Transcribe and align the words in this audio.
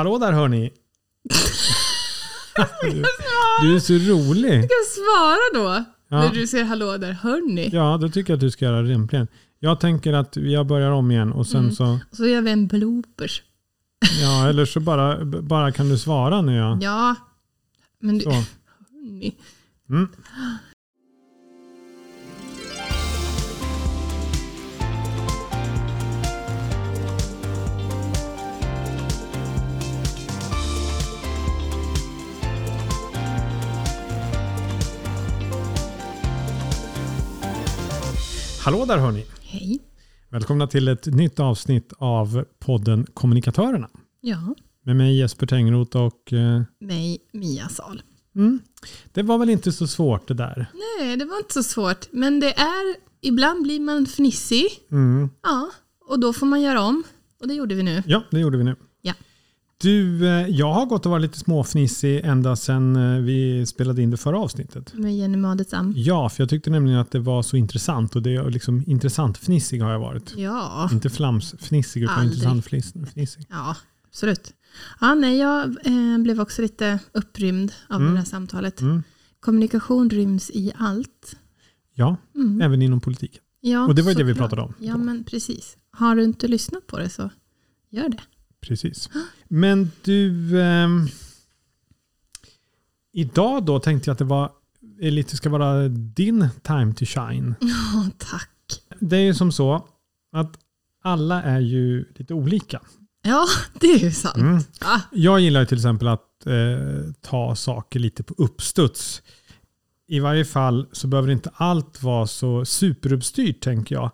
Hallå 0.00 0.18
där 0.18 0.32
hörni! 0.32 0.70
du, 2.82 3.04
du 3.62 3.76
är 3.76 3.80
så 3.80 3.92
rolig. 3.92 4.54
Jag 4.54 4.64
ska 4.64 5.00
svara 5.02 5.38
då. 5.64 5.84
Ja. 6.08 6.18
När 6.22 6.30
du 6.34 6.46
säger 6.46 6.64
hallå 6.64 6.96
där, 6.96 7.12
hörni. 7.12 7.70
Ja, 7.72 7.98
då 8.00 8.08
tycker 8.08 8.32
jag 8.32 8.36
att 8.36 8.40
du 8.40 8.50
ska 8.50 8.64
göra 8.64 8.82
rimligen. 8.82 9.28
Jag 9.58 9.80
tänker 9.80 10.12
att 10.12 10.36
jag 10.36 10.66
börjar 10.66 10.90
om 10.90 11.10
igen 11.10 11.32
och 11.32 11.46
sen 11.46 11.60
Mm. 11.60 11.72
så, 11.74 11.98
Så 12.12 12.26
gör 12.26 12.42
vi 12.42 12.50
en 12.50 12.66
bloopers. 12.66 13.42
ja, 14.22 14.48
eller 14.48 14.64
så 14.64 14.80
bara, 14.80 15.24
bara 15.24 15.72
kan 15.72 15.88
du 15.88 15.98
svara 15.98 16.42
nu 16.42 16.54
ja. 16.56 16.78
Ja. 16.80 17.14
Men 18.00 18.18
du, 18.18 18.24
Så. 18.24 18.30
hörni. 18.30 19.36
Mm. 19.90 20.08
Hallå 38.64 38.84
där 38.84 38.98
hörni! 38.98 39.26
Hej. 39.42 39.78
Välkomna 40.28 40.66
till 40.66 40.88
ett 40.88 41.06
nytt 41.06 41.40
avsnitt 41.40 41.92
av 41.98 42.44
podden 42.58 43.06
Kommunikatörerna. 43.14 43.88
Ja. 44.20 44.54
Med 44.84 44.96
mig 44.96 45.18
Jesper 45.18 45.46
Tengroth 45.46 45.96
och 45.96 46.32
eh, 46.32 46.62
Mig, 46.80 47.18
Mia 47.32 47.68
Sal. 47.68 48.02
mm, 48.36 48.58
det 49.12 49.22
var 49.22 49.38
väl 49.38 49.50
inte 49.50 49.72
så 49.72 49.86
svårt 49.86 50.28
det 50.28 50.34
där. 50.34 50.66
Nej, 50.98 51.16
det 51.16 51.24
var 51.24 51.36
inte 51.38 51.54
så 51.54 51.62
svårt. 51.62 52.06
Men 52.12 52.40
det 52.40 52.52
är, 52.58 52.96
ibland 53.20 53.62
blir 53.62 53.80
man 53.80 54.06
fnissig. 54.06 54.66
Mm. 54.90 55.30
Ja. 55.42 55.70
Och 56.08 56.20
då 56.20 56.32
får 56.32 56.46
man 56.46 56.62
göra 56.62 56.82
om. 56.82 57.02
Och 57.40 57.48
det 57.48 57.54
gjorde 57.54 57.74
vi 57.74 57.82
nu. 57.82 58.02
Ja, 58.06 58.22
det 58.30 58.40
gjorde 58.40 58.58
vi 58.58 58.64
nu. 58.64 58.76
Du, 59.80 60.26
eh, 60.28 60.48
jag 60.48 60.72
har 60.72 60.86
gått 60.86 61.06
och 61.06 61.10
varit 61.12 61.22
lite 61.22 61.38
småfnissig 61.38 62.20
ända 62.24 62.56
sedan 62.56 62.96
eh, 62.96 63.20
vi 63.20 63.66
spelade 63.66 64.02
in 64.02 64.10
det 64.10 64.16
förra 64.16 64.38
avsnittet. 64.38 64.94
Med 64.94 65.16
Jenny 65.16 65.36
Madetsam. 65.36 65.92
Ja, 65.96 66.28
för 66.28 66.42
jag 66.42 66.50
tyckte 66.50 66.70
nämligen 66.70 66.98
att 67.00 67.10
det 67.10 67.18
var 67.18 67.42
så 67.42 67.56
intressant 67.56 68.16
och 68.16 68.22
det 68.22 68.34
är 68.34 68.50
liksom 68.50 68.84
intressant 68.86 69.38
fnissig 69.38 69.80
har 69.80 69.90
jag 69.92 70.00
varit. 70.00 70.34
Ja. 70.36 70.88
Inte 70.92 71.10
flamsfnissig 71.10 72.02
utan 72.02 72.14
Aldrig. 72.18 72.32
intressant 72.36 72.66
fliss- 72.66 73.06
fnissig. 73.12 73.46
Ja, 73.50 73.76
absolut. 74.08 74.54
Ja, 75.00 75.14
nej, 75.14 75.38
jag 75.38 75.62
eh, 75.86 76.18
blev 76.18 76.40
också 76.40 76.62
lite 76.62 76.98
upprymd 77.12 77.72
av 77.88 78.00
Mm. 78.00 78.12
det 78.12 78.18
här 78.18 78.26
samtalet. 78.26 78.80
Mm. 78.80 79.02
Kommunikation 79.40 80.10
ryms 80.10 80.50
i 80.50 80.72
allt. 80.78 81.36
Ja, 81.94 82.16
Mm. 82.34 82.60
även 82.60 82.82
inom 82.82 83.00
politiken. 83.00 83.42
Ja, 83.60 83.86
Och 83.86 83.94
det 83.94 84.02
var 84.02 84.10
ju 84.10 84.16
det 84.16 84.24
vi 84.24 84.34
pratade 84.34 84.62
om. 84.62 84.74
Ja, 84.78 84.96
men 84.96 85.24
precis. 85.24 85.76
Har 85.92 86.16
du 86.16 86.24
inte 86.24 86.48
lyssnat 86.48 86.86
på 86.86 86.98
det 86.98 87.08
så 87.08 87.30
gör 87.90 88.08
det. 88.08 88.20
Precis. 88.60 89.08
Men 89.48 89.90
du, 90.04 90.60
ehm, 90.62 91.08
idag 93.12 93.64
då 93.64 93.80
tänkte 93.80 94.08
jag 94.10 94.12
att 94.12 94.18
det 94.18 94.24
var 94.24 94.52
eh, 95.00 95.10
lite 95.12 95.36
ska 95.36 95.48
vara 95.50 95.88
din 95.88 96.48
time 96.62 96.94
to 96.94 97.04
shine. 97.04 97.54
Ja, 97.60 98.06
tack. 98.18 98.50
Det 99.00 99.16
är 99.16 99.20
ju 99.20 99.34
som 99.34 99.52
så 99.52 99.88
att 100.32 100.58
alla 101.02 101.42
är 101.42 101.60
ju 101.60 102.04
lite 102.16 102.34
olika. 102.34 102.80
Ja, 103.22 103.46
det 103.80 103.86
är 103.86 103.98
ju 103.98 104.12
sant. 104.12 104.36
Mm. 104.36 104.62
Ah, 104.80 105.00
Jag 105.12 105.40
gillar 105.40 105.60
ju 105.60 105.66
till 105.66 105.78
exempel 105.78 106.08
att 106.08 106.46
eh, 106.46 107.12
ta 107.20 107.56
saker 107.56 108.00
lite 108.00 108.22
på 108.22 108.34
uppstuds. 108.38 109.22
I 110.06 110.20
varje 110.20 110.44
fall 110.44 110.86
så 110.92 111.06
behöver 111.06 111.30
inte 111.30 111.50
allt 111.54 112.02
vara 112.02 112.26
så 112.26 112.64
superuppstyrt 112.64 113.60
tänker 113.60 113.94
jag. 113.94 114.10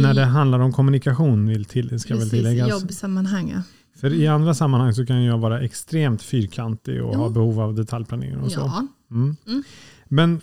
När 0.00 0.14
det 0.14 0.24
handlar 0.24 0.58
om 0.58 0.72
kommunikation 0.72 1.48
vill 1.48 1.64
till, 1.64 2.00
ska 2.00 2.14
väl 2.14 2.18
precis, 2.22 2.32
i 2.32 2.36
tilläggas. 2.36 2.70
jobbsammanhang. 2.70 3.50
ja. 3.54 3.62
För 3.96 4.12
i 4.14 4.26
andra 4.26 4.54
sammanhang 4.54 4.94
så 4.94 5.06
kan 5.06 5.22
jag 5.24 5.38
vara 5.38 5.60
extremt 5.60 6.22
fyrkantig 6.22 7.02
och 7.04 7.10
Jo. 7.14 7.18
ha 7.20 7.28
behov 7.28 7.60
av 7.60 7.74
detaljplanering 7.74 8.36
och 8.38 8.52
så. 8.52 8.60
Ja, 8.60 8.86
Mm. 9.10 9.36
Mm. 9.46 9.62
Men 10.08 10.40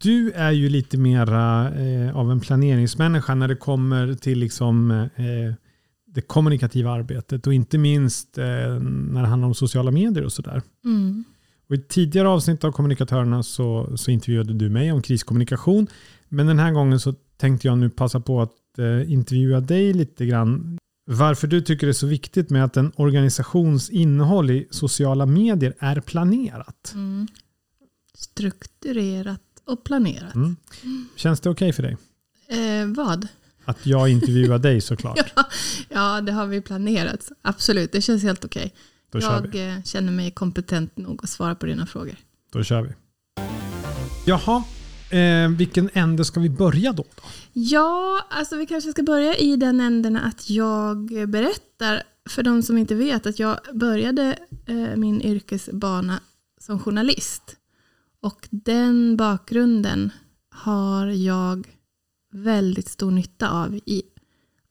du 0.00 0.30
är 0.32 0.50
ju 0.50 0.68
lite 0.68 0.96
mera 0.98 1.74
eh, 1.74 2.16
av 2.16 2.30
en 2.32 2.40
planeringsmänniska 2.40 3.34
när 3.34 3.48
det 3.48 3.56
kommer 3.56 4.14
till 4.14 4.38
liksom, 4.38 4.90
eh, 4.90 5.54
det 6.06 6.20
kommunikativa 6.20 6.90
arbetet 6.92 7.46
och 7.46 7.54
inte 7.54 7.78
minst 7.78 8.38
eh, 8.38 8.44
när 8.44 9.20
det 9.22 9.28
handlar 9.28 9.48
om 9.48 9.54
sociala 9.54 9.90
medier 9.90 10.24
och 10.24 10.32
sådär. 10.32 10.62
mm. 10.84 11.24
Och 11.68 11.74
I 11.74 11.78
tidigare 11.78 12.28
avsnitt 12.28 12.64
av 12.64 12.72
Kommunikatörerna 12.72 13.42
så, 13.42 13.96
så 13.96 14.10
intervjuade 14.10 14.52
du 14.54 14.68
mig 14.68 14.92
om 14.92 15.02
kriskommunikation. 15.02 15.86
Men 16.28 16.46
den 16.46 16.58
här 16.58 16.72
gången 16.72 17.00
så 17.00 17.14
tänkte 17.36 17.66
jag 17.68 17.78
nu 17.78 17.90
passa 17.90 18.20
på 18.20 18.42
att 18.42 18.52
intervjua 19.08 19.60
dig 19.60 19.92
lite 19.92 20.26
grann. 20.26 20.78
Varför 21.06 21.46
du 21.46 21.60
tycker 21.60 21.86
det 21.86 21.90
är 21.90 21.92
så 21.92 22.06
viktigt 22.06 22.50
med 22.50 22.64
att 22.64 22.76
en 22.76 22.92
organisations 22.96 23.90
innehåll 23.90 24.50
i 24.50 24.68
sociala 24.70 25.26
medier 25.26 25.74
är 25.78 26.00
planerat. 26.00 26.92
Mm. 26.94 27.28
Strukturerat 28.14 29.40
och 29.64 29.84
planerat. 29.84 30.34
Mm. 30.34 30.56
Känns 31.16 31.40
det 31.40 31.50
okej 31.50 31.72
för 31.72 31.82
dig? 31.82 31.96
Eh, 32.48 32.86
vad? 32.86 33.28
Att 33.64 33.86
jag 33.86 34.08
intervjuar 34.08 34.58
dig 34.58 34.80
såklart. 34.80 35.32
Ja, 35.88 36.20
det 36.20 36.32
har 36.32 36.46
vi 36.46 36.60
planerat. 36.60 37.32
Absolut, 37.42 37.92
det 37.92 38.00
känns 38.00 38.22
helt 38.22 38.44
okej. 38.44 38.74
Vi. 39.12 39.20
Jag 39.20 39.54
eh, 39.54 39.82
känner 39.82 40.12
mig 40.12 40.30
kompetent 40.30 40.96
nog 40.96 41.20
att 41.22 41.30
svara 41.30 41.54
på 41.54 41.66
dina 41.66 41.86
frågor. 41.86 42.14
Då 42.52 42.62
kör 42.62 42.82
vi. 42.82 42.90
Jaha, 44.26 44.64
eh, 45.10 45.48
vilken 45.48 45.90
ände 45.92 46.24
ska 46.24 46.40
vi 46.40 46.50
börja 46.50 46.92
då? 46.92 47.02
då? 47.02 47.22
Ja, 47.52 48.26
alltså 48.30 48.56
vi 48.56 48.66
kanske 48.66 48.90
ska 48.90 49.02
börja 49.02 49.36
i 49.36 49.56
den 49.56 49.80
änden 49.80 50.16
att 50.16 50.50
jag 50.50 51.28
berättar 51.28 52.02
för 52.28 52.42
de 52.42 52.62
som 52.62 52.78
inte 52.78 52.94
vet 52.94 53.26
att 53.26 53.38
jag 53.38 53.58
började 53.72 54.38
eh, 54.66 54.96
min 54.96 55.22
yrkesbana 55.22 56.20
som 56.60 56.78
journalist. 56.78 57.56
Och 58.20 58.48
den 58.50 59.16
bakgrunden 59.16 60.10
har 60.50 61.06
jag 61.06 61.66
väldigt 62.32 62.88
stor 62.88 63.10
nytta 63.10 63.50
av 63.50 63.74
i 63.74 64.02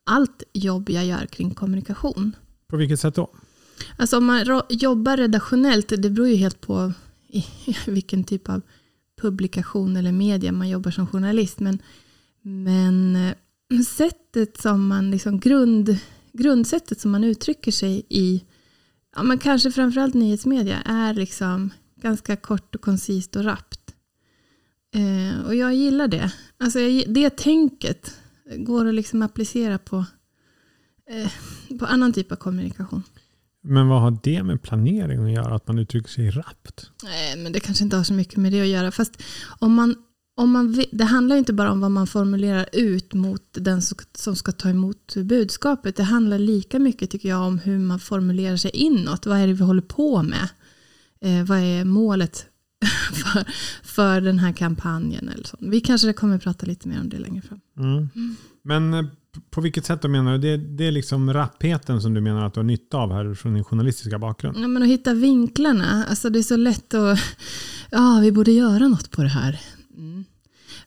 allt 0.04 0.42
jobb 0.52 0.90
jag 0.90 1.06
gör 1.06 1.26
kring 1.26 1.54
kommunikation. 1.54 2.36
På 2.68 2.76
vilket 2.76 3.00
sätt 3.00 3.14
då? 3.14 3.30
Alltså 3.96 4.16
om 4.18 4.24
man 4.24 4.62
jobbar 4.68 5.16
redaktionellt, 5.16 5.88
det 5.88 6.10
beror 6.10 6.28
ju 6.28 6.36
helt 6.36 6.60
på 6.60 6.92
vilken 7.86 8.24
typ 8.24 8.48
av 8.48 8.62
publikation 9.26 9.96
eller 9.96 10.12
media 10.12 10.52
man 10.52 10.68
jobbar 10.68 10.90
som 10.90 11.06
journalist. 11.06 11.60
Men, 11.60 11.78
men 12.42 13.16
eh, 13.16 13.34
sättet 13.86 14.60
som 14.60 14.88
man, 14.88 15.10
liksom 15.10 15.40
grund, 15.40 15.98
grundsättet 16.32 17.00
som 17.00 17.10
man 17.10 17.24
uttrycker 17.24 17.72
sig 17.72 18.06
i, 18.08 18.44
ja, 19.16 19.22
men 19.22 19.38
kanske 19.38 19.70
framförallt 19.70 20.14
nyhetsmedia, 20.14 20.80
är 20.80 21.14
liksom 21.14 21.70
ganska 21.96 22.36
kort 22.36 22.74
och 22.74 22.80
koncist 22.80 23.36
och 23.36 23.44
rappt. 23.44 23.94
Eh, 24.94 25.46
och 25.46 25.54
jag 25.54 25.74
gillar 25.74 26.08
det. 26.08 26.32
Alltså 26.58 26.80
jag, 26.80 27.14
det 27.14 27.36
tänket 27.36 28.14
går 28.56 28.86
att 28.86 28.94
liksom 28.94 29.22
applicera 29.22 29.78
på, 29.78 30.04
eh, 31.10 31.32
på 31.78 31.86
annan 31.86 32.12
typ 32.12 32.32
av 32.32 32.36
kommunikation. 32.36 33.02
Men 33.68 33.88
vad 33.88 34.00
har 34.00 34.18
det 34.22 34.42
med 34.42 34.62
planering 34.62 35.24
att 35.24 35.32
göra? 35.32 35.54
Att 35.54 35.66
man 35.68 35.78
uttrycker 35.78 36.08
sig 36.10 36.30
rappt? 36.30 36.90
Nej, 37.04 37.36
men 37.36 37.52
det 37.52 37.60
kanske 37.60 37.84
inte 37.84 37.96
har 37.96 38.04
så 38.04 38.12
mycket 38.12 38.36
med 38.36 38.52
det 38.52 38.60
att 38.60 38.66
göra. 38.66 38.90
Fast 38.90 39.22
om 39.58 39.74
man, 39.74 39.94
om 40.36 40.50
man, 40.50 40.84
det 40.92 41.04
handlar 41.04 41.36
inte 41.36 41.52
bara 41.52 41.70
om 41.72 41.80
vad 41.80 41.90
man 41.90 42.06
formulerar 42.06 42.68
ut 42.72 43.14
mot 43.14 43.42
den 43.52 43.82
som- 44.14 44.36
ska 44.36 44.52
ta 44.52 44.68
emot 44.68 45.14
budskapet. 45.16 45.96
Det 45.96 46.02
handlar 46.02 46.38
lika 46.38 46.78
mycket 46.78 47.10
tycker 47.10 47.28
jag 47.28 47.42
om 47.42 47.58
hur 47.58 47.78
man 47.78 48.00
formulerar 48.00 48.56
sig 48.56 48.70
inåt. 48.70 49.26
Vad 49.26 49.38
är 49.38 49.46
det 49.46 49.52
vi 49.52 49.64
håller 49.64 49.82
på 49.82 50.22
med? 50.22 50.48
Eh, 51.20 51.44
vad 51.46 51.58
är 51.58 51.84
målet 51.84 52.46
för, 53.12 53.44
för 53.82 54.20
den 54.20 54.38
här 54.38 54.52
kampanjen? 54.52 55.28
Eller 55.28 55.44
så. 55.44 55.56
Vi 55.60 55.80
kanske 55.80 56.12
kommer 56.12 56.36
att 56.36 56.42
prata 56.42 56.66
lite 56.66 56.88
mer 56.88 57.00
om 57.00 57.08
det 57.08 57.18
längre 57.18 57.42
fram. 57.42 57.60
Mm. 57.78 58.08
Men 58.62 58.94
eh, 58.94 59.04
på 59.50 59.60
vilket 59.60 59.84
sätt 59.84 60.02
då 60.02 60.08
menar 60.08 60.32
du? 60.32 60.38
Det, 60.38 60.56
det 60.56 60.84
är 60.84 60.92
liksom 60.92 61.32
rappheten 61.32 62.00
som 62.00 62.14
du 62.14 62.20
menar 62.20 62.46
att 62.46 62.54
du 62.54 62.60
har 62.60 62.64
nytta 62.64 62.98
av 62.98 63.12
här 63.12 63.34
från 63.34 63.54
din 63.54 63.64
journalistiska 63.64 64.18
bakgrund? 64.18 64.56
Ja, 64.60 64.68
men 64.68 64.82
att 64.82 64.88
hitta 64.88 65.14
vinklarna. 65.14 66.04
Alltså 66.08 66.30
det 66.30 66.38
är 66.38 66.42
så 66.42 66.56
lätt 66.56 66.94
att, 66.94 67.18
ja 67.90 68.18
vi 68.22 68.32
borde 68.32 68.52
göra 68.52 68.88
något 68.88 69.10
på 69.10 69.22
det 69.22 69.28
här. 69.28 69.60
Mm. 69.96 70.24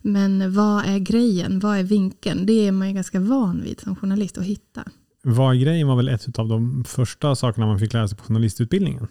Men 0.02 0.54
vad 0.54 0.84
är 0.84 0.98
grejen? 0.98 1.60
Vad 1.60 1.78
är 1.78 1.82
vinkeln? 1.82 2.46
Det 2.46 2.66
är 2.66 2.72
man 2.72 2.88
ju 2.88 2.94
ganska 2.94 3.20
van 3.20 3.62
vid 3.62 3.80
som 3.80 3.96
journalist 3.96 4.38
att 4.38 4.44
hitta. 4.44 4.84
Vad 5.22 5.56
är 5.56 5.60
grejen 5.60 5.88
var 5.88 5.96
väl 5.96 6.08
ett 6.08 6.38
av 6.38 6.48
de 6.48 6.84
första 6.84 7.36
sakerna 7.36 7.66
man 7.66 7.78
fick 7.78 7.92
lära 7.92 8.08
sig 8.08 8.18
på 8.18 8.24
journalistutbildningen. 8.24 9.06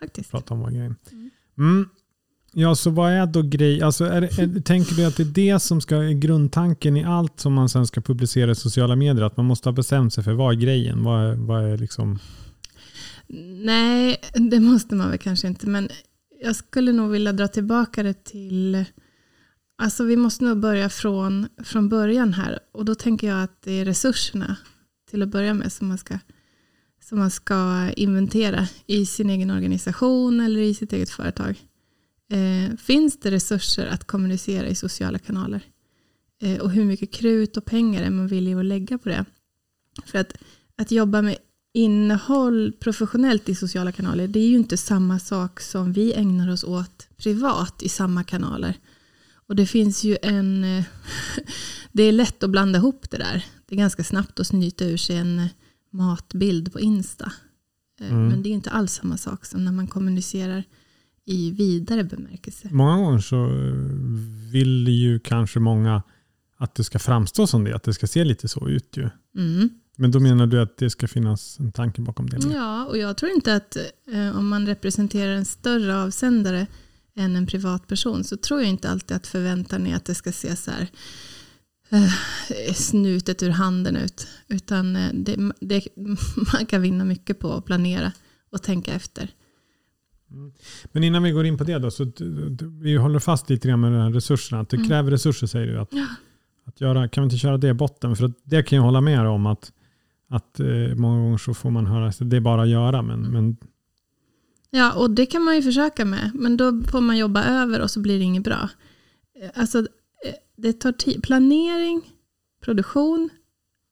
Faktiskt. 0.00 0.30
Prata 0.30 0.54
om 0.54 0.60
vad 0.60 0.74
grejen. 0.74 0.96
Mm. 1.58 1.88
Ja, 2.54 2.74
så 2.74 2.90
vad 2.90 3.12
är 3.12 3.26
då 3.26 3.42
grej? 3.42 3.82
Alltså 3.82 4.04
är, 4.04 4.22
är, 4.22 4.60
tänker 4.60 4.94
du 4.94 5.04
att 5.04 5.16
det 5.16 5.22
är 5.22 5.52
det 5.52 5.60
som 5.60 5.80
ska 5.80 5.96
är 5.96 6.12
grundtanken 6.12 6.96
i 6.96 7.04
allt 7.04 7.40
som 7.40 7.52
man 7.52 7.68
sen 7.68 7.86
ska 7.86 8.00
publicera 8.00 8.50
i 8.50 8.54
sociala 8.54 8.96
medier? 8.96 9.24
Att 9.24 9.36
man 9.36 9.46
måste 9.46 9.68
ha 9.68 9.72
bestämt 9.72 10.14
sig 10.14 10.24
för 10.24 10.32
vad 10.32 10.54
är 10.54 10.60
grejen? 10.60 11.02
Vad 11.04 11.30
är, 11.30 11.34
vad 11.34 11.64
är 11.64 11.76
liksom... 11.76 12.18
Nej, 13.64 14.16
det 14.34 14.60
måste 14.60 14.94
man 14.94 15.10
väl 15.10 15.18
kanske 15.18 15.48
inte. 15.48 15.66
Men 15.66 15.88
jag 16.42 16.56
skulle 16.56 16.92
nog 16.92 17.10
vilja 17.10 17.32
dra 17.32 17.48
tillbaka 17.48 18.02
det 18.02 18.24
till... 18.24 18.84
Alltså 19.78 20.04
vi 20.04 20.16
måste 20.16 20.44
nog 20.44 20.60
börja 20.60 20.88
från, 20.88 21.48
från 21.64 21.88
början 21.88 22.32
här. 22.32 22.58
Och 22.72 22.84
då 22.84 22.94
tänker 22.94 23.28
jag 23.28 23.42
att 23.42 23.62
det 23.64 23.72
är 23.72 23.84
resurserna 23.84 24.56
till 25.10 25.22
att 25.22 25.28
börja 25.28 25.54
med 25.54 25.72
som 25.72 25.88
man 25.88 25.98
ska 25.98 26.18
som 27.08 27.18
man 27.18 27.30
ska 27.30 27.90
inventera 27.96 28.68
i 28.86 29.06
sin 29.06 29.30
egen 29.30 29.50
organisation 29.50 30.40
eller 30.40 30.60
i 30.60 30.74
sitt 30.74 30.92
eget 30.92 31.10
företag. 31.10 31.56
Eh, 32.32 32.76
finns 32.76 33.20
det 33.20 33.30
resurser 33.30 33.86
att 33.86 34.04
kommunicera 34.04 34.66
i 34.66 34.74
sociala 34.74 35.18
kanaler? 35.18 35.60
Eh, 36.42 36.60
och 36.60 36.70
hur 36.70 36.84
mycket 36.84 37.12
krut 37.12 37.56
och 37.56 37.64
pengar 37.64 38.02
är 38.02 38.10
man 38.10 38.26
villig 38.26 38.54
att 38.54 38.64
lägga 38.64 38.98
på 38.98 39.08
det? 39.08 39.24
För 40.06 40.18
att, 40.18 40.32
att 40.76 40.90
jobba 40.90 41.22
med 41.22 41.36
innehåll 41.74 42.72
professionellt 42.80 43.48
i 43.48 43.54
sociala 43.54 43.92
kanaler, 43.92 44.28
det 44.28 44.40
är 44.40 44.48
ju 44.48 44.56
inte 44.56 44.76
samma 44.76 45.18
sak 45.18 45.60
som 45.60 45.92
vi 45.92 46.12
ägnar 46.14 46.52
oss 46.52 46.64
åt 46.64 47.08
privat 47.16 47.82
i 47.82 47.88
samma 47.88 48.24
kanaler. 48.24 48.78
Och 49.34 49.56
det 49.56 49.66
finns 49.66 50.04
ju 50.04 50.16
en... 50.22 50.64
Eh, 50.64 50.84
det 51.92 52.02
är 52.02 52.12
lätt 52.12 52.42
att 52.42 52.50
blanda 52.50 52.78
ihop 52.78 53.10
det 53.10 53.18
där. 53.18 53.46
Det 53.66 53.74
är 53.74 53.78
ganska 53.78 54.04
snabbt 54.04 54.40
att 54.40 54.46
snyta 54.46 54.84
ur 54.84 54.96
sig 54.96 55.16
en 55.16 55.48
matbild 55.90 56.72
på 56.72 56.80
Insta. 56.80 57.32
Eh, 58.00 58.10
mm. 58.10 58.28
Men 58.28 58.42
det 58.42 58.48
är 58.48 58.52
inte 58.52 58.70
alls 58.70 58.92
samma 58.92 59.16
sak 59.16 59.44
som 59.44 59.64
när 59.64 59.72
man 59.72 59.86
kommunicerar 59.86 60.64
i 61.26 61.50
vidare 61.50 62.04
bemärkelse. 62.04 62.68
Många 62.72 62.96
gånger 62.96 63.18
så 63.18 63.48
vill 64.52 64.88
ju 64.88 65.18
kanske 65.18 65.60
många 65.60 66.02
att 66.56 66.74
det 66.74 66.84
ska 66.84 66.98
framstå 66.98 67.46
som 67.46 67.64
det, 67.64 67.74
att 67.74 67.82
det 67.82 67.94
ska 67.94 68.06
se 68.06 68.24
lite 68.24 68.48
så 68.48 68.68
ut 68.68 68.96
ju. 68.96 69.10
Mm. 69.36 69.70
Men 69.96 70.10
då 70.10 70.20
menar 70.20 70.46
du 70.46 70.60
att 70.60 70.76
det 70.76 70.90
ska 70.90 71.08
finnas 71.08 71.58
en 71.58 71.72
tanke 71.72 72.00
bakom 72.00 72.30
det? 72.30 72.38
Ja, 72.54 72.86
och 72.86 72.98
jag 72.98 73.16
tror 73.16 73.32
inte 73.32 73.54
att 73.54 73.76
eh, 74.12 74.38
om 74.38 74.48
man 74.48 74.66
representerar 74.66 75.32
en 75.32 75.44
större 75.44 76.02
avsändare 76.02 76.66
än 77.14 77.36
en 77.36 77.46
privatperson 77.46 78.24
så 78.24 78.36
tror 78.36 78.60
jag 78.60 78.70
inte 78.70 78.90
alltid 78.90 79.16
att 79.16 79.26
förväntan 79.26 79.86
är 79.86 79.96
att 79.96 80.04
det 80.04 80.14
ska 80.14 80.32
se 80.32 80.56
så 80.56 80.70
här 80.70 80.88
eh, 81.90 82.74
snutet 82.74 83.42
ur 83.42 83.50
handen 83.50 83.96
ut. 83.96 84.26
Utan 84.48 84.96
eh, 84.96 85.10
det, 85.14 85.52
det, 85.60 85.88
man 86.52 86.66
kan 86.66 86.82
vinna 86.82 87.04
mycket 87.04 87.38
på 87.38 87.52
att 87.52 87.64
planera 87.64 88.12
och 88.50 88.62
tänka 88.62 88.92
efter. 88.92 89.30
Mm. 90.32 90.52
Men 90.92 91.04
innan 91.04 91.22
vi 91.22 91.30
går 91.30 91.46
in 91.46 91.58
på 91.58 91.64
det 91.64 91.78
då, 91.78 91.90
så 91.90 92.12
vi 92.80 92.96
håller 92.96 93.18
fast 93.18 93.50
lite 93.50 93.68
grann 93.68 93.80
med 93.80 93.92
de 93.92 93.98
här 93.98 94.10
resurserna. 94.10 94.60
Att 94.60 94.68
det 94.68 94.76
mm. 94.76 94.88
kräver 94.88 95.10
resurser 95.10 95.46
säger 95.46 95.66
du. 95.66 95.78
Att, 95.78 95.88
ja. 95.92 96.06
att 96.64 96.80
göra, 96.80 97.08
kan 97.08 97.22
vi 97.22 97.24
inte 97.24 97.36
köra 97.36 97.56
det 97.56 97.68
i 97.68 97.74
botten? 97.74 98.16
För 98.16 98.32
det 98.44 98.62
kan 98.62 98.76
jag 98.76 98.82
hålla 98.82 99.00
med 99.00 99.26
om 99.26 99.46
att, 99.46 99.72
att 100.28 100.60
eh, 100.60 100.94
många 100.96 101.22
gånger 101.22 101.38
så 101.38 101.54
får 101.54 101.70
man 101.70 101.86
höra 101.86 102.06
att 102.06 102.30
det 102.30 102.36
är 102.36 102.40
bara 102.40 102.62
att 102.62 102.68
göra. 102.68 103.02
Men, 103.02 103.20
men... 103.20 103.56
Ja, 104.70 104.92
och 104.92 105.10
det 105.10 105.26
kan 105.26 105.42
man 105.42 105.56
ju 105.56 105.62
försöka 105.62 106.04
med. 106.04 106.30
Men 106.34 106.56
då 106.56 106.82
får 106.82 107.00
man 107.00 107.18
jobba 107.18 107.44
över 107.44 107.80
och 107.80 107.90
så 107.90 108.00
blir 108.00 108.18
det 108.18 108.24
inget 108.24 108.44
bra. 108.44 108.68
Alltså, 109.54 109.78
eh, 109.78 110.34
det 110.56 110.72
tar 110.72 110.92
tid. 110.92 111.22
Planering, 111.22 112.02
produktion, 112.64 113.30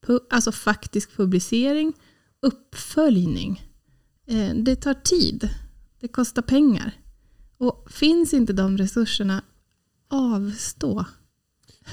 pu 0.06 0.18
alltså 0.30 0.52
faktisk 0.52 1.16
publicering, 1.16 1.92
uppföljning. 2.42 3.62
Eh, 4.26 4.54
det 4.54 4.76
tar 4.76 4.94
tid. 4.94 5.50
Det 6.00 6.08
kostar 6.08 6.42
pengar. 6.42 6.92
Och 7.58 7.86
finns 7.90 8.34
inte 8.34 8.52
de 8.52 8.78
resurserna, 8.78 9.42
avstå. 10.10 11.04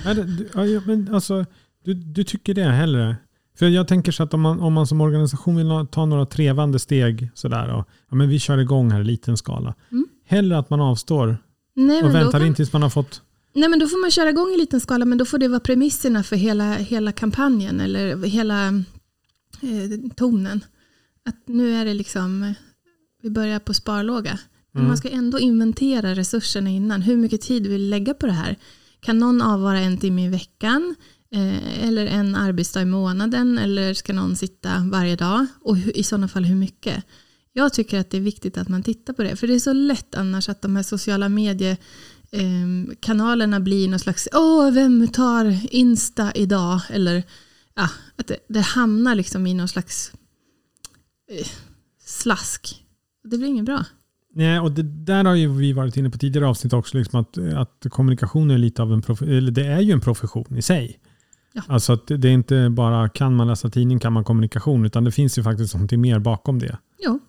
Nej, 0.06 0.15
du, 0.15 0.50
ja, 0.54 0.81
men 0.86 1.13
alltså, 1.13 1.45
du, 1.83 1.94
du 1.94 2.24
tycker 2.24 2.54
det 2.54 2.63
hellre? 2.63 3.15
För 3.57 3.68
jag 3.68 3.88
tänker 3.88 4.12
så 4.12 4.24
att 4.24 4.33
om 4.33 4.42
man, 4.42 4.59
om 4.59 4.74
man 4.74 4.88
som 4.88 5.01
organisation 5.01 5.56
vill 5.56 5.88
ta 5.92 6.06
några 6.06 6.25
trevande 6.25 6.80
steg 6.80 7.30
sådär 7.33 7.74
och 7.74 7.86
ja, 8.09 8.15
men 8.15 8.30
vi 8.30 8.39
kör 8.39 8.57
igång 8.57 8.92
här 8.92 9.01
i 9.01 9.04
liten 9.04 9.38
skala. 9.38 9.75
Mm. 9.92 10.07
Hellre 10.25 10.57
att 10.57 10.69
man 10.69 10.81
avstår 10.81 11.38
Nej, 11.74 12.04
och 12.04 12.15
väntar 12.15 12.39
kan, 12.39 12.48
in 12.48 12.56
tills 12.56 12.74
man 12.74 12.81
har 12.81 12.89
fått 12.89 13.21
Nej 13.54 13.69
men 13.69 13.80
då 13.80 13.88
får 13.88 14.01
man 14.01 14.12
köra 14.12 14.30
igång 14.30 14.54
i 14.56 14.57
liten 14.57 14.80
skala 14.80 15.06
men 15.06 15.18
då 15.18 15.25
får 15.25 15.38
det 15.38 15.48
vara 15.48 15.59
premisserna 15.59 16.24
för 16.24 16.36
hela, 16.36 16.74
hela 16.74 17.12
kampanjen 17.12 17.80
eller 17.80 18.25
hela 18.25 18.68
eh, 18.68 20.12
tonen. 20.15 20.63
Att 21.25 21.48
nu 21.48 21.75
är 21.75 21.86
det 21.86 21.94
liksom 21.94 22.54
vi 23.27 23.31
börjar 23.31 23.59
på 23.59 23.74
sparlåga. 23.74 24.39
Men 24.71 24.79
mm. 24.79 24.88
man 24.88 24.97
ska 24.97 25.09
ändå 25.09 25.39
inventera 25.39 26.15
resurserna 26.15 26.69
innan. 26.69 27.01
Hur 27.01 27.18
mycket 27.18 27.41
tid 27.41 27.68
vill 27.68 27.81
vi 27.81 27.88
lägga 27.88 28.13
på 28.13 28.25
det 28.25 28.31
här? 28.31 28.56
Kan 29.00 29.19
någon 29.19 29.41
avvara 29.41 29.79
en 29.79 29.97
timme 29.97 30.25
i 30.25 30.29
veckan? 30.29 30.95
Eh, 31.31 31.88
eller 31.88 32.06
en 32.06 32.35
arbetsdag 32.35 32.81
i 32.81 32.85
månaden? 32.85 33.57
Eller 33.57 33.94
ska 33.94 34.13
någon 34.13 34.35
sitta 34.35 34.89
varje 34.91 35.15
dag? 35.15 35.45
Och 35.62 35.77
i 35.77 36.03
sådana 36.03 36.27
fall 36.27 36.45
hur 36.45 36.56
mycket? 36.56 37.03
Jag 37.53 37.74
tycker 37.74 38.00
att 38.00 38.09
det 38.09 38.18
är 38.18 38.21
viktigt 38.21 38.57
att 38.57 38.69
man 38.69 38.83
tittar 38.83 39.13
på 39.13 39.24
det. 39.24 39.35
För 39.35 39.47
det 39.47 39.53
är 39.53 39.59
så 39.59 39.73
lätt 39.73 40.15
annars 40.15 40.50
att 40.50 40.62
de 40.62 40.75
här 40.75 40.83
sociala 40.83 41.30
mediekanalerna 41.30 43.57
eh, 43.57 43.63
blir 43.63 43.89
någon 43.89 44.00
slags, 44.00 44.27
åh, 44.33 44.71
vem 44.71 45.07
tar 45.07 45.75
Insta 45.75 46.31
idag? 46.31 46.81
Eller 46.89 47.23
ja, 47.75 47.89
att 48.15 48.27
det, 48.27 48.38
det 48.50 48.62
hamnar 48.62 49.15
liksom 49.15 49.47
i 49.47 49.53
någon 49.53 49.68
slags 49.68 50.12
eh, 51.31 51.47
slask. 52.06 52.87
Det 53.29 53.38
blir 53.38 53.47
inget 53.47 53.65
bra. 53.65 53.85
Nej, 54.33 54.59
och 54.59 54.71
det 54.71 54.83
där 54.83 55.25
har 55.25 55.35
ju 55.35 55.47
vi 55.47 55.74
varit 55.74 55.97
inne 55.97 56.09
på 56.09 56.18
tidigare 56.18 56.47
avsnitt 56.47 56.74
också, 56.74 56.97
liksom 56.97 57.19
att, 57.19 57.38
att 57.38 57.85
kommunikation 57.89 58.51
är 58.51 58.57
lite 58.57 58.81
av 58.81 58.94
en 58.94 59.03
eller 59.21 59.51
det 59.51 59.65
är 59.65 59.81
ju 59.81 59.91
en 59.91 60.01
profession 60.01 60.57
i 60.57 60.62
sig. 60.62 61.00
Ja. 61.53 61.62
Alltså 61.68 61.94
att 61.94 62.07
det 62.07 62.27
är 62.27 62.31
inte 62.31 62.69
bara 62.69 63.09
kan 63.09 63.35
man 63.35 63.47
läsa 63.47 63.69
tidning 63.69 64.00
kan 64.00 64.13
man 64.13 64.24
kommunikation, 64.24 64.85
utan 64.85 65.03
det 65.03 65.12
finns 65.12 65.38
ju 65.38 65.44
faktiskt 65.44 65.74
någonting 65.74 66.01
mer 66.01 66.19
bakom 66.19 66.59
det. 66.59 66.77
Ja. 66.97 67.19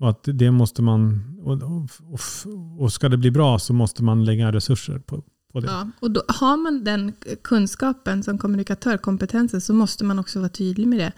Och 0.00 0.10
att 0.10 0.20
det 0.24 0.50
måste 0.50 0.82
man, 0.82 1.22
och, 1.42 1.52
och, 2.12 2.20
och 2.78 2.92
ska 2.92 3.08
det 3.08 3.16
bli 3.16 3.30
bra 3.30 3.58
så 3.58 3.72
måste 3.72 4.04
man 4.04 4.24
lägga 4.24 4.52
resurser 4.52 4.98
på, 4.98 5.24
på 5.52 5.60
det. 5.60 5.66
Ja, 5.66 5.90
och 6.00 6.10
då 6.10 6.22
har 6.28 6.56
man 6.56 6.84
den 6.84 7.12
kunskapen 7.42 8.22
som 8.22 8.38
kommunikatör, 8.38 8.96
kompetensen, 8.96 9.60
så 9.60 9.74
måste 9.74 10.04
man 10.04 10.18
också 10.18 10.38
vara 10.38 10.48
tydlig 10.48 10.88
med 10.88 10.98
det. 10.98 11.12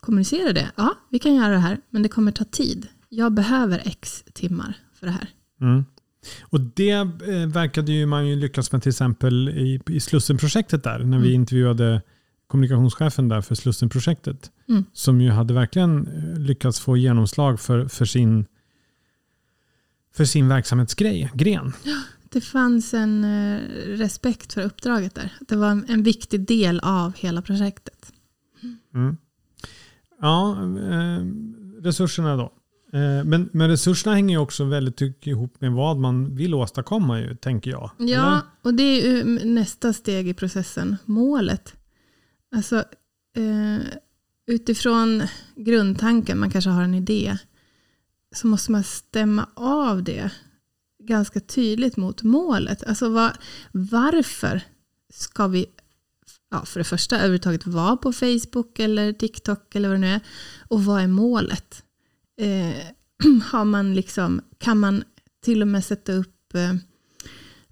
Kommunicera 0.00 0.52
det. 0.52 0.70
Ja, 0.76 0.94
vi 1.10 1.18
kan 1.18 1.34
göra 1.34 1.52
det 1.52 1.58
här, 1.58 1.78
men 1.90 2.02
det 2.02 2.08
kommer 2.08 2.32
ta 2.32 2.44
tid 2.44 2.88
jag 3.14 3.32
behöver 3.32 3.82
x 3.84 4.24
timmar 4.32 4.74
för 4.94 5.06
det 5.06 5.12
här. 5.12 5.28
Mm. 5.60 5.84
Och 6.42 6.60
det 6.60 6.90
eh, 6.90 7.46
verkade 7.46 7.92
ju 7.92 8.06
man 8.06 8.28
ju 8.28 8.36
lyckas 8.36 8.72
med 8.72 8.82
till 8.82 8.90
exempel 8.90 9.48
i, 9.48 9.80
i 9.86 10.00
Slussenprojektet 10.00 10.84
där, 10.84 10.98
när 10.98 11.04
mm. 11.04 11.22
vi 11.22 11.32
intervjuade 11.32 12.02
kommunikationschefen 12.46 13.28
där 13.28 13.40
för 13.40 13.54
Slussenprojektet. 13.54 14.50
Mm. 14.68 14.84
Som 14.92 15.20
ju 15.20 15.30
hade 15.30 15.54
verkligen 15.54 16.06
eh, 16.06 16.40
lyckats 16.40 16.80
få 16.80 16.96
genomslag 16.96 17.60
för, 17.60 17.88
för, 17.88 18.04
sin, 18.04 18.46
för 20.14 20.24
sin 20.24 20.48
verksamhetsgren. 20.48 21.72
Det 22.28 22.40
fanns 22.40 22.94
en 22.94 23.24
eh, 23.24 23.60
respekt 23.86 24.52
för 24.52 24.62
uppdraget 24.62 25.14
där. 25.14 25.32
Det 25.40 25.56
var 25.56 25.84
en 25.88 26.02
viktig 26.02 26.46
del 26.46 26.80
av 26.80 27.16
hela 27.16 27.42
projektet. 27.42 28.12
Mm. 28.94 29.16
Ja, 30.20 30.56
resurserna 31.82 32.36
då. 32.36 32.52
Eh, 32.92 33.24
men, 33.24 33.48
men 33.52 33.68
resurserna 33.68 34.14
hänger 34.14 34.34
ju 34.34 34.38
också 34.38 34.64
väldigt 34.64 35.26
ihop 35.26 35.60
med 35.60 35.72
vad 35.72 35.96
man 35.96 36.36
vill 36.36 36.54
åstadkomma, 36.54 37.20
ju, 37.20 37.36
tänker 37.36 37.70
jag. 37.70 37.90
Ja, 37.98 38.04
eller? 38.06 38.40
och 38.62 38.74
det 38.74 38.82
är 38.82 39.06
ju 39.06 39.24
nästa 39.44 39.92
steg 39.92 40.28
i 40.28 40.34
processen, 40.34 40.96
målet. 41.04 41.74
Alltså, 42.54 42.76
eh, 43.36 43.86
utifrån 44.46 45.22
grundtanken, 45.56 46.38
man 46.38 46.50
kanske 46.50 46.70
har 46.70 46.82
en 46.82 46.94
idé, 46.94 47.38
så 48.34 48.46
måste 48.46 48.72
man 48.72 48.84
stämma 48.84 49.48
av 49.54 50.02
det 50.02 50.30
ganska 51.04 51.40
tydligt 51.40 51.96
mot 51.96 52.22
målet. 52.22 52.84
Alltså 52.84 53.08
var, 53.08 53.32
varför 53.72 54.62
ska 55.14 55.46
vi, 55.46 55.66
ja, 56.50 56.64
för 56.64 56.80
det 56.80 56.84
första 56.84 57.16
överhuvudtaget 57.16 57.66
vara 57.66 57.96
på 57.96 58.12
Facebook 58.12 58.78
eller 58.78 59.12
TikTok 59.12 59.74
eller 59.74 59.88
vad 59.88 59.96
det 59.96 60.00
nu 60.00 60.08
är, 60.08 60.20
och 60.68 60.84
vad 60.84 61.02
är 61.02 61.06
målet? 61.06 61.82
Eh, 62.40 62.86
har 63.52 63.64
man 63.64 63.94
liksom, 63.94 64.40
kan 64.58 64.78
man 64.78 65.04
till 65.44 65.62
och 65.62 65.68
med 65.68 65.84
sätta 65.84 66.12
upp 66.12 66.54
eh, 66.54 66.74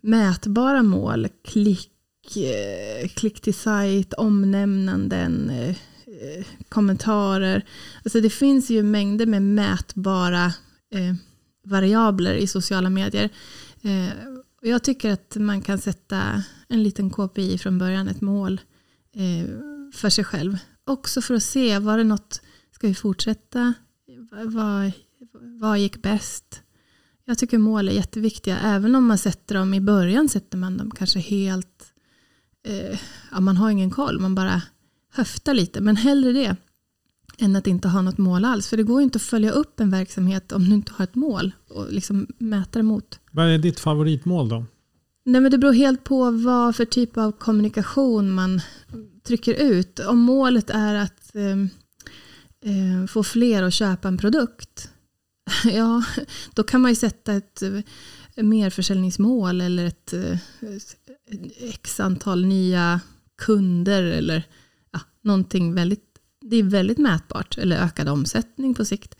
mätbara 0.00 0.82
mål, 0.82 1.28
klick, 1.44 2.36
eh, 2.36 3.08
klick 3.08 3.40
till 3.40 3.54
sajt, 3.54 4.12
omnämnanden, 4.14 5.50
eh, 5.50 5.68
eh 5.68 6.46
kommentarer. 6.68 7.64
Alltså 8.04 8.20
det 8.20 8.30
finns 8.30 8.70
ju 8.70 8.82
mängder 8.82 9.26
med 9.26 9.42
mätbara 9.42 10.44
eh, 10.94 11.14
variabler 11.64 12.34
i 12.34 12.46
sociala 12.46 12.90
medier. 12.90 13.30
Eh, 13.82 14.08
jag 14.62 14.84
tycker 14.84 15.10
att 15.10 15.36
man 15.36 15.62
kan 15.62 15.78
sätta 15.78 16.42
en 16.68 16.82
liten 16.82 17.10
KPI 17.10 17.58
från 17.58 17.78
början, 17.78 18.08
ett 18.08 18.20
mål 18.20 18.60
eh, 19.14 19.50
för 19.92 20.10
sig 20.10 20.24
själv. 20.24 20.58
Också 20.84 21.22
för 21.22 21.34
att 21.34 21.42
se, 21.42 21.78
var 21.78 21.98
det 21.98 22.04
något, 22.04 22.42
ska 22.70 22.86
vi 22.86 22.94
fortsätta 22.94 23.74
vad, 24.30 24.92
vad 25.60 25.78
gick 25.78 26.02
bäst? 26.02 26.62
Jag 27.24 27.38
tycker 27.38 27.58
mål 27.58 27.88
är 27.88 27.92
jätteviktiga. 27.92 28.58
Även 28.58 28.94
om 28.94 29.06
man 29.06 29.18
sätter 29.18 29.54
dem 29.54 29.74
i 29.74 29.80
början 29.80 30.28
sätter 30.28 30.58
man 30.58 30.76
dem 30.76 30.90
kanske 30.90 31.18
helt... 31.18 31.92
Eh, 32.66 32.98
ja, 33.30 33.40
man 33.40 33.56
har 33.56 33.70
ingen 33.70 33.90
koll, 33.90 34.20
man 34.20 34.34
bara 34.34 34.62
höftar 35.12 35.54
lite. 35.54 35.80
Men 35.80 35.96
hellre 35.96 36.32
det 36.32 36.56
än 37.38 37.56
att 37.56 37.66
inte 37.66 37.88
ha 37.88 38.02
något 38.02 38.18
mål 38.18 38.44
alls. 38.44 38.68
För 38.68 38.76
det 38.76 38.82
går 38.82 39.02
inte 39.02 39.16
att 39.16 39.22
följa 39.22 39.50
upp 39.50 39.80
en 39.80 39.90
verksamhet 39.90 40.52
om 40.52 40.64
du 40.64 40.74
inte 40.74 40.92
har 40.96 41.04
ett 41.04 41.14
mål 41.14 41.52
och 41.68 41.92
liksom 41.92 42.26
mäta 42.38 42.78
det 42.78 42.82
mot. 42.82 43.20
Vad 43.30 43.46
är 43.46 43.58
ditt 43.58 43.80
favoritmål 43.80 44.48
då? 44.48 44.64
Nej, 45.24 45.40
men 45.40 45.50
det 45.50 45.58
beror 45.58 45.72
helt 45.72 46.04
på 46.04 46.30
vad 46.30 46.76
för 46.76 46.84
typ 46.84 47.16
av 47.16 47.32
kommunikation 47.32 48.30
man 48.30 48.60
trycker 49.26 49.54
ut. 49.54 49.98
Om 49.98 50.18
målet 50.18 50.70
är 50.70 50.94
att 50.94 51.34
eh, 51.34 51.56
eh, 52.64 53.06
få 53.06 53.22
fler 53.22 53.62
att 53.62 53.74
köpa 53.74 54.08
en 54.08 54.18
produkt, 54.18 54.90
ja, 55.64 56.04
då 56.54 56.62
kan 56.62 56.80
man 56.80 56.90
ju 56.90 56.94
sätta 56.94 57.32
ett 57.32 57.62
eh, 57.62 57.80
merförsäljningsmål 58.44 59.60
eller 59.60 59.84
ett, 59.84 60.12
ett 60.12 60.96
x 61.58 62.00
antal 62.00 62.44
nya 62.44 63.00
kunder 63.42 64.02
eller 64.02 64.42
ja, 64.92 65.00
någonting 65.22 65.74
väldigt, 65.74 66.04
det 66.40 66.56
är 66.56 66.62
väldigt 66.62 66.98
mätbart, 66.98 67.58
eller 67.58 67.76
ökad 67.76 68.08
omsättning 68.08 68.74
på 68.74 68.84
sikt. 68.84 69.14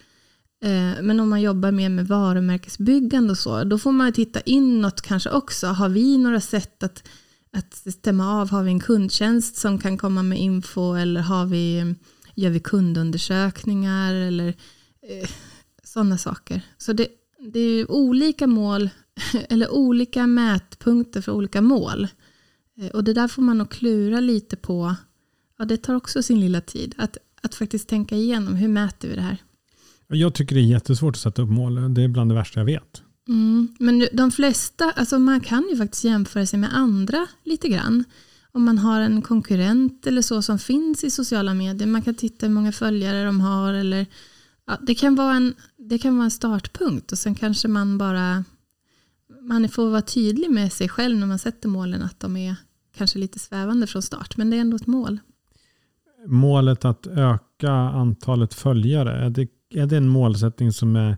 Eh, 0.65 1.03
men 1.03 1.21
om 1.21 1.29
man 1.29 1.41
jobbar 1.41 1.71
mer 1.71 1.89
med 1.89 2.09
varumärkesbyggande 2.09 3.31
och 3.31 3.39
så, 3.39 3.65
då 3.65 3.79
får 3.79 3.93
man 3.93 4.13
titta 4.13 4.41
inåt 4.41 5.01
kanske 5.01 5.31
också. 5.31 5.67
Har 5.67 5.89
vi 5.89 6.19
några 6.19 6.41
sätt 6.41 6.83
att, 6.83 7.09
att 7.53 7.75
stämma 7.75 8.41
av? 8.41 8.51
Har 8.51 8.63
vi 8.63 8.71
en 8.71 8.81
kundtjänst 8.81 9.57
som 9.57 9.79
kan 9.79 9.99
komma 9.99 10.23
med 10.23 10.39
info 10.39 10.95
eller 10.95 11.21
har 11.21 11.47
vi, 11.47 11.95
gör 12.41 12.51
vi 12.51 12.61
kundundersökningar 12.61 14.15
eller 14.15 14.49
eh, 15.03 15.31
sådana 15.83 16.19
saker. 16.19 16.63
Så 16.79 16.93
det, 16.93 17.09
det 17.53 17.61
är 17.61 17.91
olika 17.91 18.47
mål 18.47 18.91
eller 19.49 19.73
olika 19.73 20.27
mätpunkter 20.27 21.21
för 21.21 21.33
olika 21.33 21.61
mål. 21.61 22.09
Eh, 22.81 22.89
och 22.89 23.05
det 23.05 23.13
där 23.13 23.29
får 23.29 23.43
man 23.43 23.59
nog 23.59 23.71
klura 23.71 24.21
lite 24.21 24.57
på. 24.57 24.95
Ja, 25.59 25.65
det 25.65 25.77
tar 25.77 25.95
också 25.95 26.23
sin 26.23 26.41
lilla 26.41 26.61
tid. 26.61 26.95
Att, 26.99 27.17
att 27.43 27.55
faktiskt 27.55 27.89
tänka 27.89 28.17
igenom 28.17 28.55
hur 28.55 28.69
mäter 28.69 29.09
vi 29.09 29.15
det 29.15 29.21
här. 29.21 29.37
Jag 30.09 30.35
tycker 30.35 30.55
det 30.55 30.61
är 30.61 30.65
jättesvårt 30.65 31.15
att 31.17 31.21
sätta 31.21 31.43
upp 31.43 31.51
mål. 31.51 31.95
Det 31.95 32.03
är 32.03 32.09
bland 32.09 32.31
det 32.31 32.35
värsta 32.35 32.61
jag 32.61 32.65
vet. 32.65 33.03
Mm, 33.29 33.77
men 33.79 34.09
de 34.13 34.31
flesta, 34.31 34.91
alltså 34.91 35.19
man 35.19 35.41
kan 35.41 35.69
ju 35.71 35.77
faktiskt 35.77 36.05
jämföra 36.05 36.47
sig 36.47 36.59
med 36.59 36.77
andra 36.77 37.27
lite 37.45 37.69
grann. 37.69 38.05
Om 38.53 38.65
man 38.65 38.79
har 38.79 39.01
en 39.01 39.23
konkurrent 39.23 40.07
eller 40.07 40.23
så 40.23 40.43
som 40.43 40.59
finns 40.59 41.05
i 41.05 41.11
sociala 41.11 41.55
medier. 41.55 41.89
Man 41.89 42.03
kan 42.03 42.15
titta 42.15 42.47
hur 42.47 42.55
många 42.55 42.73
följare 42.73 43.25
de 43.25 43.41
har. 43.41 43.73
Eller, 43.73 44.07
ja, 44.67 44.79
det, 44.83 44.95
kan 44.95 45.15
vara 45.15 45.37
en, 45.37 45.55
det 45.77 45.99
kan 45.99 46.17
vara 46.17 46.25
en 46.25 46.31
startpunkt 46.31 47.13
och 47.13 47.19
sen 47.19 47.35
kanske 47.35 47.69
man 47.69 47.99
bara 47.99 48.45
man 49.43 49.69
får 49.69 49.91
vara 49.91 50.03
tydlig 50.03 50.51
med 50.51 50.73
sig 50.73 50.89
själv 50.89 51.19
när 51.19 51.27
man 51.27 51.39
sätter 51.39 51.69
målen 51.69 52.03
att 52.03 52.21
de 52.21 52.37
är 52.37 52.57
kanske 52.97 53.19
lite 53.19 53.39
svävande 53.39 53.87
från 53.87 54.03
start. 54.03 54.37
Men 54.37 54.51
det 54.51 54.57
är 54.57 54.61
ändå 54.61 54.77
ett 54.77 54.87
mål. 54.87 55.19
Målet 56.27 56.85
att 56.85 57.07
öka 57.07 57.73
antalet 57.73 58.55
följare, 58.55 59.25
är 59.25 59.31
det 59.31 59.49
är 59.75 59.87
det 59.87 59.97
en 59.97 60.09
målsättning 60.09 60.73
som 60.73 60.97
är, 60.97 61.17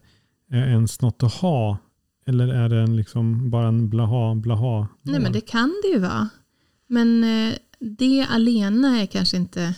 är 0.50 0.68
ens 0.68 1.00
något 1.00 1.22
att 1.22 1.34
ha? 1.34 1.78
Eller 2.26 2.48
är 2.48 2.68
det 2.68 2.80
en 2.80 2.96
liksom 2.96 3.50
bara 3.50 3.68
en 3.68 3.90
blaha 3.90 4.34
blaha? 4.34 4.88
Nej 5.02 5.20
men 5.20 5.32
det 5.32 5.40
kan 5.40 5.72
det 5.82 5.88
ju 5.88 5.98
vara. 5.98 6.28
Men 6.92 7.24
eh, 7.24 7.54
det 7.78 8.26
alena 8.28 9.00
är 9.00 9.06
kanske 9.06 9.36
inte, 9.36 9.74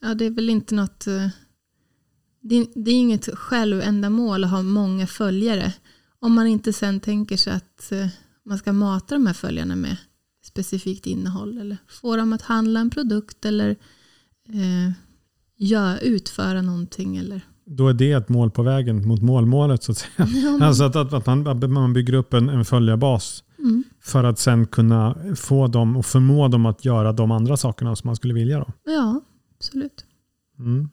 ja 0.00 0.14
det 0.14 0.24
är 0.24 0.30
väl 0.30 0.50
inte 0.50 0.74
något, 0.74 1.06
eh, 1.06 1.28
det, 2.40 2.66
det 2.74 2.90
är 2.90 2.94
inget 2.94 3.38
självändamål 3.38 4.44
att 4.44 4.50
ha 4.50 4.62
många 4.62 5.06
följare. 5.06 5.72
Om 6.20 6.34
man 6.34 6.46
inte 6.46 6.72
sen 6.72 7.00
tänker 7.00 7.36
sig 7.36 7.52
att 7.52 7.92
eh, 7.92 8.06
man 8.44 8.58
ska 8.58 8.72
mata 8.72 9.14
de 9.14 9.26
här 9.26 9.34
följarna 9.34 9.76
med 9.76 9.96
specifikt 10.44 11.06
innehåll 11.06 11.58
eller 11.58 11.76
få 11.88 12.16
dem 12.16 12.32
att 12.32 12.42
handla 12.42 12.80
en 12.80 12.90
produkt 12.90 13.44
eller 13.44 13.70
eh, 14.48 14.92
gör, 15.56 15.98
utföra 16.02 16.62
någonting. 16.62 17.16
Eller. 17.16 17.40
Då 17.66 17.88
är 17.88 17.94
det 17.94 18.12
ett 18.12 18.28
mål 18.28 18.50
på 18.50 18.62
vägen 18.62 19.08
mot 19.08 19.22
målmålet 19.22 19.82
så 19.82 19.92
att 19.92 19.98
säga. 19.98 20.10
Ja, 20.16 20.50
men... 20.50 20.62
Alltså 20.62 20.84
att, 20.84 20.96
att, 20.96 21.12
att, 21.12 21.26
man, 21.26 21.72
man 21.72 21.92
bygger 21.92 22.12
upp 22.12 22.34
en, 22.34 22.48
en 22.48 22.64
följarbas 22.64 23.43
mm. 23.64 23.84
för 24.00 24.24
att 24.24 24.38
sen 24.38 24.66
kunna 24.66 25.16
få 25.36 25.66
dem 25.66 25.96
och 25.96 26.06
förmå 26.06 26.48
dem 26.48 26.66
att 26.66 26.84
göra 26.84 27.12
de 27.12 27.30
andra 27.30 27.56
sakerna 27.56 27.96
som 27.96 28.08
man 28.08 28.16
skulle 28.16 28.34
vilja. 28.34 28.58
Då. 28.58 28.66
Ja, 28.84 29.20
absolut. 29.56 30.04
Mm. 30.58 30.88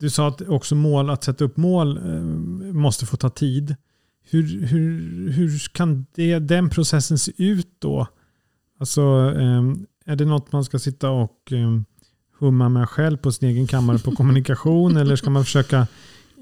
Du 0.00 0.10
sa 0.10 0.28
att 0.28 0.40
också 0.40 0.74
mål, 0.74 1.10
att 1.10 1.24
sätta 1.24 1.44
upp 1.44 1.56
mål 1.56 1.96
eh, 1.96 2.22
måste 2.72 3.06
få 3.06 3.16
ta 3.16 3.30
tid. 3.30 3.76
Hur, 4.30 4.66
hur, 4.66 5.28
hur 5.30 5.68
kan 5.72 6.06
det, 6.14 6.38
den 6.38 6.70
processen 6.70 7.18
se 7.18 7.32
ut 7.36 7.68
då? 7.78 8.06
Alltså, 8.78 9.00
eh, 9.36 9.62
är 10.04 10.16
det 10.16 10.24
något 10.24 10.52
man 10.52 10.64
ska 10.64 10.78
sitta 10.78 11.10
och 11.10 11.52
eh, 11.52 11.80
humma 12.38 12.68
med 12.68 12.88
själv 12.88 13.16
på 13.16 13.32
sin 13.32 13.48
egen 13.48 13.66
kammare 13.66 13.98
på 13.98 14.10
kommunikation 14.16 14.96
eller 14.96 15.16
ska 15.16 15.30
man 15.30 15.44
försöka 15.44 15.86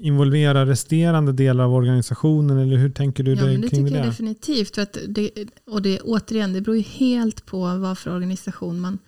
involvera 0.03 0.65
resterande 0.65 1.31
delar 1.31 1.63
av 1.63 1.73
organisationen 1.73 2.57
eller 2.57 2.77
hur 2.77 2.89
tänker 2.89 3.23
du 3.23 3.33
ja, 3.33 3.43
dig 3.43 3.57
det 3.57 3.69
kring 3.69 3.83
det? 3.85 3.89
Det 3.89 3.89
tycker 3.89 3.97
jag 3.97 4.07
definitivt. 4.07 4.75
För 4.75 4.81
att 4.81 4.97
det, 5.07 5.31
och 5.65 5.81
det, 5.81 5.99
återigen, 6.01 6.53
det 6.53 6.61
beror 6.61 6.77
ju 6.77 6.83
helt 6.83 7.45
på 7.45 7.77
vad 7.77 7.97
för 7.97 8.13
organisation 8.13 8.79
man, 8.79 8.99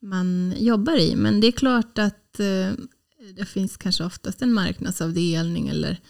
man 0.00 0.54
jobbar 0.58 1.00
i. 1.00 1.16
Men 1.16 1.40
det 1.40 1.46
är 1.46 1.52
klart 1.52 1.98
att 1.98 2.40
eh, 2.40 2.70
det 3.36 3.44
finns 3.44 3.76
kanske 3.76 4.04
oftast 4.04 4.42
en 4.42 4.52
marknadsavdelning 4.52 5.68
eller 5.68 6.00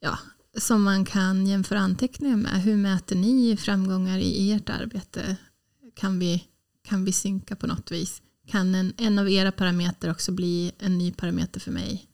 ja, 0.00 0.18
som 0.58 0.82
man 0.82 1.04
kan 1.04 1.46
jämföra 1.46 1.78
anteckningar 1.78 2.36
med. 2.36 2.62
Hur 2.62 2.76
mäter 2.76 3.16
ni 3.16 3.56
framgångar 3.56 4.18
i 4.18 4.52
ert 4.52 4.70
arbete? 4.70 5.36
Kan 5.94 6.18
vi, 6.18 6.44
kan 6.88 7.04
vi 7.04 7.12
synka 7.12 7.56
på 7.56 7.66
något 7.66 7.92
vis? 7.92 8.22
kan 8.46 8.74
en, 8.74 8.92
en 8.96 9.18
av 9.18 9.30
era 9.30 9.52
parametrar 9.52 10.10
också 10.10 10.32
bli 10.32 10.72
en 10.78 10.98
ny 10.98 11.12
parameter 11.12 11.60
för 11.60 11.70
mig. 11.70 12.06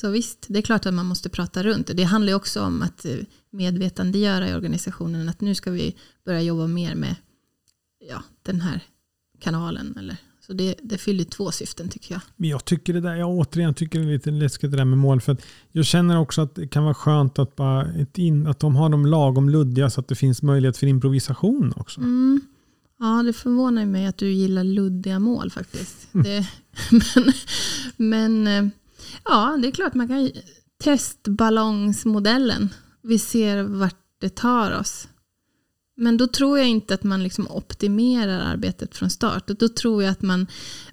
Så 0.00 0.10
visst, 0.10 0.46
det 0.48 0.58
är 0.58 0.62
klart 0.62 0.86
att 0.86 0.94
man 0.94 1.06
måste 1.06 1.28
prata 1.28 1.62
runt. 1.62 1.90
Det 1.94 2.02
handlar 2.02 2.34
också 2.34 2.62
om 2.62 2.82
att 2.82 3.04
eh, 3.04 3.16
medvetandegöra 3.50 4.48
i 4.48 4.54
organisationen 4.54 5.28
att 5.28 5.40
nu 5.40 5.54
ska 5.54 5.70
vi 5.70 5.96
börja 6.24 6.42
jobba 6.42 6.66
mer 6.66 6.94
med 6.94 7.14
ja, 8.08 8.22
den 8.42 8.60
här 8.60 8.80
kanalen. 9.40 9.96
Eller, 9.98 10.16
så 10.46 10.52
det, 10.52 10.74
det 10.82 10.98
fyller 10.98 11.24
två 11.24 11.50
syften 11.50 11.88
tycker 11.88 12.14
jag. 12.14 12.20
Men 12.36 12.50
jag 12.50 12.64
tycker 12.64 12.92
det 12.92 13.00
där, 13.00 13.14
jag 13.14 13.28
återigen 13.28 13.74
tycker 13.74 13.98
det 13.98 14.04
är 14.04 14.12
lite 14.12 14.30
läskigt 14.30 14.70
det 14.70 14.76
där 14.76 14.84
med 14.84 14.98
mål. 14.98 15.20
För 15.20 15.32
att 15.32 15.42
jag 15.72 15.84
känner 15.84 16.18
också 16.18 16.40
att 16.40 16.54
det 16.54 16.68
kan 16.68 16.84
vara 16.84 16.94
skönt 16.94 17.38
att, 17.38 17.56
bara 17.56 17.86
in, 18.14 18.46
att 18.46 18.60
de 18.60 18.76
har 18.76 18.88
dem 18.88 19.06
lagom 19.06 19.48
luddiga 19.48 19.90
så 19.90 20.00
att 20.00 20.08
det 20.08 20.14
finns 20.14 20.42
möjlighet 20.42 20.76
för 20.76 20.86
improvisation 20.86 21.72
också. 21.76 22.00
Mm. 22.00 22.40
Ja, 22.98 23.22
det 23.22 23.32
förvånar 23.32 23.86
mig 23.86 24.06
att 24.06 24.18
du 24.18 24.32
gillar 24.32 24.64
luddiga 24.64 25.18
mål 25.18 25.50
faktiskt. 25.50 26.14
Mm. 26.14 26.24
Det, 26.24 26.46
men, 27.14 27.32
men 27.96 28.46
eh, 28.46 28.72
ja, 29.24 29.58
det 29.62 29.68
är 29.68 29.72
klart 29.72 29.94
man 29.94 30.08
kan 30.08 30.30
testballongsmodellen. 30.84 32.68
Vi 33.02 33.18
ser 33.18 33.62
vart 33.62 33.96
det 34.20 34.34
tar 34.34 34.78
oss. 34.80 35.08
Men 35.96 36.16
då 36.16 36.26
tror 36.26 36.58
jag 36.58 36.68
inte 36.68 36.94
att 36.94 37.02
man 37.02 37.22
liksom 37.22 37.48
optimerar 37.50 38.40
arbetet 38.40 38.96
från 38.96 39.10
start. 39.10 39.46
Då 39.46 39.68
tror 39.68 40.02
jag 40.02 40.12
att 40.12 40.22
man, 40.22 40.46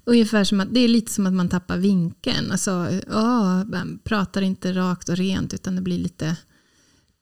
ungefär 0.03 0.43
som 0.43 0.59
att, 0.59 0.73
det 0.73 0.79
är 0.79 0.87
lite 0.87 1.11
som 1.11 1.27
att 1.27 1.33
man 1.33 1.49
tappar 1.49 1.77
vinkeln. 1.77 2.51
Alltså, 2.51 2.71
oh, 3.07 3.63
man 3.65 3.99
pratar 4.03 4.41
inte 4.41 4.73
rakt 4.73 5.09
och 5.09 5.17
rent 5.17 5.53
utan 5.53 5.75
det 5.75 5.81
blir 5.81 5.99
lite 5.99 6.37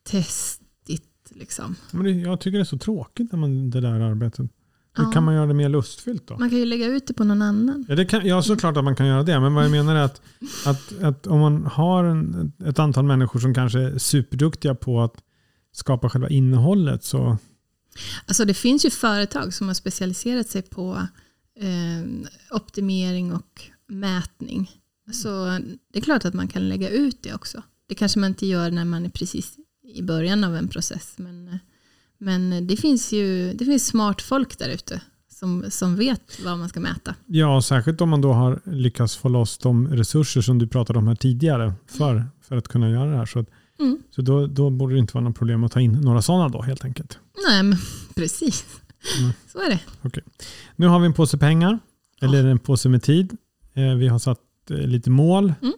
testigt. 0.03 1.09
Liksom. 1.29 1.75
Men 1.91 2.03
det, 2.03 2.11
jag 2.11 2.39
tycker 2.39 2.57
det 2.57 2.61
är 2.61 2.65
så 2.65 2.77
tråkigt 2.77 3.31
när 3.31 3.39
man, 3.39 3.69
det 3.69 3.81
där 3.81 3.99
arbetet. 3.99 4.51
Hur 4.95 5.03
ja. 5.03 5.11
kan 5.11 5.23
man 5.23 5.35
göra 5.35 5.45
det 5.45 5.53
mer 5.53 5.69
lustfyllt 5.69 6.27
då? 6.27 6.37
Man 6.37 6.49
kan 6.49 6.59
ju 6.59 6.65
lägga 6.65 6.85
ut 6.85 7.07
det 7.07 7.13
på 7.13 7.23
någon 7.23 7.41
annan. 7.41 7.85
Ja, 7.89 7.95
det 7.95 8.05
kan, 8.05 8.27
ja 8.27 8.41
såklart 8.41 8.77
att 8.77 8.83
man 8.83 8.95
kan 8.95 9.07
göra 9.07 9.23
det. 9.23 9.39
Men 9.39 9.53
vad 9.53 9.63
jag 9.63 9.71
menar 9.71 9.95
är 9.95 10.03
att, 10.03 10.21
att, 10.65 11.01
att 11.01 11.27
om 11.27 11.39
man 11.39 11.65
har 11.65 12.03
en, 12.03 12.51
ett 12.65 12.79
antal 12.79 13.05
människor 13.05 13.39
som 13.39 13.53
kanske 13.53 13.79
är 13.79 13.97
superduktiga 13.97 14.75
på 14.75 15.01
att 15.01 15.15
skapa 15.71 16.09
själva 16.09 16.29
innehållet 16.29 17.03
så... 17.03 17.37
Alltså 18.25 18.45
det 18.45 18.53
finns 18.53 18.85
ju 18.85 18.89
företag 18.89 19.53
som 19.53 19.67
har 19.67 19.73
specialiserat 19.73 20.47
sig 20.47 20.61
på 20.61 21.07
eh, 21.59 22.09
optimering 22.51 23.33
och 23.33 23.61
mätning. 23.87 24.71
Så 25.11 25.59
det 25.93 25.99
är 25.99 26.03
klart 26.03 26.25
att 26.25 26.33
man 26.33 26.47
kan 26.47 26.69
lägga 26.69 26.89
ut 26.89 27.23
det 27.23 27.33
också. 27.33 27.63
Det 27.87 27.95
kanske 27.95 28.19
man 28.19 28.29
inte 28.29 28.45
gör 28.45 28.71
när 28.71 28.85
man 28.85 29.05
är 29.05 29.09
precis 29.09 29.57
i 29.93 30.01
början 30.01 30.43
av 30.43 30.55
en 30.55 30.67
process. 30.67 31.13
Men 31.17 31.47
eh, 31.47 31.55
men 32.23 32.67
det 32.67 32.77
finns 32.77 33.11
ju 33.11 33.53
det 33.53 33.65
finns 33.65 33.87
smart 33.87 34.21
folk 34.21 34.57
där 34.59 34.69
ute 34.69 35.01
som, 35.43 35.65
som 35.69 35.95
vet 35.95 36.39
vad 36.45 36.59
man 36.59 36.69
ska 36.69 36.79
mäta. 36.79 37.15
Ja, 37.25 37.61
särskilt 37.61 38.01
om 38.01 38.09
man 38.09 38.21
då 38.21 38.33
har 38.33 38.61
lyckats 38.65 39.17
få 39.17 39.29
loss 39.29 39.57
de 39.57 39.87
resurser 39.87 40.41
som 40.41 40.59
du 40.59 40.67
pratade 40.67 40.99
om 40.99 41.07
här 41.07 41.15
tidigare 41.15 41.73
för, 41.87 42.25
för 42.41 42.57
att 42.57 42.67
kunna 42.67 42.89
göra 42.89 43.11
det 43.11 43.17
här. 43.17 43.25
Så, 43.25 43.45
mm. 43.79 43.99
så 44.09 44.21
då, 44.21 44.47
då 44.47 44.69
borde 44.69 44.93
det 44.93 44.99
inte 44.99 45.13
vara 45.13 45.23
något 45.23 45.37
problem 45.37 45.63
att 45.63 45.71
ta 45.71 45.79
in 45.79 45.91
några 45.91 46.21
sådana 46.21 46.49
då 46.49 46.61
helt 46.61 46.85
enkelt. 46.85 47.19
Nej, 47.47 47.63
men 47.63 47.77
precis. 48.15 48.65
Mm. 49.19 49.31
Så 49.47 49.59
är 49.59 49.69
det. 49.69 49.79
Okay. 50.03 50.23
Nu 50.75 50.87
har 50.87 50.99
vi 50.99 51.05
en 51.05 51.13
påse 51.13 51.37
pengar, 51.37 51.79
eller 52.21 52.45
en 52.45 52.59
påse 52.59 52.89
med 52.89 53.03
tid. 53.03 53.37
Eh, 53.73 53.93
vi 53.93 54.07
har 54.07 54.19
satt 54.19 54.39
eh, 54.69 54.77
lite 54.77 55.09
mål. 55.09 55.53
Mm. 55.61 55.73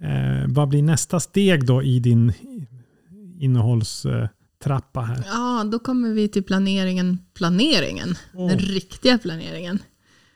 Eh, 0.00 0.48
vad 0.48 0.68
blir 0.68 0.82
nästa 0.82 1.20
steg 1.20 1.66
då 1.66 1.82
i 1.82 2.00
din 2.00 2.32
innehålls 3.38 4.06
trappa 4.66 5.00
här. 5.00 5.24
Ja, 5.26 5.64
då 5.64 5.78
kommer 5.78 6.12
vi 6.12 6.28
till 6.28 6.42
planeringen. 6.42 7.18
Planeringen, 7.34 8.18
oh. 8.34 8.48
den 8.48 8.58
riktiga 8.58 9.18
planeringen. 9.18 9.78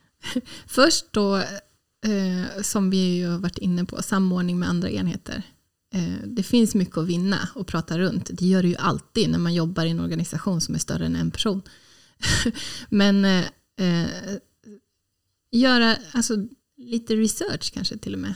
Först 0.66 1.06
då, 1.10 1.36
eh, 1.36 2.62
som 2.62 2.90
vi 2.90 3.16
ju 3.16 3.28
har 3.28 3.38
varit 3.38 3.58
inne 3.58 3.84
på, 3.84 4.02
samordning 4.02 4.58
med 4.58 4.68
andra 4.68 4.90
enheter. 4.90 5.42
Eh, 5.94 6.26
det 6.26 6.42
finns 6.42 6.74
mycket 6.74 6.98
att 6.98 7.06
vinna 7.06 7.48
och 7.54 7.66
prata 7.66 7.98
runt. 7.98 8.30
Det 8.32 8.46
gör 8.46 8.62
det 8.62 8.68
ju 8.68 8.76
alltid 8.76 9.30
när 9.30 9.38
man 9.38 9.54
jobbar 9.54 9.84
i 9.84 9.90
en 9.90 10.00
organisation 10.00 10.60
som 10.60 10.74
är 10.74 10.78
större 10.78 11.06
än 11.06 11.16
en 11.16 11.30
person. 11.30 11.62
Men 12.88 13.24
eh, 13.24 13.44
eh 13.80 14.08
göra, 15.52 15.96
alltså, 16.12 16.34
lite 16.76 17.16
research 17.16 17.72
kanske 17.74 17.98
till 17.98 18.14
och 18.14 18.20
med. 18.20 18.34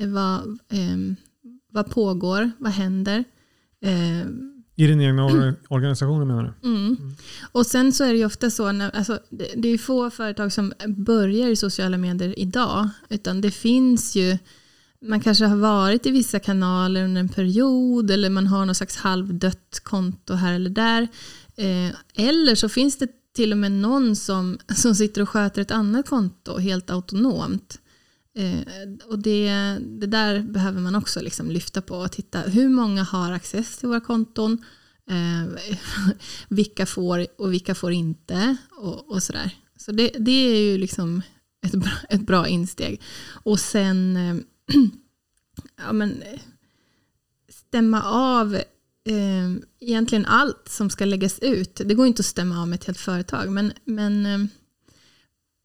Eh, 0.00 0.08
Vad, 0.08 0.48
eh, 0.68 0.96
vad 1.72 1.90
pågår? 1.90 2.50
Vad 2.58 2.72
händer? 2.72 3.24
I 4.78 4.86
din 4.86 5.00
egna 5.00 5.26
or- 5.26 5.56
organisation 5.68 6.28
menar 6.28 6.54
du? 6.60 6.68
Mm. 6.68 6.96
Och 7.52 7.66
sen 7.66 7.92
så 7.92 8.04
är 8.04 8.12
det 8.12 8.18
ju 8.18 8.24
ofta 8.26 8.50
så, 8.50 8.72
när, 8.72 8.90
alltså, 8.96 9.18
det, 9.30 9.48
det 9.56 9.68
är 9.68 9.78
få 9.78 10.10
företag 10.10 10.52
som 10.52 10.72
börjar 10.86 11.48
i 11.48 11.56
sociala 11.56 11.98
medier 11.98 12.38
idag, 12.38 12.88
utan 13.08 13.40
det 13.40 13.50
finns 13.50 14.16
ju, 14.16 14.38
man 15.00 15.20
kanske 15.20 15.44
har 15.44 15.56
varit 15.56 16.06
i 16.06 16.10
vissa 16.10 16.38
kanaler 16.38 17.04
under 17.04 17.20
en 17.20 17.28
period, 17.28 18.10
eller 18.10 18.30
man 18.30 18.46
har 18.46 18.66
någon 18.66 18.74
slags 18.74 18.96
halvdött 18.96 19.80
konto 19.82 20.34
här 20.34 20.52
eller 20.52 20.70
där. 20.70 21.02
Eh, 21.56 21.94
eller 22.14 22.54
så 22.54 22.68
finns 22.68 22.98
det 22.98 23.08
till 23.36 23.52
och 23.52 23.58
med 23.58 23.72
någon 23.72 24.16
som, 24.16 24.58
som 24.76 24.94
sitter 24.94 25.22
och 25.22 25.28
sköter 25.28 25.62
ett 25.62 25.70
annat 25.70 26.08
konto 26.08 26.58
helt 26.58 26.90
autonomt. 26.90 27.78
Eh, 28.36 28.60
och 29.08 29.18
det, 29.18 29.50
det 29.80 30.06
där 30.06 30.42
behöver 30.42 30.80
man 30.80 30.94
också 30.94 31.20
liksom 31.20 31.50
lyfta 31.50 31.82
på 31.82 31.96
och 31.96 32.12
titta 32.12 32.40
hur 32.40 32.68
många 32.68 33.02
har 33.02 33.32
access 33.32 33.78
till 33.78 33.88
våra 33.88 34.00
konton, 34.00 34.64
eh, 35.10 35.74
vilka 36.48 36.86
får 36.86 37.26
och 37.38 37.52
vilka 37.52 37.74
får 37.74 37.92
inte 37.92 38.56
och, 38.70 39.10
och 39.10 39.22
sådär. 39.22 39.50
Så 39.76 39.92
det, 39.92 40.10
det 40.18 40.30
är 40.30 40.60
ju 40.60 40.78
liksom 40.78 41.22
ett 41.66 41.74
bra, 41.74 41.92
ett 42.08 42.26
bra 42.26 42.48
insteg. 42.48 43.02
Och 43.28 43.60
sen 43.60 44.16
eh, 44.16 44.36
ja, 45.76 45.92
men, 45.92 46.22
eh, 46.22 46.40
stämma 47.48 48.02
av 48.02 48.54
eh, 49.04 49.50
egentligen 49.80 50.26
allt 50.26 50.68
som 50.68 50.90
ska 50.90 51.04
läggas 51.04 51.38
ut. 51.38 51.80
Det 51.84 51.94
går 51.94 52.06
inte 52.06 52.20
att 52.20 52.26
stämma 52.26 52.62
av 52.62 52.68
med 52.68 52.76
ett 52.76 52.84
helt 52.84 53.00
företag, 53.00 53.52
men, 53.52 53.72
men, 53.84 54.26
eh, 54.26 54.38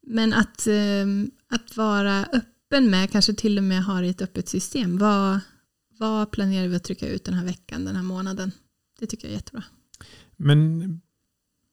men 0.08 0.34
att, 0.34 0.68
eh, 0.68 1.06
att 1.50 1.78
vara 1.78 2.20
öppen 2.24 2.51
med, 2.80 3.12
kanske 3.12 3.34
till 3.34 3.58
och 3.58 3.64
med 3.64 3.84
ha 3.84 4.02
det 4.02 4.08
i 4.08 4.10
ett 4.10 4.22
öppet 4.22 4.50
system. 4.50 4.98
Vad, 4.98 5.40
vad 6.00 6.32
planerar 6.32 6.68
vi 6.68 6.76
att 6.76 6.84
trycka 6.84 7.08
ut 7.08 7.26
den 7.26 7.34
här 7.34 7.46
veckan, 7.46 7.86
den 7.86 7.96
här 7.96 8.04
månaden? 8.04 8.52
Det 9.00 9.08
tycker 9.08 9.28
jag 9.28 9.32
är 9.32 9.36
jättebra. 9.36 9.64
Men 10.36 10.82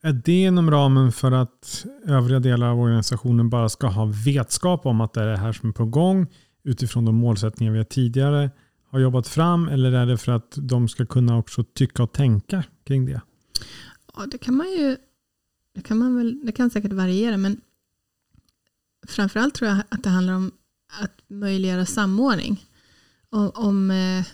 är 0.02 0.12
det 0.12 0.42
inom 0.42 0.70
ramen 0.70 1.12
för 1.12 1.32
att 1.32 1.86
övriga 2.06 2.40
delar 2.40 2.66
av 2.66 2.80
organisationen 2.80 3.50
bara 3.50 3.68
ska 3.68 3.86
ha 3.86 4.12
vetskap 4.24 4.86
om 4.86 5.00
att 5.00 5.12
det 5.12 5.20
är 5.20 5.26
det 5.26 5.36
här 5.36 5.52
som 5.52 5.68
är 5.68 5.72
på 5.72 5.84
gång 5.84 6.26
utifrån 6.64 7.04
de 7.04 7.14
målsättningar 7.14 7.72
vi 7.72 7.84
tidigare 7.84 8.50
har 8.90 8.98
jobbat 8.98 9.28
fram 9.28 9.68
eller 9.68 9.92
är 9.92 10.06
det 10.06 10.18
för 10.18 10.32
att 10.32 10.54
de 10.56 10.88
ska 10.88 11.06
kunna 11.06 11.38
också 11.38 11.64
tycka 11.64 12.02
och 12.02 12.12
tänka 12.12 12.64
kring 12.84 13.06
det? 13.06 13.20
Ja, 14.16 14.26
det 14.26 14.38
kan 14.38 14.56
man 14.56 14.66
ju, 14.66 14.96
det 15.74 15.82
kan 15.82 15.98
man 15.98 16.16
väl, 16.16 16.40
det 16.46 16.52
kan 16.52 16.70
säkert 16.70 16.92
variera, 16.92 17.36
men 17.36 17.60
framförallt 19.08 19.54
tror 19.54 19.70
jag 19.70 19.82
att 19.88 20.02
det 20.02 20.10
handlar 20.10 20.34
om 20.34 20.52
att 20.88 21.20
möjliggöra 21.28 21.86
samordning. 21.86 22.66
Om, 23.30 23.50
om, 23.54 23.90
eh, 23.90 24.24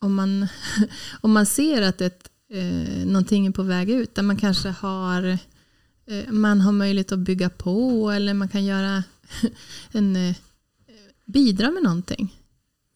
om, 0.00 0.14
man, 0.14 0.46
om 1.20 1.32
man 1.32 1.46
ser 1.46 1.82
att 1.82 2.00
ett, 2.00 2.30
eh, 2.52 3.06
någonting 3.06 3.46
är 3.46 3.50
på 3.50 3.62
väg 3.62 3.90
ut, 3.90 4.14
där 4.14 4.22
man 4.22 4.36
kanske 4.36 4.68
har, 4.68 5.38
eh, 6.06 6.30
man 6.30 6.60
har 6.60 6.72
möjlighet 6.72 7.12
att 7.12 7.18
bygga 7.18 7.50
på 7.50 8.10
eller 8.10 8.34
man 8.34 8.48
kan 8.48 8.64
göra 8.64 9.04
en, 9.92 10.16
eh, 10.16 10.36
bidra 11.26 11.70
med 11.70 11.82
någonting. 11.82 12.38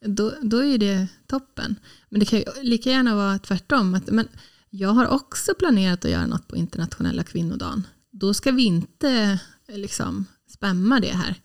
Då, 0.05 0.33
då 0.41 0.63
är 0.63 0.77
det 0.77 1.07
toppen. 1.27 1.75
Men 2.09 2.19
det 2.19 2.25
kan 2.25 2.39
ju 2.39 2.45
lika 2.61 2.89
gärna 2.89 3.15
vara 3.15 3.39
tvärtom. 3.39 3.93
Att, 3.93 4.07
men 4.07 4.27
jag 4.69 4.89
har 4.89 5.07
också 5.07 5.53
planerat 5.59 6.05
att 6.05 6.11
göra 6.11 6.25
något 6.25 6.47
på 6.47 6.55
internationella 6.55 7.23
kvinnodagen. 7.23 7.87
Då 8.11 8.33
ska 8.33 8.51
vi 8.51 8.63
inte 8.63 9.39
eh, 9.67 9.77
liksom 9.77 10.25
spamma 10.49 10.99
det 10.99 11.15
här, 11.15 11.35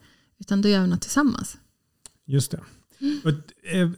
utan 0.42 0.62
då 0.62 0.68
gör 0.68 0.83
vi 0.83 0.88
något 0.88 1.00
tillsammans. 1.00 1.57
Just 2.26 2.50
det. 2.50 2.61
Eh, 3.72 3.90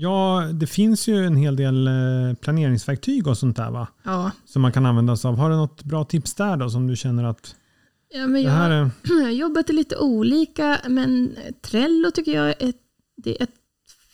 Ja, 0.00 0.50
det 0.54 0.66
finns 0.66 1.08
ju 1.08 1.24
en 1.24 1.36
hel 1.36 1.56
del 1.56 1.86
eh, 1.86 2.34
planeringsverktyg 2.40 3.26
och 3.26 3.38
sånt 3.38 3.56
där 3.56 3.70
va? 3.70 3.88
Ja, 4.02 4.30
Som 4.44 4.62
man 4.62 4.72
kan 4.72 4.86
använda 4.86 5.16
sig 5.16 5.28
av. 5.28 5.36
Har 5.36 5.50
du 5.50 5.56
något 5.56 5.84
bra 5.84 6.04
tips 6.04 6.34
där 6.34 6.56
då 6.56 6.70
som 6.70 6.86
du 6.86 6.96
känner 6.96 7.24
att 7.24 7.56
ja 8.08 8.26
men 8.26 8.44
det 8.44 8.50
här 8.50 8.70
jag, 8.70 8.80
är... 8.80 8.90
jag 9.18 9.24
har 9.24 9.30
jobbat 9.30 9.68
lite 9.68 9.96
olika, 9.96 10.80
men 10.88 11.36
Trello 11.60 12.10
tycker 12.10 12.32
jag 12.32 12.48
är 12.48 12.68
ett, 12.68 12.80
det 13.16 13.40
är 13.40 13.42
ett 13.42 13.54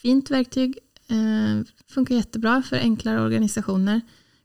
fint 0.03 0.31
verktyg. 0.31 0.79
Eh, 1.09 1.67
funkar 1.89 2.15
jättebra 2.15 2.63
för 2.63 2.77
enklare 2.77 3.21
organisationer. 3.21 4.01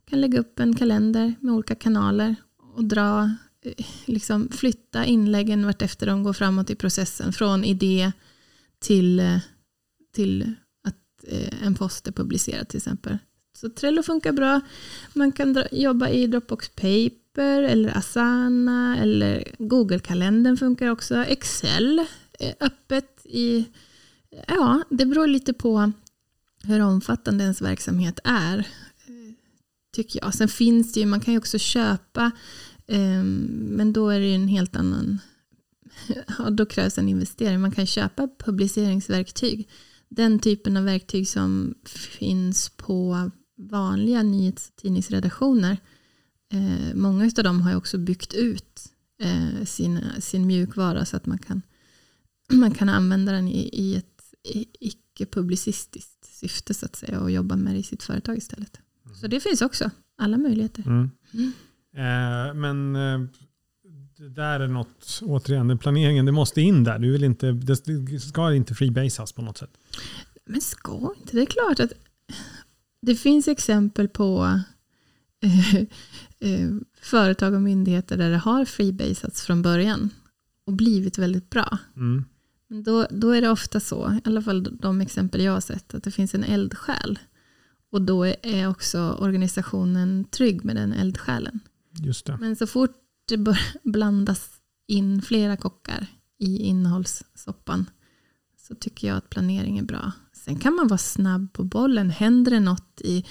Kan 0.09 0.21
lägga 0.21 0.39
upp 0.39 0.59
en 0.59 0.75
kalender 0.75 1.35
med 1.39 1.53
olika 1.53 1.75
kanaler 1.75 2.35
och 2.75 2.83
dra, 2.83 3.35
Eh, 3.61 3.85
liksom 4.05 4.49
flytta 4.51 5.05
inläggen 5.05 5.65
vartefter 5.65 6.07
de 6.07 6.23
går 6.23 6.33
framåt 6.33 6.69
i 6.69 6.75
processen. 6.75 7.33
Från 7.33 7.63
idé 7.63 8.11
till, 8.79 9.19
eh, 9.19 9.37
till 10.13 10.53
att 10.83 11.23
eh, 11.27 11.63
en 11.63 11.75
post 11.75 12.07
är 12.07 12.11
publicerad 12.11 12.67
till 12.67 12.77
exempel. 12.77 13.17
Så 13.57 13.69
Trello 13.69 14.03
funkar 14.03 14.31
bra. 14.31 14.61
Man 15.13 15.31
kan 15.31 15.53
dra, 15.53 15.67
jobba 15.71 16.09
i 16.09 16.27
Dropbox 16.27 16.69
Paper 16.69 17.63
eller 17.63 17.97
Asana 17.97 18.97
eller 18.97 19.43
Google-kalendern 19.59 20.57
funkar 20.57 20.87
också. 20.87 21.15
Excel 21.15 22.05
är 22.39 22.55
öppet 22.59 23.25
i... 23.25 23.65
Ja, 24.47 24.83
det 24.89 25.05
beror 25.05 25.27
lite 25.27 25.53
på 25.53 25.91
hur 26.63 26.81
omfattande 26.81 27.43
ens 27.43 27.61
verksamhet 27.61 28.19
är. 28.23 28.67
Tycker 29.93 30.19
jag. 30.23 30.33
Sen 30.33 30.47
finns 30.47 30.93
det 30.93 30.99
ju, 30.99 31.05
man 31.05 31.19
kan 31.19 31.33
ju 31.33 31.37
också 31.37 31.59
köpa, 31.59 32.31
men 32.97 33.93
då 33.93 34.09
är 34.09 34.19
det 34.19 34.25
ju 34.25 34.35
en 34.35 34.47
helt 34.47 34.75
annan... 34.75 35.19
Ja, 36.37 36.49
då 36.49 36.65
krävs 36.65 36.97
en 36.97 37.09
investering. 37.09 37.61
Man 37.61 37.71
kan 37.71 37.85
köpa 37.85 38.29
publiceringsverktyg. 38.39 39.69
Den 40.09 40.39
typen 40.39 40.77
av 40.77 40.83
verktyg 40.83 41.27
som 41.27 41.75
finns 41.85 42.69
på 42.69 43.31
vanliga 43.57 44.23
nyhets 44.23 44.69
och 44.69 44.75
tidningsredaktioner. 44.75 45.77
Eh, 46.53 46.95
många 46.95 47.25
av 47.37 47.43
dem 47.43 47.61
har 47.61 47.75
också 47.75 47.97
byggt 47.97 48.33
ut 48.33 48.91
eh, 49.21 49.65
sin, 49.65 49.99
sin 50.19 50.47
mjukvara 50.47 51.05
så 51.05 51.17
att 51.17 51.25
man 51.25 51.37
kan, 51.37 51.61
man 52.51 52.71
kan 52.71 52.89
använda 52.89 53.31
den 53.31 53.47
i, 53.47 53.69
i 53.73 53.95
ett 53.95 54.05
icke-publicistiskt 54.79 56.25
syfte 56.25 56.73
så 56.73 56.85
att 56.85 56.95
säga 56.95 57.19
och 57.19 57.31
jobba 57.31 57.55
med 57.55 57.73
det 57.73 57.79
i 57.79 57.83
sitt 57.83 58.03
företag 58.03 58.37
istället. 58.37 58.79
Så 59.21 59.27
det 59.27 59.39
finns 59.39 59.61
också, 59.61 59.91
alla 60.17 60.37
möjligheter. 60.37 60.83
Mm. 60.87 61.09
Mm. 61.33 61.51
Eh, 61.95 62.53
men 62.53 62.95
eh, 62.95 63.19
det 64.17 64.29
där 64.29 64.59
är 64.59 64.67
något, 64.67 65.19
återigen, 65.23 65.67
den 65.67 65.77
planeringen, 65.77 66.25
det 66.25 66.31
måste 66.31 66.61
in 66.61 66.83
där. 66.83 66.99
Du 66.99 67.11
vill 67.11 67.23
inte, 67.23 67.51
det 67.51 67.75
ska 68.19 68.53
inte 68.53 68.75
freebasas 68.75 69.31
på 69.31 69.41
något 69.41 69.57
sätt. 69.57 69.71
Men 70.45 70.61
ska 70.61 71.13
inte? 71.17 71.35
Det 71.35 71.41
är 71.41 71.45
klart 71.45 71.79
att 71.79 71.91
det 73.01 73.15
finns 73.15 73.47
exempel 73.47 74.07
på 74.07 74.59
eh, 75.43 75.75
eh, 76.39 76.69
företag 77.01 77.53
och 77.53 77.61
myndigheter 77.61 78.17
där 78.17 78.29
det 78.31 78.37
har 78.37 78.65
freebasats 78.65 79.41
från 79.45 79.61
början 79.61 80.09
och 80.65 80.73
blivit 80.73 81.17
väldigt 81.17 81.49
bra. 81.49 81.77
Mm. 81.95 82.25
Men 82.67 82.83
då, 82.83 83.07
då 83.11 83.29
är 83.31 83.41
det 83.41 83.49
ofta 83.49 83.79
så, 83.79 84.11
i 84.13 84.21
alla 84.27 84.41
fall 84.41 84.77
de 84.81 85.01
exempel 85.01 85.41
jag 85.41 85.51
har 85.53 85.61
sett, 85.61 85.93
att 85.93 86.03
det 86.03 86.11
finns 86.11 86.35
en 86.35 86.43
eldsjäl. 86.43 87.19
Och 87.91 88.01
då 88.01 88.23
är- 88.23 88.35
är 88.41 88.69
också 88.69 89.11
organisationen 89.19 90.25
trygg 90.31 90.65
med 90.65 90.75
den 90.75 90.93
eldsjälen. 90.93 91.59
Just 91.91 92.25
det. 92.25 92.37
Men 92.41 92.55
så 92.55 92.67
fort 92.67 92.95
det 93.27 93.37
bör 93.37 93.59
blandas 93.83 94.49
in 94.87 95.21
flera 95.21 95.57
kockar 95.57 96.07
i 96.39 96.57
innehållssoppan 96.57 97.85
så 98.67 98.75
tycker 98.75 99.07
jag 99.07 99.17
att 99.17 99.29
planering 99.29 99.77
är 99.77 99.83
bra. 99.83 100.11
Sen 100.33 100.55
kan 100.59 100.73
man 100.75 100.87
vara 100.87 100.97
snabb 100.97 101.53
på 101.53 101.63
bollen. 101.63 102.09
Händer 102.09 102.51
det 102.51 102.59
något 102.59 103.01
i, 103.01 103.25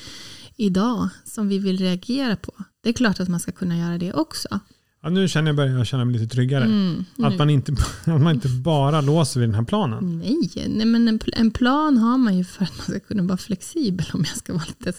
idag 0.57 1.09
som 1.25 1.49
vi 1.49 1.59
vill 1.59 1.79
reagera 1.79 2.37
på? 2.37 2.53
Det 2.81 2.89
är 2.89 2.93
klart 2.93 3.21
att 3.21 3.29
man 3.29 3.41
ska 3.41 3.53
kunna 3.53 3.79
göra 3.79 3.99
det 3.99 4.13
också. 4.13 4.61
Ja, 5.03 5.09
nu 5.09 5.29
känner 5.29 5.49
jag 5.49 5.57
börjar 5.57 5.77
jag 5.77 5.87
känna 5.87 6.05
mig 6.05 6.19
lite 6.19 6.35
tryggare. 6.35 6.65
Mm, 6.65 7.05
Att, 7.19 7.39
man 7.39 7.51
inte, 7.51 7.73
att 8.05 8.21
man 8.21 8.35
inte 8.35 8.49
bara 8.49 9.01
låser 9.01 9.41
vid 9.41 9.49
den 9.49 9.55
här 9.55 9.65
planen. 9.65 10.19
Nej, 10.19 10.69
nej 10.69 10.87
men 10.87 11.09
en, 11.09 11.21
en 11.33 11.51
plan 11.51 11.99
har 11.99 12.19
man 12.19 12.39
ju 12.39 12.45
för 12.45 12.65
att 12.65 12.77
man 12.79 12.85
ska 12.85 13.01
kunna 13.01 13.23
vara 13.23 13.39
flexibel 13.39 14.07
om 14.13 14.25
jag 14.29 14.37
ska 14.37 14.53
vara 14.53 14.65
lite... 14.69 14.93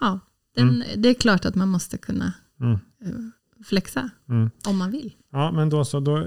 Ja, 0.00 0.20
den, 0.54 0.84
Det 0.96 1.08
är 1.08 1.14
klart 1.14 1.44
att 1.44 1.54
man 1.54 1.68
måste 1.68 1.98
kunna 1.98 2.32
Mm. 2.62 2.72
eh, 3.04 3.10
flexa 3.68 4.10
Mm. 4.28 4.50
om 4.68 4.78
man 4.78 4.90
vill. 4.90 5.12
Ja, 5.32 5.52
men 5.52 5.68
då 5.68 5.84
så. 5.84 6.00
Då, 6.00 6.18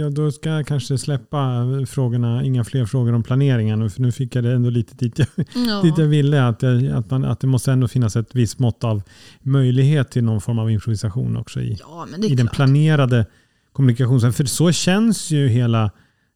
ja, 0.00 0.10
då 0.10 0.30
ska 0.32 0.48
jag 0.50 0.66
kanske 0.66 0.98
släppa 0.98 1.62
frågorna, 1.88 2.44
inga 2.44 2.64
fler 2.64 2.86
frågor 2.86 3.12
om 3.12 3.22
planeringen. 3.22 3.90
För 3.90 4.02
nu 4.02 4.12
fick 4.12 4.34
jag 4.36 4.44
det 4.44 4.52
ändå 4.52 4.70
lite 4.70 4.94
dit 4.94 5.18
jag, 5.18 5.28
Ja. 5.68 5.82
dit 5.82 5.98
jag 5.98 6.06
ville. 6.06 6.46
Att, 6.48 6.58
det, 6.60 6.96
att, 6.96 7.10
man, 7.10 7.24
att 7.24 7.40
det 7.40 7.46
måste 7.46 7.72
ändå 7.72 7.88
finnas 7.88 8.16
ett 8.16 8.34
visst 8.34 8.58
mått 8.58 8.84
av 8.84 9.02
möjlighet 9.40 10.10
till 10.10 10.24
någon 10.24 10.40
form 10.40 10.58
av 10.58 10.70
improvisation 10.70 11.36
också 11.36 11.60
i, 11.60 11.76
ja, 11.80 12.06
i 12.22 12.34
den 12.34 12.48
planerade 12.48 13.26
kommunikationen. 13.72 14.32
För 14.32 14.44
så 14.44 14.72
känns 14.72 15.30
ju 15.30 15.48
hela 15.48 15.84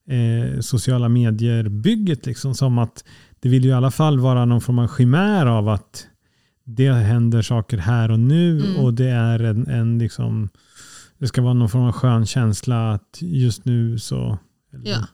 eh, 0.08 0.60
sociala 0.60 1.08
medier-bygget. 1.08 2.26
Liksom, 2.26 2.54
som 2.54 2.78
att 2.78 3.04
det 3.40 3.48
vill 3.48 3.64
ju 3.64 3.70
i 3.70 3.72
alla 3.72 3.90
fall 3.90 4.20
vara 4.20 4.44
någon 4.44 4.60
form 4.60 4.78
av 4.78 4.88
chimär 4.88 5.46
av 5.46 5.68
att 5.68 6.06
det 6.68 6.92
händer 6.92 7.42
saker 7.42 7.78
här 7.78 8.10
och 8.10 8.18
nu 8.20 8.60
Mm. 8.60 8.76
och 8.76 8.94
det 8.94 9.08
är 9.10 9.38
en, 9.38 9.66
en 9.66 9.98
liksom, 9.98 10.48
det 11.18 11.26
ska 11.26 11.42
vara 11.42 11.54
någon 11.54 11.68
form 11.68 11.82
av 11.82 11.92
skön 11.92 12.26
känsla 12.26 12.92
att 12.92 13.18
just 13.20 13.64
nu 13.64 13.98
så 13.98 14.38
eller 14.72 14.90
Ja. 14.90 15.06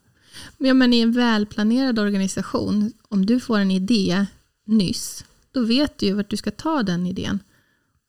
Ja, 0.59 0.75
men 0.75 0.93
I 0.93 1.01
en 1.01 1.13
välplanerad 1.13 1.99
organisation, 1.99 2.93
om 3.09 3.27
du 3.27 3.41
får 3.41 3.59
en 3.59 3.71
idé 3.71 4.27
nyss, 4.67 5.25
då 5.53 5.65
vet 5.65 5.99
du 5.99 6.07
ju 6.07 6.13
vart 6.15 6.31
du 6.31 6.37
ska 6.37 6.51
ta 6.51 6.83
den 6.83 7.07
idén. 7.07 7.39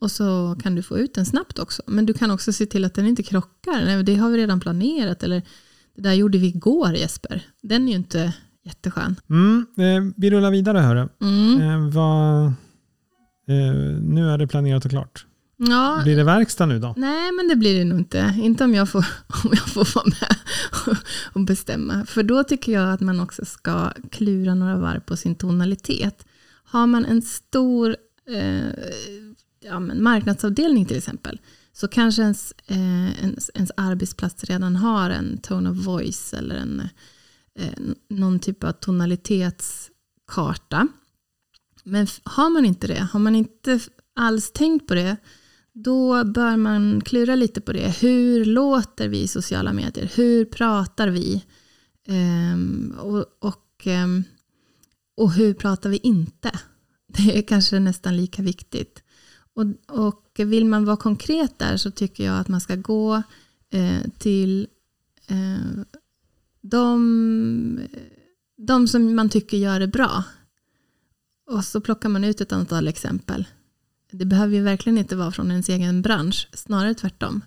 Och 0.02 0.12
så 0.12 0.58
kan 0.64 0.76
du 0.76 0.84
få 0.84 0.98
ut 0.98 1.14
den 1.14 1.26
snabbt 1.26 1.60
också. 1.60 1.82
Men 1.88 2.06
du 2.06 2.14
kan 2.14 2.32
också 2.32 2.54
se 2.54 2.66
till 2.66 2.86
att 2.86 2.94
den 2.94 3.08
inte 3.08 3.24
krockar. 3.24 3.86
Nej, 3.86 4.04
det 4.04 4.16
har 4.16 4.30
vi 4.30 4.38
redan 4.38 4.60
planerat. 4.60 5.24
Eller 5.24 5.42
det 5.96 6.02
där 6.02 6.14
gjorde 6.14 6.38
vi 6.38 6.48
igår 6.48 6.94
Jesper. 6.94 7.42
Den 7.62 7.88
är 7.88 7.90
ju 7.92 7.96
inte 7.98 8.34
jätteskön. 8.64 9.16
Mm, 9.30 9.66
eh, 9.78 10.14
vi 10.18 10.30
rullar 10.32 10.52
vidare 10.52 10.80
hörru. 10.80 11.08
Mm. 11.22 11.62
Eh, 11.62 11.90
vad, 11.94 12.54
eh, 13.48 13.56
nu 14.02 14.30
är 14.30 14.38
det 14.38 14.48
planerat 14.48 14.86
och 14.86 14.92
klart. 14.92 15.26
Ja, 15.58 16.00
Blir 16.04 16.16
det 16.16 16.24
verkstad 16.24 16.66
nu 16.66 16.80
då? 16.80 16.94
Nej, 16.98 17.32
men 17.32 17.48
det 17.48 17.56
blir 17.56 17.80
det 17.80 17.86
nog 17.86 18.00
inte. 18.00 18.36
Inte 18.38 18.64
om 18.64 18.76
jag 18.76 18.90
får, 18.90 19.00
om 19.44 19.52
jag 19.54 19.68
får 19.68 19.96
vara 19.96 20.06
med 20.06 20.36
och 21.34 21.42
bestämma. 21.42 22.06
För 22.06 22.24
då 22.24 22.44
tycker 22.44 22.72
jag 22.72 22.94
att 22.94 23.02
man 23.02 23.20
också 23.20 23.46
ska 23.46 23.92
klura 24.12 24.56
några 24.56 24.78
varv 24.78 25.00
på 25.00 25.18
sin 25.18 25.36
tonalitet. 25.36 26.26
Har 26.64 26.88
man 26.88 27.06
en 27.06 27.22
stor 27.22 27.96
eh, 28.30 28.70
ja, 29.66 29.80
men 29.80 30.04
marknadsavdelning 30.04 30.86
till 30.86 30.98
exempel, 30.98 31.40
så 31.74 31.88
kanske 31.88 32.22
ens, 32.22 32.54
eh, 32.68 33.24
ens, 33.24 33.52
ens 33.54 33.72
arbetsplats 33.78 34.44
redan 34.44 34.76
har 34.76 35.10
en 35.10 35.38
tone 35.38 35.70
of 35.70 35.78
voice 35.78 36.34
eller 36.34 36.56
en, 36.56 36.90
eh, 37.60 37.80
någon 38.10 38.40
typ 38.40 38.64
av 38.64 38.72
tonalitetskarta. 38.72 40.88
Men 41.86 42.08
har 42.24 42.50
man 42.50 42.66
inte 42.66 42.88
det, 42.88 43.08
har 43.12 43.20
man 43.20 43.36
inte 43.36 43.80
alls 44.16 44.52
tänkt 44.52 44.88
på 44.88 44.96
det, 44.96 45.18
då 45.74 46.24
bör 46.24 46.58
man 46.58 47.02
klura 47.02 47.36
lite 47.36 47.62
på 47.62 47.74
det. 47.74 48.02
Hur 48.02 48.46
låter 48.46 49.08
vi 49.08 49.22
i 49.22 49.28
sociala 49.28 49.74
medier? 49.74 50.12
Hur 50.16 50.46
pratar 50.46 51.08
vi? 51.08 51.44
Ehm, 52.08 52.96
och, 53.00 53.26
och, 53.40 53.84
ehm, 53.84 54.24
och 55.18 55.32
hur 55.32 55.54
pratar 55.54 55.90
vi 55.90 55.98
inte? 55.98 56.52
Det 57.08 57.38
är 57.38 57.42
kanske 57.42 57.80
nästan 57.80 58.18
lika 58.18 58.42
viktigt. 58.42 59.04
Och, 59.54 59.66
och 59.88 60.32
vill 60.38 60.66
man 60.66 60.86
vara 60.86 60.98
konkret 60.98 61.60
där 61.60 61.78
så 61.78 61.92
tycker 61.92 62.26
jag 62.26 62.40
att 62.40 62.48
man 62.48 62.62
ska 62.62 62.76
gå 62.76 63.24
eh, 63.70 64.02
till 64.18 64.68
eh, 65.28 65.82
de, 66.62 67.80
de 68.58 68.88
som 68.88 69.16
man 69.16 69.30
tycker 69.30 69.58
gör 69.58 69.80
det 69.80 69.88
bra. 69.88 70.24
Och 71.48 71.66
så 71.66 71.82
plockar 71.82 72.10
man 72.10 72.24
ut 72.24 72.42
ett 72.42 72.52
antal 72.52 72.88
exempel. 72.88 73.46
Det 74.12 74.26
behöver 74.26 74.56
ju 74.56 74.62
verkligen 74.62 74.98
inte 74.98 75.16
vara 75.16 75.32
från 75.32 75.52
ens 75.52 75.70
egen 75.70 76.02
bransch, 76.02 76.48
snarare 76.54 76.94
tvärtom. 76.94 77.42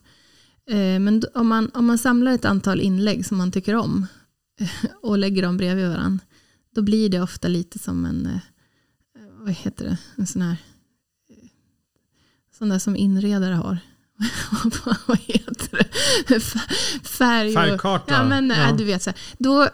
Eh, 0.70 0.98
Men 1.00 1.22
om 1.34 1.48
man, 1.48 1.70
om 1.74 1.86
man 1.86 1.98
samlar 1.98 2.32
ett 2.32 2.44
antal 2.44 2.80
inlägg 2.80 3.26
som 3.26 3.38
man 3.38 3.52
tycker 3.52 3.74
om 3.74 4.06
och 5.02 5.18
lägger 5.18 5.42
dem 5.42 5.56
bredvid 5.56 5.88
varandra, 5.88 6.24
då 6.74 6.82
blir 6.82 7.08
det 7.08 7.20
ofta 7.20 7.48
lite 7.48 7.78
som 7.78 8.04
en, 8.04 8.26
eh, 8.26 8.40
vad 9.40 9.52
heter 9.52 9.84
det, 9.84 9.98
en 10.16 10.26
sån 10.26 10.42
här, 10.42 10.56
eh, 11.30 11.48
sån 12.58 12.68
där 12.68 12.78
som 12.78 12.96
inredare 12.96 13.54
har. 13.54 13.78
vad 15.06 15.18
heter 15.18 15.78
det? 15.78 16.40
Färg 17.08 17.48
och, 17.48 17.54
Färgkarta. 17.54 18.14
Ja, 18.14 18.28
men 18.28 18.48
Ja. 18.50 18.72
du 18.78 18.84
vet 18.84 19.02
så 19.02 19.10
här. 19.10 19.18
Då, 19.38 19.68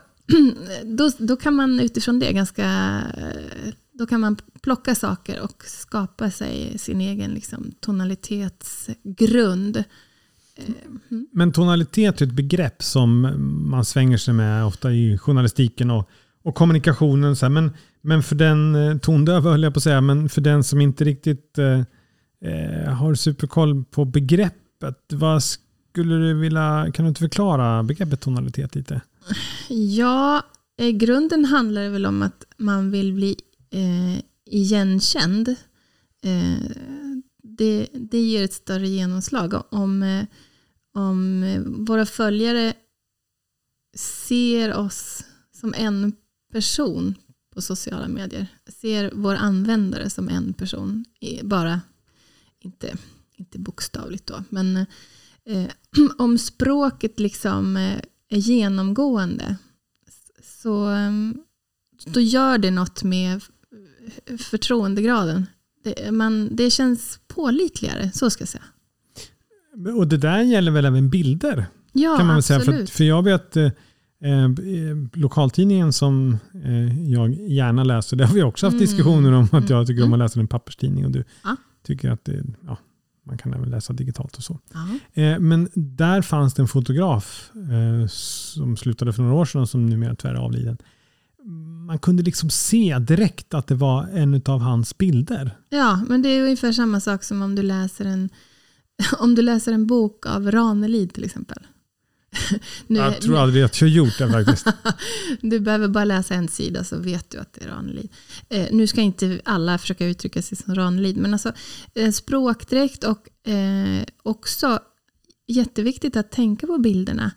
då, 0.85 1.11
då 1.19 1.37
kan 1.37 1.55
man 1.55 1.81
utifrån 1.81 2.19
det 2.19 2.33
ganska, 2.33 2.65
eh, 3.17 3.73
då 3.95 4.07
kan 4.07 4.21
man 4.21 4.37
plocka 4.63 4.95
saker 4.95 5.43
och 5.43 5.65
skapa 5.65 6.31
sig 6.31 6.79
sin 6.79 7.01
egen 7.01 7.31
liksom, 7.31 7.73
tonalitetsgrund. 7.81 9.77
Eh, 9.77 10.65
mm. 11.11 11.27
Men 11.33 11.53
tonalitet 11.53 12.21
är 12.21 12.27
ett 12.27 12.33
begrepp 12.33 12.83
som 12.83 13.35
man 13.71 13.85
svänger 13.85 14.17
sig 14.17 14.35
med 14.35 14.65
ofta 14.65 14.93
i 14.93 15.19
journalistiken 15.19 15.91
och, 15.91 16.09
och 16.43 16.55
kommunikationen. 16.55 17.37
Så 17.37 17.45
här. 17.45 17.51
Men, 17.51 17.71
men 18.01 18.23
för 18.23 18.37
den 18.37 18.75
eh, 18.75 18.99
tondöva 18.99 19.51
höll 19.51 19.63
jag 19.63 19.75
på 19.75 19.79
att 19.79 19.83
säga, 19.85 20.01
men 20.01 20.29
för 20.29 20.41
den 20.41 20.65
som 20.65 20.81
inte 20.81 21.05
riktigt 21.05 21.59
eh, 21.59 21.81
eh, 22.51 22.93
har 22.93 23.15
superkoll 23.15 23.85
på 23.85 24.05
begreppet. 24.05 24.99
Vad 25.13 25.43
skulle 25.43 26.15
du 26.15 26.35
vilja, 26.35 26.91
kan 26.95 27.05
du 27.05 27.09
inte 27.09 27.21
förklara 27.21 27.83
begreppet 27.83 28.21
tonalitet 28.21 28.75
lite? 28.75 29.01
Ja, 29.69 30.43
i 30.77 30.93
grunden 30.93 31.45
handlar 31.45 31.83
det 31.83 31.89
väl 31.89 32.07
om 32.07 32.23
att 32.23 32.45
man 32.57 32.91
vill 32.91 33.13
bli 33.13 33.37
eh, 33.75 34.21
igenkänd. 34.45 35.49
Eh, 36.23 36.71
det, 37.43 37.89
det 37.93 38.21
ger 38.21 38.45
ett 38.45 38.53
större 38.53 38.89
genomslag. 38.89 39.63
Om, 39.71 40.03
eh, 40.03 40.25
om 40.95 41.45
våra 41.87 42.07
följare 42.07 42.75
ser 43.97 44.75
oss 44.75 45.25
som 45.53 45.75
en 45.75 46.13
person 46.53 47.15
på 47.55 47.63
sociala 47.63 48.09
medier, 48.09 48.47
ser 48.67 49.11
vår 49.15 49.35
användare 49.35 50.11
som 50.11 50.29
en 50.29 50.53
person, 50.53 51.05
bara 51.43 51.81
inte, 52.61 52.97
inte 53.37 53.59
bokstavligt 53.59 54.27
då, 54.27 54.45
men 54.49 54.77
eh, 55.45 55.71
om 56.19 56.39
språket 56.39 57.21
liksom 57.21 57.77
eh, 57.77 58.01
är 58.29 58.39
genomgående 58.39 59.57
så 60.43 60.91
eh, 60.91 61.13
då 62.07 62.21
gör 62.21 62.59
det 62.59 62.71
något 62.71 63.03
med 63.03 63.43
förtroendegraden. 64.39 65.47
Det, 65.85 66.11
man, 66.13 66.57
det 66.57 66.71
känns 66.71 67.19
pålitligare, 67.29 68.11
så 68.15 68.31
ska 68.31 68.43
jag 68.43 68.49
säga. 68.49 68.65
Och 69.97 70.09
det 70.09 70.17
där 70.17 70.41
gäller 70.43 70.71
väl 70.73 70.85
även 70.85 71.11
bilder? 71.11 71.67
Ja, 71.93 72.17
kan 72.17 72.27
man 72.27 72.43
säga. 72.43 72.59
absolut. 72.59 72.91
För, 72.91 72.97
för 72.97 73.05
jag 73.05 73.23
vet 73.23 73.57
eh, 73.57 73.65
eh, 73.65 74.51
lokaltidningen 75.13 75.93
som 75.93 76.39
eh, 76.65 77.11
jag 77.13 77.35
gärna 77.35 77.85
läser, 77.85 78.17
det 78.17 78.27
har 78.27 78.35
vi 78.35 78.43
också 78.43 78.67
haft 78.67 78.75
Mm. 78.75 78.87
diskussioner 78.87 79.33
om 79.33 79.49
att 79.53 79.71
jag 79.71 79.87
tycker 79.87 80.03
om 80.03 80.09
Mm. 80.09 80.21
att 80.21 80.25
läsa 80.31 80.41
en 80.41 80.47
papperstidning 80.49 81.05
och 81.05 81.11
du 81.11 81.25
Ja. 81.45 81.57
tycker 81.87 82.11
att 82.11 82.25
det, 82.25 82.45
ja, 82.67 82.79
man 83.27 83.39
kan 83.39 83.55
även 83.55 83.71
läsa 83.71 83.93
digitalt 83.93 84.37
och 84.37 84.43
så. 84.43 84.59
Ja. 84.73 85.23
Eh, 85.23 85.39
men 85.39 85.69
där 85.75 86.23
fanns 86.23 86.55
det 86.55 86.63
en 86.63 86.69
fotograf 86.69 87.51
eh, 87.55 88.07
som 88.09 88.77
slutade 88.77 89.13
för 89.13 89.23
några 89.23 89.35
år 89.35 89.45
sedan 89.45 89.61
och 89.61 89.69
som 89.69 89.87
numera 89.87 90.15
tyvärr 90.15 90.35
är 90.35 90.39
avliden. 90.39 90.79
Man 91.87 91.99
kunde 91.99 92.23
liksom 92.23 92.51
se 92.51 92.99
direkt 92.99 93.55
att 93.55 93.67
det 93.67 93.75
var 93.75 94.09
en 94.09 94.43
av 94.47 94.61
hans 94.61 94.99
bilder. 94.99 95.57
ja, 95.69 96.01
men 96.09 96.23
det 96.23 96.29
är 96.29 96.43
ungefär 96.43 96.73
samma 96.73 97.01
sak 97.01 97.25
som 97.25 97.43
om 97.43 97.55
du 97.55 97.63
läser 97.63 98.05
en, 98.05 98.29
om 99.19 99.35
du 99.35 99.43
läser 99.43 99.73
en 99.73 99.87
bok 99.87 100.27
av 100.27 100.51
Ranelid 100.51 101.13
till 101.13 101.25
exempel. 101.25 101.59
Nu, 102.87 102.99
jag 102.99 103.21
tror 103.21 103.39
aldrig 103.39 103.65
att 103.65 103.81
jag 103.81 103.91
gjort 103.91 104.19
det 104.19 104.31
faktiskt. 104.31 104.67
Du 105.41 105.61
behöver 105.61 105.89
bara 105.89 106.05
läsa 106.05 106.35
en 106.35 106.49
sida 106.49 106.85
så 106.85 106.99
vet 106.99 107.31
du 107.31 107.39
att 107.39 107.53
det 107.53 107.65
är 107.65 107.69
Ranelid. 107.69 108.09
Eh, 108.49 108.67
nu 108.73 108.87
ska 108.87 109.01
inte 109.01 109.41
alla 109.45 109.79
försöka 109.79 110.07
uttrycka 110.07 110.43
sig 110.43 110.59
som 110.59 110.75
Ranelid, 110.75 111.17
men 111.17 111.33
alltså 111.33 111.53
eh, 111.95 112.11
språkdräkt 112.11 113.05
och 113.05 113.49
eh, 113.49 114.05
också 114.23 114.79
jätteviktigt 115.47 116.17
att 116.17 116.31
tänka 116.31 116.67
på 116.67 116.79
bilderna. 116.79 117.31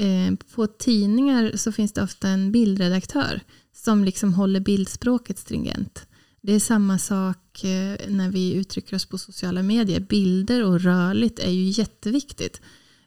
Eh, 0.00 0.34
på 0.54 0.66
tidningar 0.66 1.56
så 1.56 1.72
finns 1.72 1.92
det 1.92 2.02
ofta 2.02 2.28
en 2.28 2.52
bildredaktör 2.52 3.40
som 3.72 4.04
liksom 4.04 4.34
håller 4.34 4.60
bildspråket 4.60 5.38
stringent. 5.38 6.06
Det 6.42 6.52
är 6.52 6.60
samma 6.60 6.98
sak 6.98 7.64
eh, 7.64 8.08
när 8.08 8.30
vi 8.30 8.54
uttrycker 8.54 8.96
oss 8.96 9.06
på 9.06 9.18
sociala 9.18 9.62
medier. 9.62 10.00
Bilder 10.00 10.64
och 10.64 10.80
rörligt 10.80 11.38
är 11.38 11.50
ju 11.50 11.64
jätteviktigt. 11.64 12.60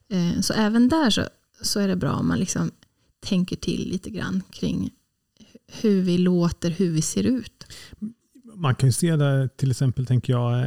Eh, 0.09 0.41
så 0.41 0.53
även 0.53 0.89
där 0.89 1.09
så, 1.09 1.21
så 1.61 1.79
är 1.79 1.87
det 1.87 1.95
bra 1.95 2.13
om 2.13 2.27
man 2.27 2.39
liksom 2.39 2.71
tänker 3.25 3.55
till 3.55 3.89
lite 3.89 4.09
grann 4.09 4.43
kring 4.51 4.91
hur 5.81 6.01
vi 6.01 6.17
låter, 6.17 6.69
hur 6.69 6.91
vi 6.91 7.01
ser 7.01 7.23
ut. 7.23 7.65
Man 8.55 8.75
kan 8.75 8.89
ju 8.89 8.93
se 8.93 9.15
det 9.15 9.49
till 9.57 9.71
exempel, 9.71 10.05
tänker 10.05 10.33
jag, 10.33 10.65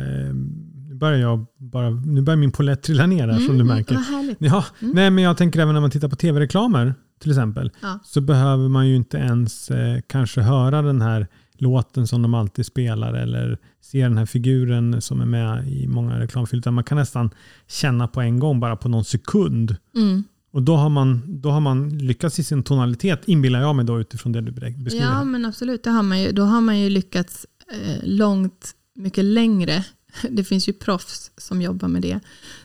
börjar, 0.98 1.18
jag 1.18 1.46
bara, 1.58 1.90
nu 1.90 2.22
börjar 2.22 2.36
min 2.36 2.52
polett 2.52 2.82
trilla 2.82 3.06
ner 3.06 3.28
här 3.28 3.38
som 3.40 3.58
du 3.58 3.64
märker. 3.64 3.94
Vad 3.94 4.04
härligt. 4.04 4.36
Ja, 4.40 4.64
Mm. 4.82 4.94
nej, 4.94 5.10
men 5.10 5.24
jag 5.24 5.36
tänker 5.36 5.60
även 5.60 5.74
när 5.74 5.80
man 5.80 5.90
tittar 5.90 6.08
på 6.08 6.16
tv-reklamer 6.16 6.94
till 7.20 7.30
exempel. 7.30 7.70
Ja. 7.82 7.98
Så 8.04 8.20
behöver 8.20 8.68
man 8.68 8.88
ju 8.88 8.96
inte 8.96 9.16
ens 9.16 9.70
eh, 9.70 10.00
kanske 10.06 10.40
höra 10.40 10.82
den 10.82 11.00
här 11.02 11.26
låten 11.58 12.06
som 12.06 12.22
de 12.22 12.34
alltid 12.34 12.66
spelar 12.66 13.12
eller 13.14 13.58
se 13.80 14.02
den 14.02 14.18
här 14.18 14.26
figuren 14.26 15.02
som 15.02 15.20
är 15.20 15.26
med 15.26 15.68
i 15.72 15.86
många 15.86 16.20
reklamfilmer. 16.20 16.70
Man 16.70 16.84
kan 16.84 16.98
nästan 16.98 17.30
känna 17.68 18.08
på 18.08 18.20
en 18.20 18.38
gång, 18.38 18.60
bara 18.60 18.76
på 18.76 18.88
någon 18.88 19.04
sekund. 19.04 19.76
Mm. 19.96 20.24
Och 20.52 20.62
då 20.62 20.76
har 20.76 20.88
man, 20.88 21.22
då 21.40 21.50
har 21.50 21.60
man 21.60 21.98
lyckats 21.98 22.38
i 22.38 22.44
sin 22.44 22.62
tonalitet, 22.62 23.22
inbillar 23.26 23.60
jag 23.60 23.76
mig 23.76 23.84
då 23.84 24.00
utifrån 24.00 24.32
det 24.32 24.40
du 24.40 24.52
be- 24.52 24.70
beskriver. 24.76 25.06
Ja, 25.06 25.24
men 25.24 25.44
absolut. 25.44 25.84
Det 25.84 25.90
har 25.90 26.02
man 26.02 26.20
ju, 26.22 26.32
då 26.32 26.42
har 26.42 26.60
man 26.60 26.78
ju 26.80 26.88
lyckats 26.90 27.46
eh, 27.72 27.98
långt 28.04 28.70
mycket 28.94 29.24
längre. 29.24 29.84
Det 30.30 30.44
finns 30.44 30.68
ju 30.68 30.72
proffs 30.72 31.30
som 31.36 31.62
jobbar 31.62 31.88
med 31.88 32.02
det. 32.02 32.20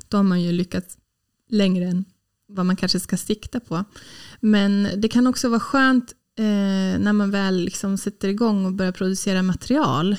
Då 0.08 0.18
har 0.18 0.24
man 0.24 0.42
ju 0.42 0.52
lyckats 0.52 0.98
längre 1.50 1.86
än 1.86 2.06
vad 2.48 2.66
man 2.66 2.76
kanske 2.76 3.00
ska 3.00 3.18
sikta 3.18 3.60
på. 3.60 3.84
Men 4.40 4.88
det 4.98 5.08
kan 5.08 5.28
också 5.28 5.50
vara 5.50 5.60
skönt 5.60 6.14
eh, 6.40 7.00
när 7.00 7.14
man 7.14 7.32
väl 7.32 7.56
liksom 7.56 7.98
sätter 7.98 8.28
igång 8.28 8.66
och 8.66 8.74
börjar 8.74 8.92
producera 8.92 9.44
material. 9.44 10.16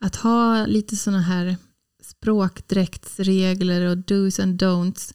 Att 0.00 0.16
ha 0.16 0.66
lite 0.66 0.96
sådana 0.96 1.22
här 1.22 1.56
språkdräktsregler 2.02 3.86
och 3.86 3.96
do's 3.96 4.42
and 4.42 4.62
don'ts 4.62 5.14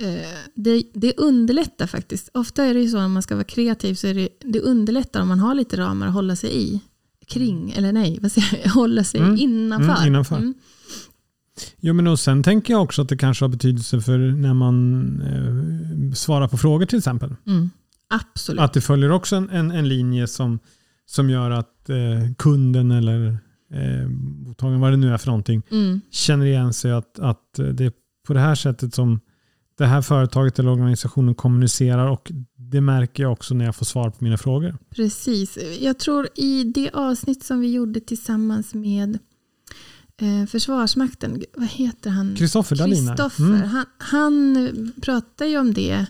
eh, 0.00 0.38
det, 0.54 0.82
det 0.94 1.18
underlättar 1.18 1.86
faktiskt. 1.86 2.28
Ofta 2.34 2.64
är 2.64 2.74
det 2.74 2.80
ju 2.80 2.88
så 2.88 2.96
när 2.96 3.08
man 3.08 3.22
ska 3.22 3.34
vara 3.34 3.44
kreativ 3.44 3.94
så 3.94 4.06
är 4.06 4.14
det, 4.14 4.28
det 4.40 4.60
underlättar 4.60 5.20
om 5.20 5.28
man 5.28 5.38
har 5.38 5.54
lite 5.54 5.76
ramar 5.76 6.06
att 6.06 6.12
hålla 6.12 6.36
sig 6.36 6.62
i. 6.62 6.80
Kring, 7.28 7.70
eller 7.70 7.92
nej, 7.92 8.18
vad 8.22 8.32
säger 8.32 8.60
jag? 8.64 8.70
Hålla 8.74 9.04
sig 9.04 9.20
Mm. 9.20 9.36
innanför. 9.38 9.92
Mm, 9.96 10.06
innanför. 10.06 10.36
Mm. 10.36 10.54
Jo, 11.80 11.94
men 11.94 12.06
och 12.06 12.18
sen 12.18 12.42
tänker 12.42 12.74
jag 12.74 12.82
också 12.82 13.02
att 13.02 13.08
det 13.08 13.16
kanske 13.16 13.44
har 13.44 13.48
betydelse 13.48 14.00
för 14.00 14.18
när 14.18 14.54
man 14.54 15.02
eh, 15.20 16.12
svarar 16.14 16.48
på 16.48 16.56
frågor 16.58 16.86
till 16.86 16.98
exempel. 16.98 17.34
Mm. 17.46 17.70
Absolut. 18.08 18.60
Att 18.60 18.72
det 18.72 18.80
följer 18.80 19.10
också 19.12 19.36
en, 19.36 19.50
en, 19.50 19.70
en 19.70 19.88
linje 19.88 20.26
som, 20.26 20.58
som 21.06 21.30
gör 21.30 21.50
att 21.50 21.90
eh, 21.90 21.96
kunden 22.38 22.90
eller 22.90 23.38
eh, 23.72 24.08
mottagaren, 24.46 24.80
vad 24.80 24.92
det 24.92 24.96
nu 24.96 25.12
är 25.14 25.18
för 25.18 25.26
någonting, 25.26 25.62
Mm. 25.70 26.00
känner 26.10 26.46
igen 26.46 26.72
sig 26.72 26.92
att, 26.92 27.18
att 27.18 27.52
det 27.74 27.84
är 27.84 27.92
på 28.26 28.32
det 28.34 28.40
här 28.40 28.54
sättet 28.54 28.94
som 28.94 29.20
det 29.76 29.86
här 29.86 30.02
företaget 30.02 30.58
eller 30.58 30.70
organisationen 30.70 31.34
kommunicerar 31.34 32.06
och 32.06 32.32
det 32.56 32.80
märker 32.80 33.22
jag 33.22 33.32
också 33.32 33.54
när 33.54 33.64
jag 33.64 33.76
får 33.76 33.86
svar 33.86 34.10
på 34.10 34.24
mina 34.24 34.38
frågor. 34.38 34.78
Precis. 34.90 35.58
Jag 35.80 35.98
tror 35.98 36.28
i 36.34 36.64
det 36.64 36.90
avsnitt 36.90 37.44
som 37.44 37.60
vi 37.60 37.72
gjorde 37.72 38.00
tillsammans 38.00 38.74
med 38.74 39.18
eh, 40.20 40.46
Försvarsmakten, 40.48 41.42
vad 41.56 41.68
heter 41.68 42.10
han? 42.10 42.34
Kristoffer 42.36 42.76
Dahlin. 42.76 43.08
Mm. 43.38 43.62
han, 43.62 43.84
han 43.98 44.92
pratar 45.02 45.46
ju 45.46 45.58
om 45.58 45.74
det. 45.74 46.06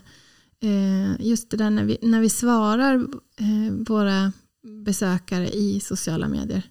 Eh, 0.59 1.25
just 1.27 1.49
det 1.49 1.57
där 1.57 1.69
när 1.69 1.83
vi, 1.83 1.97
när 2.01 2.21
vi 2.21 2.29
svarar 2.29 2.95
eh, 3.37 3.73
våra 3.87 4.31
besökare 4.85 5.49
i 5.49 5.79
sociala 5.79 6.27
medier. 6.27 6.63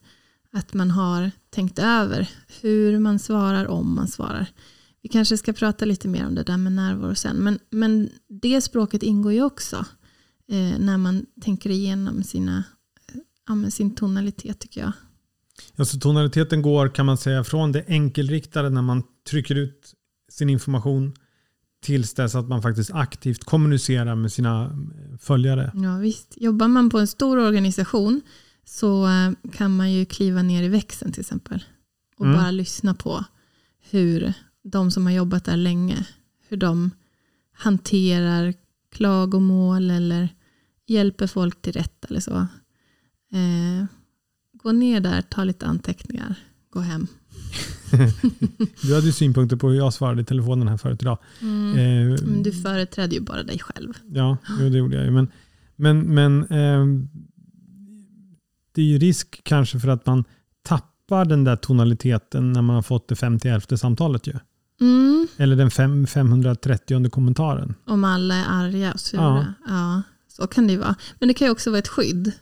Att 0.52 0.74
man 0.74 0.90
har 0.90 1.30
tänkt 1.50 1.78
över 1.78 2.30
hur 2.60 2.98
man 2.98 3.18
svarar 3.18 3.66
om 3.66 3.94
man 3.94 4.08
svarar. 4.08 4.46
Vi 5.06 5.10
kanske 5.10 5.38
ska 5.38 5.52
prata 5.52 5.84
lite 5.84 6.08
mer 6.08 6.26
om 6.26 6.34
det 6.34 6.42
där 6.42 6.56
med 6.56 6.72
närvaro 6.72 7.14
sen. 7.14 7.36
Men, 7.36 7.58
men 7.70 8.10
det 8.42 8.60
språket 8.60 9.02
ingår 9.02 9.32
ju 9.32 9.42
också 9.42 9.76
eh, 10.48 10.78
när 10.78 10.96
man 10.98 11.26
tänker 11.40 11.70
igenom 11.70 12.22
sina, 12.22 12.64
eh, 13.12 13.20
ja, 13.64 13.70
sin 13.70 13.94
tonalitet 13.94 14.58
tycker 14.58 14.80
jag. 14.80 14.92
Alltså 15.76 15.98
tonaliteten 15.98 16.62
går 16.62 16.88
kan 16.88 17.06
man 17.06 17.16
säga 17.18 17.44
från 17.44 17.72
det 17.72 17.84
enkelriktade 17.88 18.70
när 18.70 18.82
man 18.82 19.02
trycker 19.30 19.54
ut 19.54 19.94
sin 20.32 20.50
information 20.50 21.14
tills 21.82 22.14
dess 22.14 22.34
att 22.34 22.48
man 22.48 22.62
faktiskt 22.62 22.90
aktivt 22.90 23.44
kommunicerar 23.44 24.14
med 24.14 24.32
sina 24.32 24.64
eh, 24.64 25.18
följare. 25.18 25.72
Ja, 25.74 25.96
visst. 25.96 26.34
Jobbar 26.36 26.68
man 26.68 26.90
på 26.90 26.98
en 26.98 27.06
stor 27.06 27.38
organisation 27.38 28.20
så 28.64 29.06
eh, 29.06 29.50
kan 29.52 29.76
man 29.76 29.92
ju 29.92 30.04
kliva 30.04 30.42
ner 30.42 30.62
i 30.62 30.68
växeln 30.68 31.12
till 31.12 31.20
exempel. 31.20 31.64
Och 32.18 32.26
Mm. 32.26 32.38
bara 32.38 32.50
lyssna 32.50 32.94
på 32.94 33.24
hur 33.90 34.32
de 34.70 34.90
som 34.90 35.06
har 35.06 35.12
jobbat 35.12 35.44
där 35.44 35.56
länge, 35.56 36.06
hur 36.48 36.56
de 36.56 36.90
hanterar 37.52 38.54
klagomål 38.90 39.90
eller 39.90 40.28
hjälper 40.86 41.26
folk 41.26 41.62
till 41.62 41.72
rätt 41.72 42.04
eller 42.04 42.20
så. 42.20 42.36
Eh, 43.32 43.86
gå 44.52 44.72
ner 44.72 45.00
där, 45.00 45.22
ta 45.22 45.44
lite 45.44 45.66
anteckningar, 45.66 46.34
gå 46.70 46.80
hem. 46.80 47.06
Du 48.82 48.94
hade 48.94 49.06
ju 49.06 49.12
synpunkter 49.12 49.56
på 49.56 49.68
hur 49.68 49.76
jag 49.76 49.94
svarade 49.94 50.22
i 50.22 50.24
telefonen 50.24 50.68
här 50.68 50.76
förut 50.76 51.02
idag. 51.02 51.18
Mm. 51.42 51.70
Eh, 51.78 52.18
Men 52.22 52.42
du 52.42 52.52
företräder 52.52 53.14
ju 53.14 53.20
bara 53.20 53.42
dig 53.42 53.58
själv. 53.58 53.92
Ja, 54.08 54.36
jo, 54.60 54.68
det 54.68 54.78
gjorde 54.78 54.96
jag 54.96 55.04
ju. 55.04 55.10
Men, 55.10 55.28
men, 55.76 56.14
men 56.14 56.42
eh, 56.42 57.08
det 58.72 58.80
är 58.80 58.86
ju 58.86 58.98
risk 58.98 59.40
kanske 59.44 59.80
för 59.80 59.88
att 59.88 60.06
man 60.06 60.24
tappar 60.62 61.24
den 61.24 61.44
där 61.44 61.56
tonaliteten 61.56 62.52
när 62.52 62.62
man 62.62 62.74
har 62.76 62.82
fått 62.82 63.08
det 63.08 63.16
51 63.16 63.78
samtalet 63.78 64.26
ju. 64.26 64.34
Mm. 64.80 65.28
Eller 65.36 65.56
den 65.56 65.70
fem, 65.70 66.06
530 66.06 67.10
kommentaren. 67.10 67.74
Om 67.86 68.04
alla 68.04 68.34
är 68.34 68.44
arga 68.48 68.92
och 68.92 69.00
sura. 69.00 69.54
Ja. 69.66 70.02
så 70.28 70.46
kan 70.46 70.66
det 70.66 70.72
ju 70.72 70.78
vara. 70.78 70.94
Men 71.18 71.28
det 71.28 71.34
kan 71.34 71.46
ju 71.46 71.52
också 71.52 71.70
vara 71.70 71.78
ett 71.78 71.88
skydd. 71.88 72.32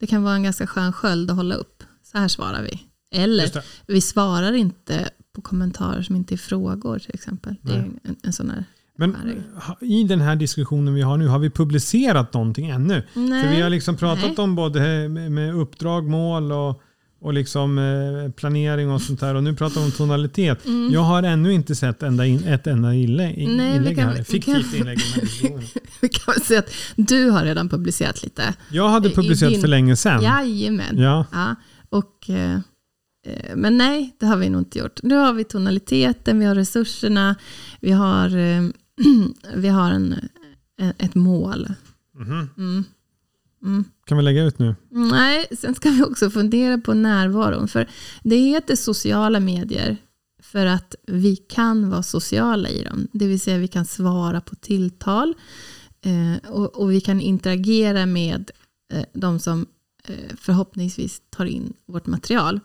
Det 0.00 0.06
kan 0.06 0.22
vara 0.22 0.34
en 0.34 0.42
ganska 0.42 0.66
skön 0.66 0.92
sköld 0.92 1.30
att 1.30 1.36
hålla 1.36 1.54
upp. 1.54 1.82
Så 2.12 2.18
här 2.18 2.28
svarar 2.28 2.62
vi. 2.62 2.82
Eller 3.10 3.64
vi 3.86 4.00
svarar 4.00 4.52
inte 4.52 5.10
på 5.34 5.40
kommentarer 5.40 6.02
som 6.02 6.16
inte 6.16 6.34
är 6.34 6.36
frågor 6.36 6.98
till 6.98 7.14
exempel. 7.14 7.56
Det 7.62 7.72
är 7.72 7.78
en, 7.78 8.16
en 8.22 8.32
sån 8.32 8.50
här... 8.50 8.64
Men 8.96 9.16
i 9.80 10.04
den 10.04 10.20
här 10.20 10.36
diskussionen 10.36 10.94
vi 10.94 11.02
har 11.02 11.16
nu, 11.16 11.26
har 11.26 11.38
vi 11.38 11.50
publicerat 11.50 12.34
någonting 12.34 12.68
ännu? 12.68 13.02
Nej. 13.14 13.44
För 13.44 13.50
vi 13.56 13.62
har 13.62 13.70
liksom 13.70 13.96
pratat 13.96 14.24
Nej. 14.24 14.34
om 14.38 14.54
både 14.54 15.08
med 15.08 15.32
med 15.32 15.54
uppdrag, 15.54 16.08
mål 16.08 16.52
och, 16.52 16.82
och 17.20 17.32
liksom 17.34 17.78
eh, 17.78 18.30
planering 18.32 18.90
och 18.90 19.02
sånt 19.02 19.20
där. 19.20 19.34
Och 19.34 19.44
nu 19.44 19.54
pratar 19.56 19.80
vi 19.80 19.86
om 19.86 19.92
tonalitet. 19.92 20.66
Mm. 20.66 20.92
Jag 20.92 21.00
har 21.00 21.22
ännu 21.22 21.52
inte 21.52 21.74
sett 21.74 22.02
enda 22.02 22.26
in, 22.26 22.44
ett 22.44 22.66
enda 22.66 22.94
inlägg, 22.94 23.48
Nej, 23.48 23.76
inlägg 23.76 23.96
kan- 23.96 24.08
här. 24.08 24.22
Fiktivt 24.24 24.70
kan- 24.70 24.78
inlägg. 24.80 24.98
Vi 26.00 26.08
kan 26.08 26.34
väl 26.34 26.42
säga 26.44 26.58
att 26.60 26.70
du 26.96 27.30
har 27.30 27.44
redan 27.44 27.68
publicerat 27.68 28.22
lite. 28.22 28.54
Jag 28.70 28.88
hade 28.88 29.10
publicerat 29.10 29.52
din- 29.52 29.60
för 29.60 29.68
länge 29.68 29.96
sedan. 29.96 30.22
Jajamän. 30.22 30.98
Ja. 30.98 31.26
Ja, 31.32 31.54
och, 31.88 32.30
eh, 32.30 32.54
eh, 33.26 33.56
men 33.56 33.78
nej, 33.78 34.16
det 34.20 34.26
har 34.26 34.36
vi 34.36 34.48
nog 34.50 34.60
inte 34.60 34.78
gjort. 34.78 35.02
Nu 35.02 35.14
har 35.14 35.32
vi 35.32 35.44
tonaliteten, 35.44 36.38
vi 36.38 36.44
har 36.44 36.54
resurserna, 36.54 37.34
vi 37.80 37.90
har, 37.92 38.36
eh, 38.36 38.62
vi 39.56 39.68
har 39.68 39.90
en, 39.90 40.14
en, 40.80 40.92
ett 40.98 41.14
mål. 41.14 41.68
Mhm. 42.18 42.48
Mm. 42.58 42.84
Mm. 43.62 43.84
Kan 44.04 44.16
vi 44.16 44.22
lägga 44.22 44.44
ut 44.44 44.58
nu? 44.58 44.74
Nej, 44.90 45.46
sen 45.58 45.74
ska 45.74 45.90
vi 45.90 46.02
också 46.02 46.30
fundera 46.30 46.78
på 46.78 46.94
närvaron. 46.94 47.68
För 47.68 47.88
det 48.22 48.36
heter 48.36 48.76
sociala 48.76 49.40
medier 49.40 49.96
för 50.42 50.66
att 50.66 50.94
vi 51.06 51.36
kan 51.36 51.90
vara 51.90 52.02
sociala 52.02 52.68
i 52.68 52.84
dem. 52.84 53.08
Det 53.12 53.26
vill 53.26 53.40
säga 53.40 53.58
vi 53.58 53.68
kan 53.68 53.84
svara 53.84 54.40
på 54.40 54.56
tilltal 54.56 55.34
eh, 56.04 56.50
och, 56.50 56.76
och 56.76 56.92
vi 56.92 57.00
kan 57.00 57.20
interagera 57.20 58.06
med 58.06 58.50
eh, 58.92 59.04
de 59.12 59.38
som 59.38 59.66
eh, 60.08 60.36
förhoppningsvis 60.36 61.22
tar 61.30 61.44
in 61.44 61.72
vårt 61.86 62.06
material. 62.06 62.60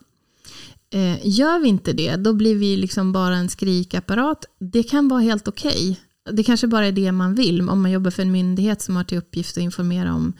Eh, 0.90 1.28
gör 1.28 1.60
vi 1.60 1.68
inte 1.68 1.94
det, 1.94 2.16
då 2.16 2.34
blir 2.34 2.56
vi 2.56 2.78
liksom 2.78 3.12
bara 3.12 3.36
en 3.36 3.50
skrikapparat. 3.50 4.46
Det 4.60 4.84
kan 4.84 5.08
vara 5.08 5.22
helt 5.22 5.48
okej. 5.48 6.00
Det 6.32 6.44
kanske 6.44 6.68
bara 6.68 6.88
är 6.88 6.92
det 6.92 7.12
man 7.12 7.36
vill. 7.36 7.70
Om 7.70 7.82
man 7.82 7.92
jobbar 7.92 8.12
för 8.12 8.22
en 8.22 8.32
myndighet 8.32 8.82
som 8.82 8.96
har 8.96 9.04
till 9.04 9.18
uppgift 9.18 9.58
att 9.58 9.64
informera 9.64 10.14
om 10.14 10.34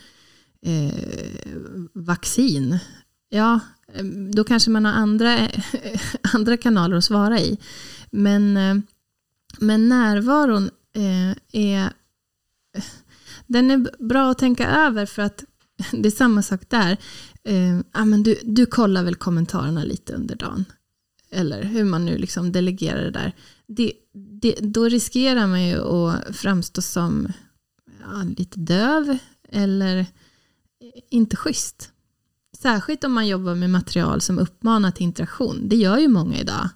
eh, 0.66 0.94
vaccin. 1.94 2.80
Ja, 3.30 3.60
eh, 3.94 4.06
då 4.06 4.44
kanske 4.44 4.70
man 4.70 4.86
har 4.86 4.94
andra, 4.94 5.50
andra 6.34 6.58
kanaler 6.58 6.98
att 6.98 7.04
svara 7.04 7.40
i. 7.40 7.58
Men, 8.12 8.58
eh, 8.58 8.76
men 9.60 9.90
närvaron 9.90 10.70
eh, 10.96 11.38
är, 11.52 11.94
den 13.48 13.72
är 13.72 14.06
bra 14.08 14.32
att 14.32 14.38
tänka 14.38 14.68
över 14.68 15.06
för 15.06 15.22
att 15.22 15.44
det 15.92 16.08
är 16.08 16.12
samma 16.12 16.42
sak 16.42 16.62
där. 16.70 16.98
Eh, 17.44 17.80
ja, 17.94 18.06
men 18.06 18.24
du, 18.24 18.40
du 18.44 18.66
kollar 18.66 19.04
väl 19.04 19.16
kommentarerna 19.16 19.84
lite 19.84 20.14
under 20.14 20.36
dagen. 20.36 20.66
Eller 21.32 21.64
hur 21.64 21.84
man 21.84 22.06
nu 22.06 22.18
liksom 22.18 22.52
delegerar 22.52 23.04
det 23.04 23.12
där. 23.12 23.36
Det, 23.68 23.94
det, 24.42 24.56
då 24.62 24.86
riskerar 24.86 25.48
man 25.48 25.68
ju 25.68 25.82
att 25.82 26.36
framstå 26.36 26.82
som 26.82 27.28
ja, 28.02 28.24
lite 28.38 28.60
döv 28.60 29.18
eller 29.50 30.06
inte 31.10 31.36
schysst. 31.36 31.92
Särskilt 32.58 33.04
om 33.04 33.14
man 33.14 33.28
jobbar 33.28 33.56
med 33.56 33.70
material 33.70 34.22
som 34.22 34.40
uppmanar 34.40 34.92
till 34.92 35.04
interaktion. 35.04 35.70
Det 35.70 35.76
gör 35.76 35.98
ju 35.98 36.08
många 36.08 36.40
idag. 36.40 36.70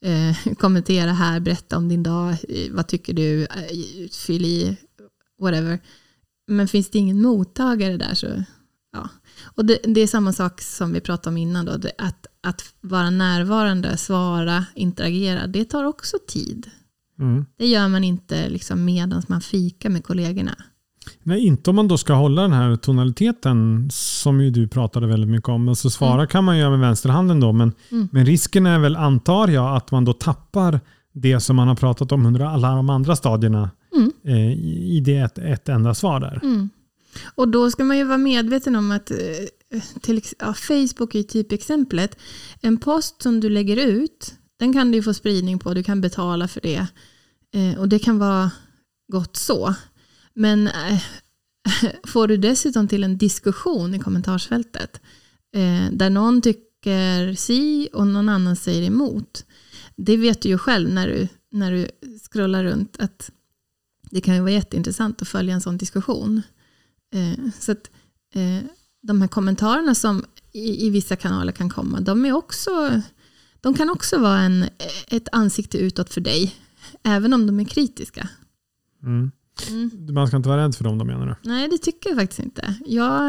Eh, 0.00 0.54
kommentera 0.54 1.12
här, 1.12 1.40
berätta 1.40 1.76
om 1.76 1.88
din 1.88 2.02
dag, 2.02 2.30
eh, 2.48 2.72
vad 2.72 2.88
tycker 2.88 3.12
du, 3.12 3.42
eh, 3.42 4.08
fyll 4.26 4.44
i, 4.44 4.76
whatever. 5.40 5.80
Men 6.46 6.68
finns 6.68 6.90
det 6.90 6.98
ingen 6.98 7.22
mottagare 7.22 7.96
där 7.96 8.14
så, 8.14 8.44
ja. 8.92 9.08
Och 9.44 9.64
det, 9.64 9.78
det 9.84 10.00
är 10.00 10.06
samma 10.06 10.32
sak 10.32 10.60
som 10.60 10.92
vi 10.92 11.00
pratade 11.00 11.28
om 11.28 11.36
innan 11.36 11.64
då, 11.64 11.72
att, 11.98 12.26
att 12.40 12.74
vara 12.80 13.10
närvarande, 13.10 13.96
svara, 13.96 14.66
interagera, 14.74 15.46
det 15.46 15.64
tar 15.64 15.84
också 15.84 16.16
tid. 16.28 16.70
Mm. 17.18 17.46
Det 17.56 17.66
gör 17.66 17.88
man 17.88 18.04
inte 18.04 18.48
liksom 18.48 18.84
medan 18.84 19.22
man 19.26 19.40
fikar 19.40 19.90
med 19.90 20.04
kollegorna. 20.04 20.56
Nej, 21.28 21.40
inte 21.46 21.70
om 21.70 21.76
man 21.76 21.88
då 21.88 21.98
ska 21.98 22.12
hålla 22.14 22.42
den 22.42 22.52
här 22.52 22.76
tonaliteten 22.76 23.88
som 23.92 24.40
ju 24.40 24.50
du 24.50 24.68
pratade 24.68 25.06
väldigt 25.06 25.30
mycket 25.30 25.48
om. 25.48 25.68
Alltså 25.68 25.90
svara 25.90 26.26
kan 26.26 26.44
man 26.44 26.58
göra 26.58 26.70
med 26.70 26.80
vänsterhanden 26.80 27.40
då, 27.40 27.52
men, 27.52 27.72
Mm. 27.90 28.08
men 28.12 28.26
risken 28.26 28.66
är 28.66 28.78
väl, 28.78 28.96
antar 28.96 29.48
jag, 29.48 29.76
att 29.76 29.90
man 29.90 30.04
då 30.04 30.12
tappar 30.12 30.80
det 31.14 31.40
som 31.40 31.56
man 31.56 31.68
har 31.68 31.74
pratat 31.74 32.12
om 32.12 32.26
under 32.26 32.40
alla 32.40 32.68
de 32.74 32.90
andra 32.90 33.16
stadierna 33.16 33.70
Mm. 33.96 34.12
eh, 34.24 34.52
i 34.96 35.00
det 35.04 35.16
ett, 35.16 35.38
ett 35.38 35.68
enda 35.68 35.94
svar 35.94 36.20
där. 36.20 36.40
Mm. 36.42 36.68
Och 37.34 37.48
då 37.48 37.70
ska 37.70 37.84
man 37.84 37.98
ju 37.98 38.04
vara 38.04 38.18
medveten 38.18 38.76
om 38.76 38.90
att 38.90 39.10
eh, 39.10 39.16
till, 40.00 40.22
ja, 40.38 40.54
Facebook 40.54 41.14
är 41.14 41.22
typexemplet. 41.22 42.16
En 42.60 42.76
post 42.78 43.22
som 43.22 43.40
du 43.40 43.50
lägger 43.50 43.76
ut, 43.76 44.34
den 44.58 44.72
kan 44.72 44.90
du 44.92 45.02
få 45.02 45.14
spridning 45.14 45.58
på, 45.58 45.74
du 45.74 45.82
kan 45.82 46.00
betala 46.00 46.48
för 46.48 46.60
det. 46.60 46.86
Eh, 47.54 47.78
och 47.80 47.88
det 47.88 47.98
kan 47.98 48.18
vara 48.18 48.50
gott 49.12 49.36
så. 49.36 49.74
Men 50.38 50.66
äh, 50.66 51.02
får 52.06 52.28
du 52.28 52.36
dessutom 52.36 52.88
till 52.88 53.04
en 53.04 53.18
diskussion 53.18 53.94
i 53.94 53.98
kommentarsfältet 53.98 55.00
äh, 55.54 55.92
där 55.92 56.10
någon 56.10 56.42
tycker 56.42 57.34
si 57.34 57.88
och 57.92 58.06
någon 58.06 58.28
annan 58.28 58.56
säger 58.56 58.82
emot. 58.82 59.44
Det 59.96 60.16
vet 60.16 60.42
du 60.42 60.48
ju 60.48 60.58
själv 60.58 60.90
när 60.90 61.08
du, 61.08 61.28
när 61.50 61.72
du 61.72 61.88
scrollar 62.30 62.64
runt 62.64 62.96
att 62.98 63.30
det 64.10 64.20
kan 64.20 64.34
ju 64.34 64.40
vara 64.40 64.50
jätteintressant 64.50 65.22
att 65.22 65.28
följa 65.28 65.54
en 65.54 65.60
sån 65.60 65.78
diskussion. 65.78 66.42
Äh, 67.14 67.50
så 67.60 67.72
att 67.72 67.90
de 69.02 69.20
här 69.20 69.28
kommentarerna 69.28 69.94
som 69.94 70.24
i, 70.52 70.86
i, 70.86 70.90
vissa 70.90 71.16
kanaler 71.16 71.52
kan 71.52 71.70
komma, 71.70 72.00
de, 72.00 72.24
är 72.24 72.32
också, 72.32 73.02
de 73.60 73.74
kan 73.74 73.90
också 73.90 74.18
vara 74.18 74.40
en, 74.40 74.64
ett 75.08 75.28
ansikte 75.32 75.78
utåt 75.78 76.14
för 76.14 76.20
dig, 76.20 76.54
även 77.02 77.32
om 77.32 77.46
de 77.46 77.60
är 77.60 77.64
kritiska. 77.64 78.28
Mm. 79.02 79.30
Mm. 79.70 80.14
Man 80.14 80.28
ska 80.28 80.36
inte 80.36 80.48
vara 80.48 80.64
rädd 80.64 80.74
för 80.74 80.84
dem 80.84 80.98
då 80.98 81.04
menar 81.04 81.26
du? 81.26 81.48
Nej, 81.48 81.68
det 81.68 81.78
tycker 81.78 82.10
jag 82.10 82.18
faktiskt 82.18 82.40
inte. 82.40 82.74
Jag, 82.86 83.28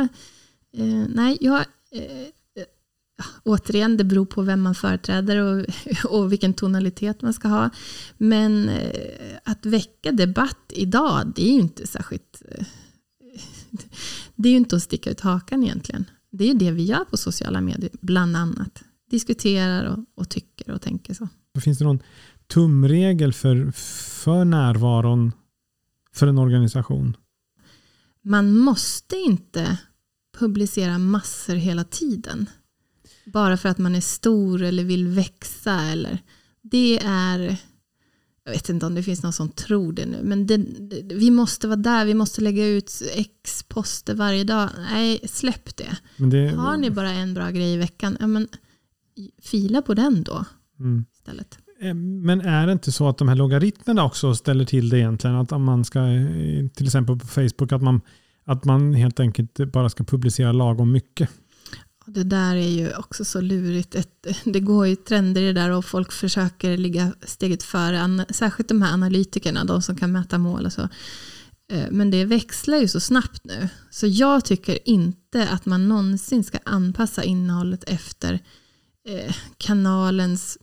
eh, 0.77 1.05
nej, 1.09 1.37
jag, 1.41 1.59
eh, 1.91 2.27
återigen, 3.43 3.97
det 3.97 4.03
beror 4.03 4.25
på 4.25 4.41
vem 4.41 4.61
man 4.61 4.75
företräder 4.75 5.37
och, 5.37 5.65
och 6.05 6.31
vilken 6.31 6.53
tonalitet 6.53 7.21
man 7.21 7.33
ska 7.33 7.47
ha. 7.47 7.69
Men 8.17 8.69
eh, 8.69 9.37
att 9.43 9.65
väcka 9.65 10.11
debatt 10.11 10.57
idag, 10.69 11.31
det 11.35 11.49
är 11.49 11.53
ju 11.53 11.59
inte 11.59 11.87
särskilt... 11.87 12.41
Eh, 12.51 12.65
det 14.35 14.49
är 14.49 14.51
ju 14.51 14.57
inte 14.57 14.75
att 14.75 14.83
sticka 14.83 15.09
ut 15.11 15.21
hakan 15.21 15.63
egentligen. 15.63 16.05
Det 16.31 16.49
är 16.49 16.53
det 16.53 16.71
vi 16.71 16.83
gör 16.83 17.05
på 17.05 17.17
sociala 17.17 17.61
medier, 17.61 17.91
bland 18.01 18.37
annat. 18.37 18.83
Diskuterar 19.11 19.85
och, 19.85 20.05
och 20.15 20.29
tycker 20.29 20.71
och 20.71 20.81
tänker 20.81 21.13
så. 21.13 21.27
Finns 21.61 21.77
det 21.77 21.85
någon 21.85 21.99
tumregel 22.47 23.33
för, 23.33 23.71
för 24.21 24.45
närvaron 24.45 25.31
för 26.13 26.27
en 26.27 26.37
organisation? 26.37 27.17
Man 28.21 28.57
måste 28.57 29.15
inte 29.15 29.77
publicera 30.37 30.97
massor 30.97 31.55
hela 31.55 31.83
tiden. 31.83 32.49
Bara 33.25 33.57
för 33.57 33.69
att 33.69 33.77
man 33.77 33.95
är 33.95 34.01
stor 34.01 34.61
eller 34.61 34.83
vill 34.83 35.07
växa. 35.07 35.81
Eller, 35.81 36.19
det 36.61 36.99
är, 37.05 37.57
jag 38.43 38.51
vet 38.51 38.69
inte 38.69 38.85
om 38.85 38.95
det 38.95 39.03
finns 39.03 39.23
någon 39.23 39.33
som 39.33 39.49
tror 39.49 39.93
det 39.93 40.05
nu, 40.05 40.19
men 40.23 40.47
det, 40.47 40.57
vi 41.15 41.31
måste 41.31 41.67
vara 41.67 41.77
där, 41.77 42.05
vi 42.05 42.13
måste 42.13 42.41
lägga 42.41 42.67
ut 42.67 43.01
x 43.13 43.63
poster 43.63 44.15
varje 44.15 44.43
dag. 44.43 44.69
Nej, 44.77 45.19
släpp 45.23 45.77
det. 45.77 45.97
det 46.17 46.47
Har 46.47 46.77
ni 46.77 46.91
bara 46.91 47.11
en 47.11 47.33
bra 47.33 47.49
grej 47.49 47.73
i 47.73 47.77
veckan, 47.77 48.17
ja, 48.19 48.27
men, 48.27 48.47
fila 49.41 49.81
på 49.81 49.93
den 49.93 50.23
då 50.23 50.45
mm. 50.79 51.05
istället. 51.13 51.57
Eh, 51.81 51.93
men 51.93 52.41
är 52.41 52.67
det 52.67 52.73
inte 52.73 52.91
så 52.91 53.09
att 53.09 53.17
de 53.17 53.27
här 53.27 53.35
logaritmerna 53.35 54.05
också 54.05 54.35
ställer 54.35 54.65
till 54.65 54.89
det 54.89 54.97
egentligen? 54.99 55.35
Att 55.35 55.51
om 55.51 55.63
man 55.63 55.85
ska, 55.85 55.99
eh, 55.99 56.67
till 56.67 56.85
exempel 56.85 57.19
på 57.19 57.27
Facebook, 57.27 57.71
att 57.71 57.81
man, 57.81 58.01
att 58.45 58.65
man 58.65 58.93
helt 58.93 59.19
enkelt 59.19 59.71
bara 59.71 59.89
ska 59.89 60.03
publicera 60.03 60.51
lagom 60.51 60.91
mycket? 60.91 61.29
Det 62.05 62.23
där 62.23 62.55
är 62.55 62.69
ju 62.69 62.95
också 62.95 63.25
så 63.25 63.41
lurigt. 63.41 63.95
Det 64.45 64.59
går 64.59 64.87
ju 64.87 64.95
trender 64.95 65.41
i 65.41 65.45
det 65.45 65.61
där 65.61 65.71
och 65.71 65.85
folk 65.85 66.11
försöker 66.11 66.77
ligga 66.77 67.13
steget 67.21 67.63
före. 67.63 68.25
Särskilt 68.29 68.69
de 68.69 68.81
här 68.81 68.93
analytikerna, 68.93 69.63
de 69.63 69.81
som 69.81 69.95
kan 69.95 70.11
mäta 70.11 70.37
mål 70.37 70.65
och 70.65 70.73
så. 70.73 70.81
Eh, 71.71 71.87
men 71.91 72.11
det 72.11 72.25
växlar 72.25 72.77
ju 72.77 72.87
så 72.87 72.99
snabbt 72.99 73.43
nu. 73.43 73.69
Så 73.89 74.07
jag 74.07 74.45
tycker 74.45 74.89
inte 74.89 75.47
att 75.49 75.65
man 75.65 75.89
någonsin 75.89 76.43
ska 76.43 76.57
anpassa 76.65 77.23
innehållet 77.23 77.83
efter 77.83 78.39
kanalens 79.57 80.57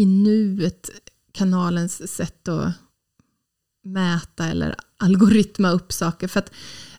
i 0.00 0.06
nuet 0.06 0.90
kanalens 1.32 2.12
sätt 2.12 2.48
att 2.48 2.72
mäta 3.84 4.46
eller 4.46 4.74
algoritma 4.96 5.70
upp 5.70 5.92
saker. 5.92 6.28
För 6.28 6.38
att 6.38 6.52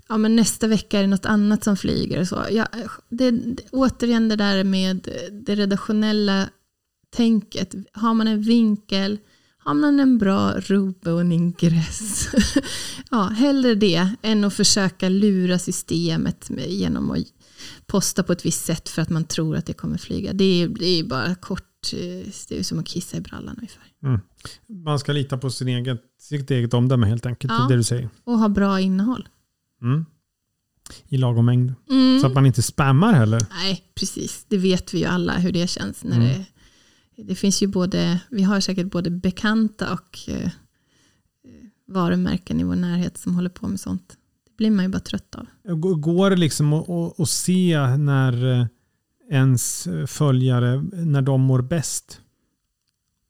ja, 0.10 0.18
men 0.18 0.36
nästa 0.36 0.68
vecka 0.68 0.98
är 0.98 1.02
det 1.02 1.08
något 1.08 1.26
annat 1.26 1.64
som 1.64 1.78
flyger. 1.78 2.22
och 2.22 2.28
Så. 2.28 2.46
Ja, 2.52 2.68
det, 3.10 3.34
återigen 3.72 4.30
det 4.30 4.36
där 4.36 4.64
med 4.64 5.10
det 5.32 5.56
redaktionella 5.56 6.50
tänket. 7.16 7.76
Har 7.94 8.14
man 8.14 8.28
en 8.28 8.42
vinkel, 8.42 9.18
har 9.58 9.74
man 9.74 10.00
en 10.00 10.18
bra 10.18 10.54
rubbe 10.60 11.12
och 11.12 11.22
en 11.22 11.32
ingress. 11.32 12.28
ja, 13.12 13.24
hellre 13.24 13.76
det 13.76 14.10
än 14.22 14.44
att 14.44 14.54
försöka 14.54 15.10
lura 15.10 15.60
systemet 15.60 16.52
genom 16.68 17.12
att 17.12 17.26
posta 17.86 18.24
på 18.24 18.34
ett 18.34 18.46
visst 18.46 18.66
sätt 18.66 18.90
för 18.90 19.02
att 19.02 19.10
man 19.10 19.24
tror 19.24 19.56
att 19.56 19.66
det 19.66 19.74
kommer 19.74 19.98
flyga. 19.98 20.34
Det 20.34 20.64
är, 20.64 20.68
det 20.68 21.00
är 21.00 21.04
bara 21.04 21.36
kort 21.36 21.71
det 22.50 22.60
är 22.60 22.63
som 22.63 22.80
att 22.80 22.88
kissa 22.88 23.17
i 23.17 23.22
brallan 23.22 23.56
ungefär. 23.58 23.84
Mm. 24.04 24.20
Man 24.86 25.00
ska 25.00 25.12
lita 25.12 25.38
på 25.38 25.50
sin 25.50 25.67
egen, 25.67 25.98
sitt 26.20 26.52
eget 26.52 26.74
omdöme 26.74 27.08
helt 27.08 27.26
enkelt. 27.26 27.54
Ja. 27.54 27.63
Det, 27.63 27.74
det 27.74 27.78
du 27.78 27.84
säger. 27.84 28.10
Och 28.24 28.39
ha 28.39 28.50
bra 28.50 28.80
innehåll. 28.80 29.30
Mm. 29.82 30.06
I 31.08 31.17
lagom 31.17 31.46
mängd. 31.46 31.74
Mm. 31.89 32.20
Så 32.20 32.28
att 32.28 32.34
man 32.34 32.46
inte 32.46 32.62
spammar 32.62 33.13
heller. 33.13 33.46
Nej, 33.52 33.84
precis. 33.96 34.46
Det 34.48 34.58
vet 34.58 34.94
vi 34.94 35.00
ju 35.00 35.06
alla 35.06 35.34
hur 35.34 35.52
det 35.52 35.70
känns. 35.70 36.04
När 36.04 36.17
mm. 36.17 36.28
det, 36.28 37.24
det 37.24 37.36
finns 37.36 37.63
ju 37.63 37.67
både, 37.67 38.20
vi 38.30 38.44
har 38.44 38.60
säkert 38.60 38.91
både 38.91 39.10
bekanta 39.10 39.94
och 39.94 40.20
eh, 40.28 40.52
varumärken 41.88 42.60
i 42.60 42.63
vår 42.63 42.76
närhet 42.76 43.17
som 43.17 43.36
håller 43.36 43.50
på 43.50 43.67
med 43.67 43.80
sånt. 43.80 44.17
Det 44.46 44.58
blir 44.58 44.72
man 44.72 44.86
ju 44.86 44.89
bara 44.89 45.00
trött 45.00 45.36
av. 45.36 45.48
Går 46.00 46.30
det 46.30 46.36
liksom 46.36 46.74
att 46.74 47.30
se 47.30 47.98
när 47.98 48.60
eh, 48.60 48.65
ens 49.32 49.88
följare 50.08 50.84
när 50.91 51.22
de 51.22 51.41
mår 51.41 51.62
bäst? 51.62 52.22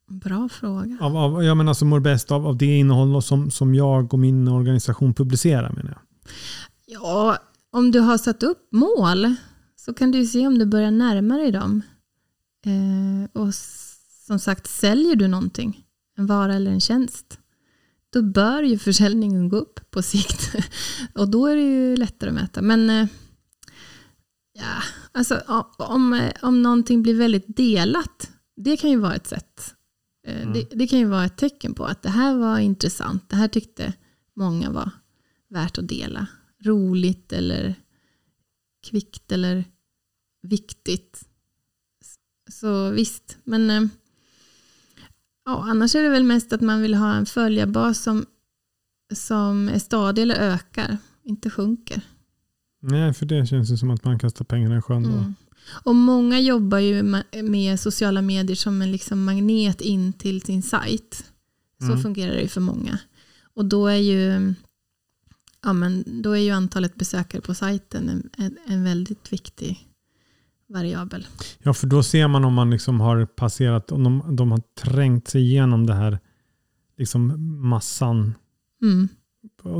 Bra 0.08 0.50
fråga. 0.50 0.98
Av, 1.02 1.18
av, 1.18 1.44
jag 1.44 1.58
menar 1.58 1.72
alltså 1.72 1.86
mår 1.86 2.00
bäst 2.00 2.32
av, 2.32 2.48
av 2.48 2.58
det 2.58 2.78
innehåll 2.78 3.24
som, 3.24 3.52
som 3.52 3.76
jag 3.76 4.14
och 4.14 4.20
min 4.20 4.48
organisation 4.48 5.14
publicerar 5.14 5.72
menar 5.72 5.92
jag. 5.92 6.02
Ja, 6.86 7.38
om 7.72 7.92
du 7.92 8.00
har 8.00 8.18
satt 8.18 8.44
upp 8.44 8.68
mål 8.72 9.36
så 9.76 9.94
kan 9.94 10.12
du 10.12 10.26
se 10.26 10.48
om 10.48 10.60
du 10.60 10.66
börjar 10.66 10.92
närma 10.92 11.38
dig 11.38 11.52
dem. 11.52 11.82
Eh, 12.66 13.42
och 13.42 13.56
som 14.28 14.40
sagt, 14.40 14.68
säljer 14.68 15.16
du 15.16 15.28
någonting, 15.28 15.86
en 16.18 16.28
vara 16.28 16.56
eller 16.56 16.72
en 16.72 16.82
tjänst, 16.82 17.40
då 18.14 18.22
bör 18.22 18.64
ju 18.64 18.78
försäljningen 18.78 19.50
gå 19.50 19.58
upp 19.58 19.92
på 19.92 20.02
sikt. 20.02 20.56
och 21.16 21.30
då 21.30 21.46
är 21.48 21.56
det 21.56 21.62
ju 21.62 21.98
lättare 21.98 22.30
att 22.30 22.36
mäta. 22.36 22.62
Men 22.62 22.90
eh, 22.90 23.08
Ja, 24.54 24.84
alltså 25.12 25.42
om, 25.78 26.30
om 26.42 26.62
någonting 26.62 27.04
blir 27.04 27.16
väldigt 27.16 27.58
delat, 27.58 28.32
det 28.56 28.78
kan 28.78 28.90
ju 28.90 28.98
vara 28.98 29.16
ett 29.16 29.28
sätt. 29.28 29.76
Eh, 30.28 30.42
mm. 30.42 30.54
Det, 30.54 30.68
det, 30.72 30.88
kan 30.88 31.00
ju 31.00 31.06
vara 31.06 31.26
ett 31.26 31.38
tecken 31.38 31.74
på 31.74 31.86
att 31.86 32.02
det 32.02 32.10
här 32.10 32.38
var 32.38 32.60
intressant. 32.60 33.30
Det 33.30 33.36
här 33.36 33.48
tyckte 33.48 33.94
många 34.36 34.70
var 34.72 34.92
värt 35.50 35.78
att 35.78 35.88
dela. 35.88 36.28
Roligt 36.64 37.34
eller 37.34 37.76
kvickt 38.84 39.32
eller 39.32 39.66
viktigt. 40.42 41.28
Så 42.52 42.90
visst, 42.90 43.38
men 43.44 43.70
eh, 43.70 43.84
ja, 45.46 45.64
annars 45.70 45.96
är 45.96 46.04
det 46.04 46.10
väl 46.10 46.24
mest 46.24 46.54
att 46.54 46.62
man 46.62 46.82
vill 46.82 46.94
ha 46.94 47.14
en 47.14 47.26
följarbas 47.26 48.04
som, 48.04 48.26
som 49.14 49.70
är 49.70 49.80
stadig 49.80 50.22
eller 50.22 50.36
ökar, 50.36 50.98
inte 51.24 51.50
sjunker. 51.50 52.02
Nej, 52.82 53.14
för 53.14 53.26
det 53.26 53.46
känns 53.46 53.72
ju 53.72 53.78
som 53.78 53.92
att 53.92 54.04
man 54.04 54.20
kastar 54.20 54.46
pengarna 54.46 54.78
i 54.78 54.82
sjön. 54.82 55.06
Mm. 55.06 55.36
Och 55.84 55.96
många 55.96 56.40
jobbar 56.40 56.78
ju 56.78 57.04
med 57.44 57.80
sociala 57.80 58.22
medier 58.22 58.56
som 58.56 58.82
en 58.82 58.92
liksom 58.92 59.24
magnet 59.24 59.82
in 59.82 60.14
till 60.14 60.42
sin 60.42 60.62
sajt. 60.62 61.26
Så 61.80 61.86
mm. 61.86 62.02
fungerar 62.02 62.34
det 62.34 62.42
ju 62.42 62.48
för 62.48 62.62
många. 62.62 62.98
Och 63.54 63.66
då 63.66 63.88
är 63.88 63.96
ju, 63.96 64.54
ja, 65.64 65.74
men 65.74 66.22
då 66.22 66.32
är 66.32 66.42
ju 66.42 66.52
antalet 66.52 66.96
besökare 66.96 67.42
på 67.42 67.54
sajten 67.54 68.10
en, 68.10 68.30
en, 68.38 68.58
en 68.68 68.84
väldigt 68.84 69.34
viktig 69.34 69.88
variabel. 70.70 71.28
Ja, 71.60 71.74
för 71.74 71.88
då 71.88 72.04
ser 72.04 72.28
man 72.28 72.46
om 72.46 72.54
man 72.54 72.70
liksom 72.70 73.00
har 73.00 73.26
passerat, 73.26 73.92
om 73.92 74.04
de, 74.04 74.36
de 74.36 74.52
har 74.52 74.62
trängt 74.76 75.28
sig 75.28 75.42
igenom 75.42 75.86
det 75.86 75.94
här 75.94 76.20
liksom 76.98 77.34
massan. 77.70 78.34
Mm 78.82 79.10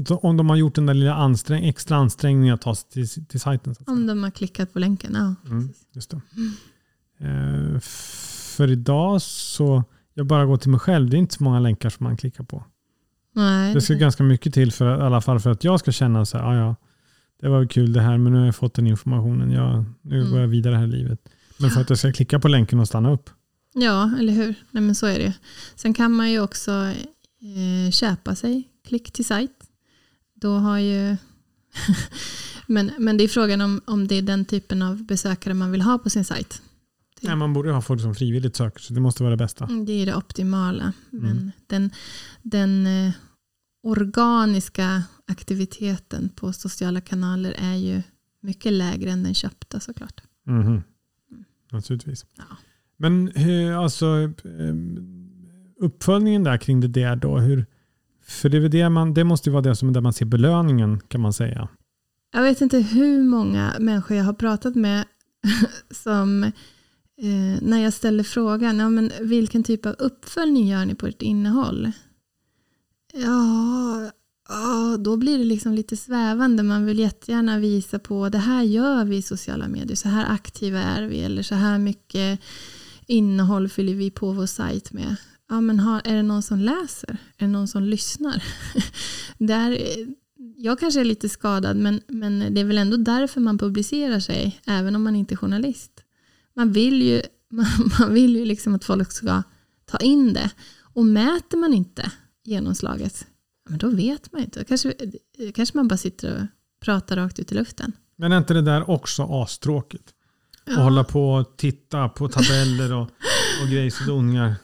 om 0.08 0.38
de 0.38 0.50
har 0.50 0.56
gjort 0.56 0.76
den 0.76 0.86
där 0.86 0.94
lilla 0.94 1.14
ansträng 1.14 1.66
extra 1.66 1.98
ansträngningen 1.98 2.56
att 2.56 2.62
ta 2.62 2.76
sig 2.76 2.90
till, 2.90 3.26
till 3.26 3.40
sajten. 3.40 3.76
om 3.88 4.08
de 4.08 4.24
har 4.24 4.32
klickat 4.32 4.74
på 4.74 4.80
länken, 4.80 5.12
ja. 5.14 5.50
Mm, 5.50 5.70
just 5.92 6.10
det. 6.10 6.22
Mm. 7.20 7.80
för 8.56 8.72
idag 8.72 9.22
så, 9.22 9.84
jag 10.14 10.26
bara 10.26 10.46
går 10.46 10.58
till 10.58 10.70
mig 10.70 10.80
själv, 10.80 11.10
det 11.10 11.18
är 11.18 11.20
inte 11.20 11.36
så 11.36 11.44
många 11.44 11.60
länkar 11.60 11.90
som 11.90 12.04
man 12.04 12.18
klickar 12.18 12.44
på. 12.44 12.64
Nej, 13.34 13.74
det 13.74 13.82
ska 13.82 13.94
ganska 13.94 14.24
mycket 14.24 14.54
till 14.54 14.72
för 14.72 15.00
i 15.00 15.02
alla 15.02 15.22
fall 15.22 15.40
för 15.40 15.50
att 15.50 15.64
jag 15.64 15.80
ska 15.80 15.92
känna 15.92 16.26
så 16.26 16.38
här, 16.38 16.46
ah, 16.46 16.56
ja, 16.56 16.76
det 17.42 17.50
var 17.50 17.66
kul 17.66 17.94
det 17.94 18.02
här, 18.02 18.18
men 18.18 18.34
nu 18.34 18.40
har 18.40 18.46
jag 18.46 18.56
fått 18.56 18.74
den 18.74 18.88
informationen, 18.88 19.52
jag, 19.52 19.86
nu 20.02 20.20
mm. 20.20 20.32
går 20.32 20.40
jag 20.40 20.48
vidare 20.48 20.76
här 20.76 20.84
i 20.84 20.88
livet. 20.88 21.20
Men 21.58 21.70
för 21.70 21.82
att 21.82 21.90
jag 21.90 22.00
ska 22.00 22.14
klicka 22.14 22.40
på 22.40 22.48
länken 22.48 22.80
och 22.80 22.88
stanna 22.88 23.12
upp. 23.12 23.30
Ja, 23.74 24.12
eller 24.20 24.34
hur? 24.34 24.56
Nej, 24.72 24.84
men 24.84 24.96
så 24.96 25.08
är 25.08 25.20
det. 25.20 25.34
Sen 25.76 25.94
kan 25.94 26.12
man 26.12 26.32
ju 26.32 26.40
också 26.42 26.72
eh, 27.42 27.92
köpa 27.92 28.36
sig 28.36 28.71
klick 28.88 29.12
till 29.12 29.26
sajt. 29.26 29.64
Då 30.34 30.58
har 30.58 30.80
ju 30.80 31.18
men, 32.68 32.92
men 32.98 33.18
det 33.18 33.24
är 33.24 33.28
frågan 33.28 33.62
om, 33.62 33.82
om 33.86 34.08
det 34.08 34.16
är 34.16 34.22
den 34.22 34.46
typen 34.46 34.82
av 34.82 35.04
besökare 35.04 35.54
man 35.54 35.72
vill 35.72 35.82
ha 35.82 35.98
på 35.98 36.10
sin 36.10 36.26
sajt. 36.26 36.62
Nej, 37.22 37.36
man 37.36 37.54
borde 37.54 37.72
ha 37.72 37.82
folk 37.82 38.02
som 38.02 38.16
frivilligt 38.16 38.56
söker, 38.56 38.80
så 38.80 38.94
det 38.94 39.00
måste 39.00 39.24
vara 39.24 39.32
det 39.32 39.38
bästa. 39.38 39.66
Mm, 39.66 39.86
det 39.86 39.92
är 39.92 40.06
det 40.06 40.16
optimala. 40.16 40.94
Mm. 41.14 41.24
Men 41.24 41.52
den, 41.68 41.92
den 42.42 42.88
eh, 42.88 43.14
organiska 43.84 45.04
aktiviteten 45.28 46.30
på 46.30 46.54
sociala 46.54 47.02
kanaler 47.02 47.56
är 47.58 47.76
ju 47.76 48.02
mycket 48.42 48.74
lägre 48.74 49.12
än 49.12 49.24
den 49.24 49.34
köpta 49.34 49.80
såklart. 49.80 50.22
Mhm. 50.46 50.62
Mm. 50.62 50.84
Naturligtvis. 51.72 52.26
Ja. 52.38 52.58
Men 52.98 53.32
hur, 53.36 53.84
alltså, 53.84 54.06
eh, 54.44 54.76
uppföljningen 55.80 56.44
där 56.44 56.58
kring 56.58 56.80
det 56.80 56.88
där 56.88 57.16
då, 57.16 57.40
hur, 57.40 57.66
för 58.24 58.50
det, 58.50 58.58
är 58.58 58.70
det, 58.70 58.90
man, 58.90 59.14
det 59.14 59.24
måste 59.24 59.50
ju 59.50 59.54
vara 59.54 59.62
det 59.62 59.76
som 59.76 59.94
där 59.94 60.02
man 60.02 60.14
ser 60.14 60.26
belöningen 60.26 61.00
kan 61.00 61.22
man 61.22 61.34
säga. 61.34 61.68
Jag 62.34 62.44
vet 62.44 62.62
inte 62.62 62.80
hur 62.80 63.24
många 63.24 63.74
människor 63.80 64.18
jag 64.18 64.24
har 64.24 64.34
pratat 64.34 64.76
med 64.76 65.06
som 65.92 66.44
eh, 66.44 67.62
när 67.62 67.84
jag 67.84 67.94
ställer 67.94 68.24
frågan, 68.24 68.80
ja, 68.80 68.90
men 68.90 69.12
vilken 69.22 69.64
typ 69.64 69.86
av 69.86 69.96
uppföljning 70.00 70.68
gör 70.68 70.86
ni 70.86 70.96
på 70.96 71.08
ert 71.08 71.22
innehåll? 71.22 71.92
Ja, 73.14 74.12
ja, 74.50 74.98
då 75.00 75.18
blir 75.18 75.38
det 75.38 75.44
liksom 75.44 75.74
lite 75.74 75.98
svävande. 75.98 76.64
Man 76.64 76.86
vill 76.86 77.00
jättegärna 77.00 77.60
visa 77.60 78.00
på 78.00 78.30
det 78.30 78.38
här 78.38 78.64
gör 78.64 79.06
vi 79.06 79.18
i 79.18 79.22
sociala 79.22 79.68
medier, 79.68 79.96
så 79.96 80.10
här 80.10 80.34
aktiva 80.34 80.80
är 80.80 81.04
vi 81.04 81.22
eller 81.22 81.44
så 81.44 81.56
här 81.56 81.80
mycket 81.80 82.40
innehåll 83.06 83.70
fyller 83.70 83.94
vi 83.94 84.12
på 84.12 84.32
vår 84.32 84.46
sajt 84.46 84.94
med. 84.94 85.16
Ja, 85.52 85.62
men 85.62 85.80
har, 85.80 86.02
är 86.06 86.16
det 86.16 86.24
någon 86.24 86.44
som 86.44 86.60
läser? 86.60 87.10
Är 87.10 87.46
det 87.46 87.48
någon 87.48 87.68
som 87.68 87.84
lyssnar? 87.84 88.44
Där, 89.38 89.78
jag 90.58 90.80
kanske 90.80 91.00
är 91.00 91.06
lite 91.06 91.30
skadad 91.30 91.78
men, 91.78 92.02
men 92.08 92.54
det 92.54 92.62
är 92.62 92.66
väl 92.66 92.78
ändå 92.78 92.98
därför 92.98 93.42
man 93.42 93.58
publicerar 93.58 94.20
sig 94.20 94.62
även 94.68 94.96
om 94.96 95.04
man 95.04 95.16
inte 95.16 95.34
är 95.34 95.38
journalist. 95.38 95.92
Man 96.56 96.72
vill 96.72 97.02
ju, 97.02 97.22
man, 97.52 97.66
man 98.00 98.14
vill 98.14 98.36
ju 98.36 98.46
liksom 98.46 98.76
att 98.76 98.84
folk 98.84 99.12
ska 99.12 99.44
ta 99.86 99.98
in 99.98 100.34
det. 100.34 100.50
Och 100.94 101.06
mäter 101.06 101.58
man 101.58 101.74
inte 101.74 102.12
genomslaget, 102.44 103.28
men 103.70 103.78
då 103.78 103.90
vet 103.90 104.32
man 104.32 104.42
inte. 104.42 104.64
Kanske, 104.64 104.94
kanske 105.56 105.78
man 105.78 105.88
bara 105.88 105.98
sitter 105.98 106.36
och 106.36 106.48
pratar 106.86 107.16
rakt 107.16 107.40
ut 107.40 107.52
i 107.52 107.56
luften. 107.56 107.92
Men 108.16 108.32
är 108.32 108.38
inte 108.38 108.54
det 108.54 108.62
där 108.62 108.90
också 108.90 109.24
astråkigt? 109.24 110.14
Ja. 110.66 110.74
Att 110.74 110.80
hålla 110.80 111.04
på 111.04 111.32
och 111.32 111.58
titta 111.58 112.10
på 112.10 112.28
tabeller 112.28 112.94
och, 112.94 113.10
och 113.64 113.70
grejsdoningar. 113.72 114.56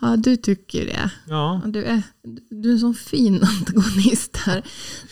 Ja, 0.00 0.16
du 0.16 0.36
tycker 0.36 0.86
det. 0.86 1.10
Ja. 1.28 1.62
Du, 1.66 1.84
är, 1.84 2.02
du 2.50 2.68
är 2.68 2.72
en 2.72 2.80
sån 2.80 2.94
fin 2.94 3.34
antagonist 3.42 4.36
här. 4.36 4.62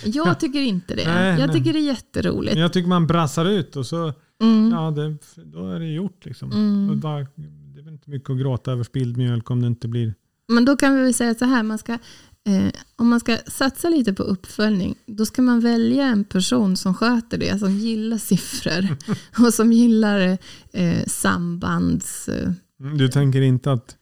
Jag 0.05 0.41
tycker 0.41 0.61
inte 0.61 0.95
det. 0.95 1.05
Nej, 1.07 1.41
jag 1.41 1.53
tycker 1.53 1.73
nej. 1.73 1.83
det 1.83 1.89
är 1.89 1.93
jätteroligt. 1.93 2.57
Jag 2.57 2.73
tycker 2.73 2.89
man 2.89 3.07
brassar 3.07 3.45
ut 3.45 3.77
och 3.77 3.87
så 3.87 4.13
mm. 4.43 4.71
ja, 4.73 4.91
det, 4.91 5.17
då 5.45 5.71
är 5.71 5.81
det 5.81 5.87
gjort. 5.87 6.25
Liksom. 6.25 6.53
Mm. 6.53 7.01
Bara, 7.01 7.19
det 7.19 7.81
är 7.81 7.85
väl 7.85 7.93
inte 7.93 8.11
mycket 8.11 8.31
att 8.31 8.39
gråta 8.39 8.73
över 8.73 8.85
spilld 8.85 9.17
mjölk 9.17 9.51
om 9.51 9.61
det 9.61 9.67
inte 9.67 9.89
blir... 9.89 10.15
Men 10.53 10.65
då 10.65 10.77
kan 10.77 10.97
vi 10.97 11.03
väl 11.03 11.15
säga 11.15 11.35
så 11.35 11.45
här, 11.45 11.63
man 11.63 11.79
ska, 11.79 11.93
eh, 11.93 12.73
om 12.97 13.09
man 13.09 13.21
ska 13.21 13.37
satsa 13.47 13.89
lite 13.89 14.13
på 14.13 14.23
uppföljning, 14.23 14.95
då 15.07 15.27
ska 15.27 15.43
man 15.43 15.61
välja 15.61 16.07
en 16.07 16.25
person 16.25 16.77
som 16.77 16.95
sköter 16.95 17.39
det, 17.39 17.59
som 17.59 17.71
gillar 17.71 18.19
siffror 18.19 18.97
och 19.47 19.55
som 19.55 19.73
gillar 19.73 20.39
eh, 20.73 21.05
sambands... 21.07 22.29
Eh, 22.29 22.51
du 22.97 23.09
tänker 23.09 23.41
inte 23.41 23.73
att 23.73 23.97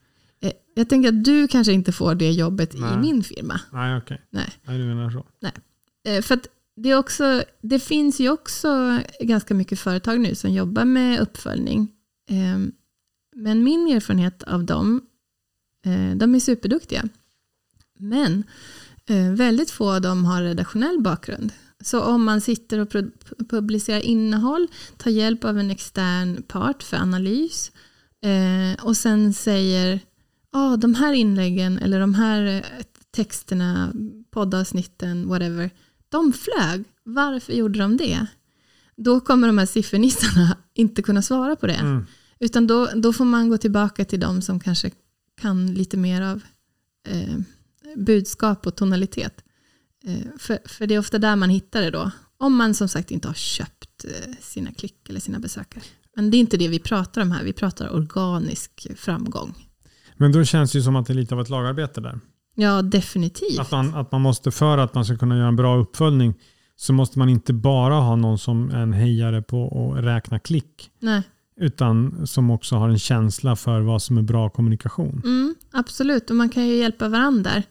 jag 0.78 0.88
tänker 0.88 1.08
att 1.08 1.24
du 1.24 1.48
kanske 1.48 1.72
inte 1.72 1.92
får 1.92 2.14
det 2.14 2.30
jobbet 2.30 2.74
Nej. 2.78 2.94
i 2.94 2.96
min 2.96 3.22
firma. 3.24 3.60
Nej, 3.72 3.96
okej. 3.96 4.14
Okay. 4.14 4.18
Nej. 4.30 4.52
Nej, 4.64 4.78
du 4.78 4.84
menar 4.84 5.10
så. 5.10 5.26
Nej. 5.40 5.52
Eh, 6.04 6.22
för 6.22 6.40
det, 6.76 6.90
är 6.90 6.98
också, 6.98 7.44
det 7.60 7.78
finns 7.78 8.20
ju 8.20 8.30
också 8.30 9.00
ganska 9.20 9.54
mycket 9.54 9.80
företag 9.80 10.20
nu 10.20 10.34
som 10.34 10.52
jobbar 10.52 10.84
med 10.84 11.20
uppföljning. 11.20 11.88
Ehm, 12.30 12.72
men 13.36 13.64
min 13.64 13.88
erfarenhet 13.88 14.42
av 14.42 14.64
dem, 14.64 15.00
eh, 15.84 16.16
de 16.16 16.34
är 16.34 16.40
superduktiga. 16.40 17.08
Men 17.98 18.44
väldigt 19.36 19.70
få 19.70 19.94
av 19.94 20.00
dem 20.00 20.24
har 20.24 20.42
redaktionell 20.42 21.00
bakgrund. 21.00 21.52
Så 21.80 22.00
om 22.00 22.24
man 22.24 22.40
sitter 22.40 22.78
och 22.78 22.90
publicerar 23.48 24.00
innehåll, 24.00 24.68
tar 24.96 25.10
hjälp 25.10 25.44
av 25.44 25.58
en 25.58 25.70
extern 25.70 26.42
part 26.42 26.82
för 26.82 26.96
analys 26.96 27.72
och 28.82 28.96
sen 28.96 29.34
säger 29.34 30.00
ah, 30.56 30.76
de 30.76 30.94
här 30.94 31.12
inläggen 31.12 31.78
eller 31.78 32.00
de 32.00 32.14
här 32.14 32.46
eh, 32.46 32.62
texterna, 33.10 33.92
poddavsnitten, 34.30 35.28
whatever, 35.28 35.70
de 36.08 36.32
flög. 36.32 36.84
Varför 37.02 37.52
gjorde 37.52 37.78
de 37.78 37.96
det? 37.96 38.26
Då 38.96 39.20
kommer 39.20 39.46
de 39.46 39.58
här 39.58 39.66
siffernissarna 39.66 40.56
inte 40.74 41.02
kunna 41.02 41.22
svara 41.22 41.56
på 41.56 41.66
det. 41.66 41.74
Mm. 41.74 42.06
Utan 42.40 42.66
då, 42.66 42.88
då 42.94 43.12
får 43.12 43.24
man 43.24 43.48
gå 43.48 43.58
tillbaka 43.58 44.04
till 44.04 44.20
de 44.20 44.42
som 44.42 44.60
kanske 44.60 44.90
kan 45.40 45.74
lite 45.74 45.96
mer 45.96 46.22
av 46.22 46.42
eh, 47.08 47.38
budskap 47.96 48.66
och 48.66 48.76
tonalitet. 48.76 49.44
Eh, 50.04 50.26
för, 50.38 50.58
för 50.64 50.86
det 50.86 50.94
är 50.94 50.98
ofta 50.98 51.18
där 51.18 51.36
man 51.36 51.50
hittar 51.50 51.82
det 51.82 51.90
då. 51.90 52.10
Om 52.38 52.56
man 52.56 52.74
som 52.74 52.88
sagt 52.88 53.10
inte 53.10 53.28
har 53.28 53.34
köpt 53.34 54.04
eh, 54.04 54.34
sina 54.40 54.72
klick 54.72 55.08
eller 55.08 55.20
sina 55.20 55.38
besökare. 55.38 55.84
Men 56.16 56.30
det 56.30 56.36
är 56.36 56.38
inte 56.38 56.56
det 56.56 56.68
vi 56.68 56.78
pratar 56.78 57.22
om 57.22 57.32
här. 57.32 57.44
Vi 57.44 57.52
pratar 57.52 57.94
organisk 57.94 58.86
framgång. 58.96 59.65
Men 60.16 60.32
då 60.32 60.44
känns 60.44 60.72
det 60.72 60.78
ju 60.78 60.82
som 60.82 60.96
att 60.96 61.06
det 61.06 61.12
är 61.12 61.14
lite 61.14 61.34
av 61.34 61.40
ett 61.40 61.48
lagarbete 61.50 62.00
där. 62.00 62.20
Ja, 62.54 62.82
definitivt. 62.82 63.58
Att 63.58 63.70
man, 63.70 63.94
att 63.94 64.12
man 64.12 64.20
måste, 64.20 64.50
för 64.50 64.78
att 64.78 64.94
man 64.94 65.04
ska 65.04 65.16
kunna 65.16 65.36
göra 65.36 65.48
en 65.48 65.56
bra 65.56 65.76
uppföljning, 65.76 66.34
så 66.76 66.92
måste 66.92 67.18
man 67.18 67.28
inte 67.28 67.52
bara 67.52 67.94
ha 67.94 68.16
någon 68.16 68.38
som 68.38 68.70
är 68.70 68.78
en 68.80 68.92
hejare 68.92 69.42
på 69.42 69.94
att 69.96 70.04
räkna 70.04 70.38
klick. 70.38 70.90
Nej. 70.98 71.22
Utan 71.60 72.26
som 72.26 72.50
också 72.50 72.76
har 72.76 72.88
en 72.88 72.98
känsla 72.98 73.56
för 73.56 73.80
vad 73.80 74.02
som 74.02 74.18
är 74.18 74.22
bra 74.22 74.50
kommunikation. 74.50 75.22
Mm, 75.24 75.54
absolut, 75.70 76.30
och 76.30 76.36
man 76.36 76.48
kan 76.48 76.66
ju 76.66 76.74
hjälpa 76.76 77.08
varandra 77.08 77.62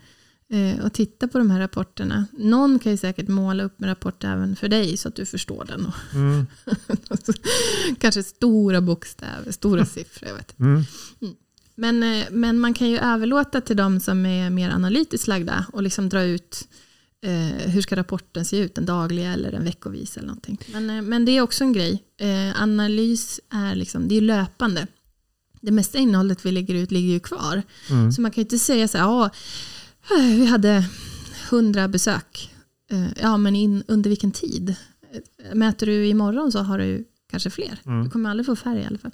eh, 0.50 0.86
och 0.86 0.94
titta 0.94 1.28
på 1.28 1.38
de 1.38 1.52
här 1.52 1.60
rapporterna. 1.60 2.26
Någon 2.32 2.80
kan 2.80 2.92
ju 2.92 2.98
säkert 2.98 3.28
måla 3.28 3.64
upp 3.64 3.82
en 3.82 3.88
rapport 3.88 4.24
även 4.24 4.56
för 4.56 4.68
dig 4.68 4.98
så 4.98 5.08
att 5.08 5.16
du 5.16 5.26
förstår 5.26 5.66
den. 5.66 5.92
Mm. 6.14 6.48
Kanske 8.00 8.24
stora 8.24 8.82
bokstäver, 8.82 9.52
stora 9.52 9.86
siffror. 9.96 10.30
Jag 10.30 10.36
vet. 10.36 10.60
Mm. 10.60 10.84
Men, 11.76 12.04
eh, 12.04 12.26
men 12.32 12.60
man 12.60 12.74
kan 12.74 12.90
ju 12.90 12.98
överlåta 12.98 13.62
till 13.62 13.78
de 13.78 14.00
som 14.00 14.26
är 14.26 14.50
mer 14.50 14.70
analytiskt 14.70 15.28
lagda 15.28 15.66
och 15.74 15.84
liksom 15.84 16.10
dra 16.10 16.24
ut 16.24 16.68
eh, 17.22 17.70
hur 17.72 17.82
ska 17.82 17.96
rapporten 17.96 18.46
se 18.46 18.58
ut, 18.58 18.78
en 18.78 18.86
daglig 18.86 19.26
eller 19.26 19.52
en 19.52 19.64
veckovis 19.64 20.18
eller 20.18 20.28
någonting. 20.28 20.60
Men, 20.74 20.90
eh, 20.90 21.02
men 21.02 21.26
det 21.26 21.32
är 21.32 21.42
också 21.42 21.64
en 21.64 21.74
grej. 21.74 22.04
Eh, 22.18 22.62
analys 22.62 23.40
är, 23.50 23.76
liksom, 23.76 24.08
det 24.08 24.16
är 24.16 24.22
löpande. 24.22 24.88
Det 25.62 25.72
mesta 25.72 25.98
innehållet 25.98 26.46
vi 26.46 26.52
lägger 26.52 26.76
ut 26.76 26.92
ligger 26.92 27.14
ju 27.14 27.20
kvar. 27.20 27.64
Mm. 27.90 28.12
Så 28.12 28.22
man 28.22 28.32
kan 28.32 28.42
ju 28.42 28.46
inte 28.46 28.60
säga 28.60 28.88
så 28.88 28.98
här, 28.98 29.24
eh, 29.26 30.38
vi 30.38 30.46
hade 30.46 30.86
hundra 31.50 31.88
besök. 31.88 32.54
Eh, 32.92 33.08
ja, 33.22 33.38
men 33.38 33.56
in, 33.56 33.84
under 33.88 34.10
vilken 34.10 34.32
tid? 34.32 34.76
Mäter 35.54 35.86
du 35.86 36.08
imorgon 36.08 36.52
så 36.52 36.60
har 36.60 36.78
du 36.78 37.06
kanske 37.32 37.50
fler. 37.50 37.80
Mm. 37.86 38.04
Du 38.04 38.10
kommer 38.10 38.30
aldrig 38.30 38.46
få 38.46 38.56
färre 38.56 38.82
i 38.82 38.86
alla 38.86 38.98
fall. 38.98 39.12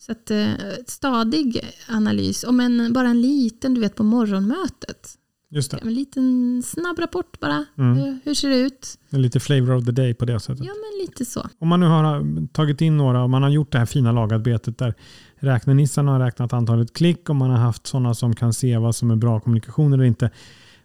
Så 0.00 0.12
att, 0.12 0.30
eh, 0.30 0.52
stadig 0.86 1.60
analys, 1.88 2.44
om 2.44 2.60
en, 2.60 2.92
bara 2.92 3.08
en 3.08 3.20
liten, 3.20 3.74
du 3.74 3.80
vet 3.80 3.94
på 3.94 4.02
morgonmötet. 4.02 5.16
Just 5.52 5.70
det. 5.70 5.76
En 5.76 5.94
liten 5.94 6.62
snabb 6.62 6.98
rapport 6.98 7.40
bara. 7.40 7.64
Mm. 7.78 7.96
Hur, 7.96 8.18
hur, 8.24 8.34
ser 8.34 8.48
det 8.48 8.56
ut? 8.56 8.98
En 9.10 9.22
lite 9.22 9.40
flavor 9.40 9.76
of 9.76 9.84
the 9.84 9.92
day 9.92 10.14
på 10.14 10.24
det 10.24 10.40
sättet. 10.40 10.64
Ja, 10.64 10.72
men 10.72 11.06
lite 11.06 11.24
så. 11.24 11.48
Om 11.58 11.68
man 11.68 11.80
nu 11.80 11.86
har 11.86 12.46
tagit 12.46 12.80
in 12.80 12.96
några 12.96 13.22
och 13.22 13.30
man 13.30 13.42
har 13.42 13.50
gjort 13.50 13.72
det 13.72 13.78
här 13.78 13.86
fina 13.86 14.12
lagarbetet 14.12 14.78
där 14.78 14.94
räknenissarna 15.36 16.12
har 16.12 16.20
räknat 16.20 16.52
antalet 16.52 16.92
klick 16.92 17.28
och 17.28 17.36
man 17.36 17.50
har 17.50 17.58
haft 17.58 17.86
sådana 17.86 18.14
som 18.14 18.36
kan 18.36 18.52
se 18.52 18.78
vad 18.78 18.96
som 18.96 19.10
är 19.10 19.16
bra 19.16 19.40
kommunikation 19.40 19.92
eller 19.92 20.04
inte. 20.04 20.30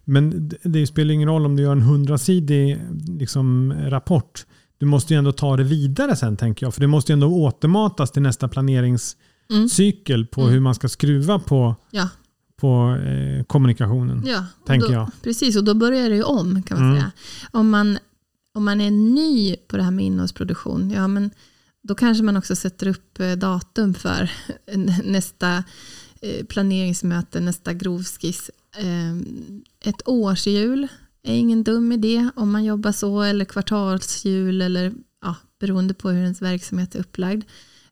Men 0.04 0.50
det 0.62 0.86
spelar 0.86 1.14
ingen 1.14 1.28
roll 1.28 1.46
om 1.46 1.56
du 1.56 1.62
gör 1.62 1.72
en 1.72 1.82
hundrasidig 1.82 2.78
liksom, 3.18 3.74
rapport 3.86 4.46
du 4.78 4.86
måste 4.86 5.14
ju 5.14 5.18
ändå 5.18 5.32
ta 5.32 5.56
det 5.56 5.64
vidare 5.64 6.16
sen 6.16 6.36
tänker 6.36 6.66
jag. 6.66 6.74
För 6.74 6.80
det 6.80 6.86
måste 6.86 7.12
ju 7.12 7.14
ändå 7.14 7.28
återmatas 7.28 8.10
till 8.10 8.22
nästa 8.22 8.48
planeringscykel 8.48 10.20
mm. 10.20 10.26
på 10.26 10.40
mm. 10.40 10.52
hur 10.52 10.60
man 10.60 10.74
ska 10.74 10.88
skruva 10.88 11.38
på, 11.38 11.76
ja. 11.90 12.08
på 12.56 12.98
eh, 13.06 13.44
kommunikationen. 13.44 14.22
Ja, 14.26 14.44
tänker 14.66 14.88
då, 14.88 14.94
jag. 14.94 15.10
Precis, 15.22 15.56
och 15.56 15.64
då 15.64 15.74
börjar 15.74 16.08
det 16.08 16.16
ju 16.16 16.22
om 16.22 16.62
kan 16.62 16.78
man 16.78 16.88
mm. 16.88 17.00
säga. 17.00 17.10
Om 17.50 17.70
man, 17.70 17.98
om 18.54 18.64
man 18.64 18.80
är 18.80 18.90
ny 18.90 19.56
på 19.56 19.76
det 19.76 19.82
här 19.82 19.90
med 19.90 20.04
innehållsproduktion, 20.04 20.90
ja 20.90 21.08
men 21.08 21.30
då 21.82 21.94
kanske 21.94 22.24
man 22.24 22.36
också 22.36 22.56
sätter 22.56 22.86
upp 22.86 23.20
eh, 23.20 23.32
datum 23.32 23.94
för 23.94 24.30
nästa 25.04 25.64
eh, 26.22 26.46
planeringsmöte, 26.46 27.40
nästa 27.40 27.72
grovskiss. 27.72 28.50
Ett 29.84 30.02
årshjul 30.08 30.88
är 31.26 31.36
ingen 31.36 31.64
dum 31.64 31.92
idé 31.92 32.30
om 32.36 32.52
man 32.52 32.64
jobbar 32.64 32.92
så 32.92 33.22
eller 33.22 33.44
kvartalsjul 33.44 34.62
eller 34.62 34.92
ja, 35.22 35.34
beroende 35.60 35.94
på 35.94 36.10
hur 36.10 36.22
ens 36.22 36.42
verksamhet 36.42 36.94
är 36.94 36.98
upplagd. 36.98 37.44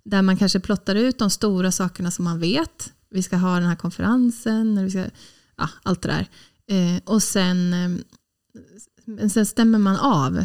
Där 0.05 0.23
man 0.23 0.37
kanske 0.37 0.61
plottar 0.61 0.95
ut 0.95 1.19
de 1.19 1.31
stora 1.31 1.73
sakerna 1.73 2.11
som 2.11 2.25
man 2.25 2.41
vet. 2.41 2.93
Vi 3.11 3.23
ska 3.23 3.37
ha 3.37 3.55
den 3.55 3.69
här 3.69 3.77
konferensen, 3.77 4.73
eller 4.73 4.85
vi 4.85 4.91
ska, 4.91 5.05
ja, 5.57 5.69
allt 5.83 6.03
det 6.03 6.09
där. 6.09 6.29
Eh, 6.67 7.01
och 7.05 7.23
sen, 7.23 7.73
eh, 7.73 9.29
sen 9.29 9.47
stämmer 9.47 9.79
man 9.79 9.97
av 9.97 10.39
eh, 10.39 10.45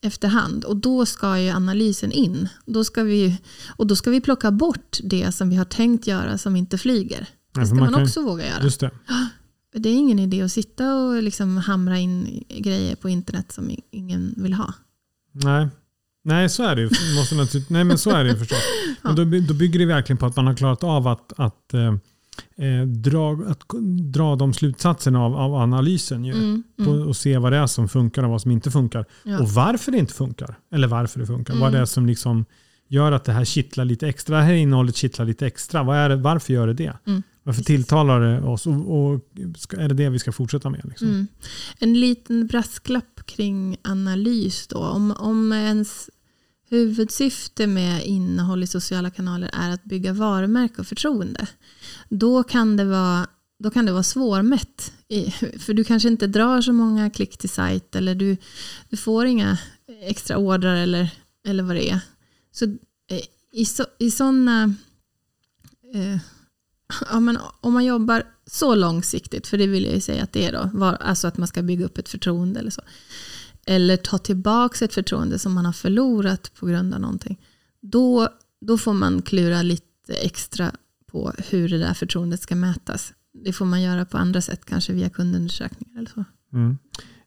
efterhand 0.00 0.64
och 0.64 0.76
då 0.76 1.06
ska 1.06 1.38
ju 1.38 1.50
analysen 1.50 2.12
in. 2.12 2.48
Då 2.66 2.84
ska 2.84 3.02
vi, 3.02 3.38
och 3.76 3.86
då 3.86 3.96
ska 3.96 4.10
vi 4.10 4.20
plocka 4.20 4.50
bort 4.50 4.98
det 5.02 5.32
som 5.32 5.50
vi 5.50 5.56
har 5.56 5.64
tänkt 5.64 6.06
göra 6.06 6.38
som 6.38 6.56
inte 6.56 6.78
flyger. 6.78 7.26
Det 7.54 7.66
ska 7.66 7.74
man, 7.74 7.92
man 7.92 8.02
också 8.02 8.22
våga 8.22 8.46
göra. 8.46 8.62
Just 8.62 8.80
det. 8.80 8.90
Det 9.78 9.88
är 9.88 9.94
ingen 9.96 10.18
idé 10.18 10.42
att 10.42 10.52
sitta 10.52 10.94
och 10.94 11.22
liksom 11.22 11.56
hamra 11.56 11.98
in 11.98 12.44
grejer 12.48 12.96
på 12.96 13.08
internet 13.08 13.52
som 13.52 13.70
ingen 13.90 14.34
vill 14.36 14.52
ha. 14.52 14.72
Nej, 15.32 15.68
Nej, 16.24 16.48
så 16.48 16.62
är 16.62 16.76
det 16.76 16.82
ju. 16.82 16.88
Måste 17.16 17.62
Nej, 17.68 17.84
men 17.84 17.98
så 17.98 18.10
är 18.10 18.24
det 18.24 18.30
ju 18.30 18.36
förstås. 18.36 18.58
Men 19.02 19.14
då, 19.16 19.24
då 19.48 19.54
bygger 19.54 19.78
det 19.78 19.86
verkligen 19.86 20.16
på 20.18 20.26
att 20.26 20.36
man 20.36 20.46
har 20.46 20.54
klarat 20.54 20.84
av 20.84 21.08
att, 21.08 21.32
att 21.36 21.74
eh, 21.74 21.94
eh, 22.66 22.86
dra, 22.86 23.32
att 23.46 23.62
dra 24.12 24.36
de 24.36 24.52
slutsatserna 24.54 25.24
av, 25.24 25.36
av 25.36 25.54
analysen 25.54 26.24
ju, 26.24 26.32
Mm, 26.32 26.62
på, 26.76 26.90
mm, 26.90 27.08
och 27.08 27.16
se 27.16 27.38
vad 27.38 27.52
det 27.52 27.56
är 27.58 27.66
som 27.66 27.88
funkar 27.88 28.22
och 28.22 28.30
vad 28.30 28.42
som 28.42 28.50
inte 28.50 28.70
funkar. 28.70 29.04
ja. 29.24 29.38
Och 29.40 29.48
varför 29.48 29.92
det 29.92 29.98
inte 29.98 30.14
funkar. 30.14 30.58
Eller 30.72 30.88
varför 30.88 31.20
det 31.20 31.26
funkar. 31.26 31.54
Vad 31.54 31.62
det 31.62 31.68
Mm. 31.78 31.82
är 31.82 31.86
som 31.86 32.06
liksom 32.06 32.44
gör 32.88 33.12
att 33.12 33.24
det 33.24 33.32
här 33.32 33.44
kittlar 33.44 33.84
lite 33.84 34.08
extra. 34.08 34.36
Det 34.36 34.42
här 34.42 34.52
innehållet 34.52 34.96
kittlar 34.96 35.26
lite 35.26 35.46
extra. 35.46 35.82
Vad 35.82 35.96
är 35.96 36.08
det, 36.08 36.16
varför 36.16 36.52
gör 36.52 36.66
det 36.66 36.74
det? 36.74 36.92
Varför 37.48 37.62
tilltalar 37.62 38.20
det 38.20 38.40
oss? 38.40 38.66
Och, 38.66 38.74
och 38.98 39.20
ska, 39.56 39.76
är 39.76 39.88
det 39.88 39.94
det 39.94 40.08
vi 40.08 40.18
ska 40.18 40.32
fortsätta 40.32 40.70
med? 40.70 40.84
Liksom? 40.84 41.08
Mm. 41.08 41.26
En 41.78 42.00
liten 42.00 42.46
brasklapp 42.46 43.26
kring 43.26 43.76
analys 43.82 44.66
då. 44.66 44.78
Om, 44.78 45.12
om 45.12 45.52
ens 45.52 46.10
huvudsyfte 46.68 47.66
med 47.66 48.04
innehåll 48.04 48.62
i 48.62 48.66
sociala 48.66 49.10
kanaler 49.10 49.50
är 49.52 49.70
att 49.70 49.84
bygga 49.84 50.12
varumärke 50.12 50.80
och 50.80 50.86
förtroende. 50.86 51.46
Då 52.08 52.42
kan 52.42 52.76
det 52.76 52.84
vara, 52.84 53.26
då 53.58 53.70
kan 53.70 53.86
det 53.86 53.92
vara 53.92 54.02
svårmätt. 54.02 54.92
För 55.58 55.74
du 55.74 55.84
kanske 55.84 56.08
inte 56.08 56.26
drar 56.26 56.60
så 56.60 56.72
många 56.72 57.10
klick 57.10 57.38
till 57.38 57.50
sajt 57.50 57.96
eller 57.96 58.14
du, 58.14 58.36
du 58.88 58.96
får 58.96 59.26
inga 59.26 59.58
extra 60.02 60.36
ordrar 60.36 60.76
eller, 60.76 61.10
eller 61.46 61.62
vad 61.62 61.76
det 61.76 61.90
är. 61.90 62.00
Så 62.52 62.64
eh, 63.10 63.20
i, 63.52 63.64
så, 63.64 63.84
i 63.98 64.10
sådana 64.10 64.74
eh, 65.94 66.20
ja, 67.10 67.20
men 67.20 67.38
om 67.60 67.72
man 67.72 67.84
jobbar 67.84 68.22
så 68.46 68.74
långsiktigt, 68.74 69.46
för 69.46 69.58
det 69.58 69.66
vill 69.66 69.84
jag 69.84 69.94
ju 69.94 70.00
säga 70.00 70.22
att 70.22 70.32
det 70.32 70.46
är 70.46 70.52
då, 70.52 70.70
var, 70.72 70.94
alltså 70.94 71.28
att 71.28 71.36
man 71.36 71.48
ska 71.48 71.62
bygga 71.62 71.84
upp 71.84 71.98
ett 71.98 72.08
förtroende 72.08 72.60
eller 72.60 72.70
så. 72.70 72.82
Eller 73.66 73.96
ta 73.96 74.18
tillbaka 74.18 74.84
ett 74.84 74.94
förtroende 74.94 75.38
som 75.38 75.54
man 75.54 75.66
har 75.66 75.72
förlorat 75.72 76.54
på 76.54 76.66
grund 76.66 76.94
av 76.94 77.00
någonting. 77.00 77.38
Då, 77.80 78.28
då 78.60 78.78
får 78.78 78.92
man 78.92 79.22
klura 79.22 79.62
lite 79.62 80.14
extra 80.22 80.72
på 81.06 81.32
hur 81.48 81.68
det 81.68 81.78
där 81.78 81.94
förtroendet 81.94 82.40
ska 82.40 82.54
mätas. 82.54 83.12
Det 83.44 83.52
får 83.52 83.64
man 83.64 83.82
göra 83.82 84.04
på 84.04 84.18
andra 84.18 84.40
sätt, 84.40 84.64
kanske 84.64 84.92
via 84.92 85.10
kundundersökningar 85.10 85.98
eller 85.98 86.10
så. 86.10 86.24
Mm. 86.52 86.78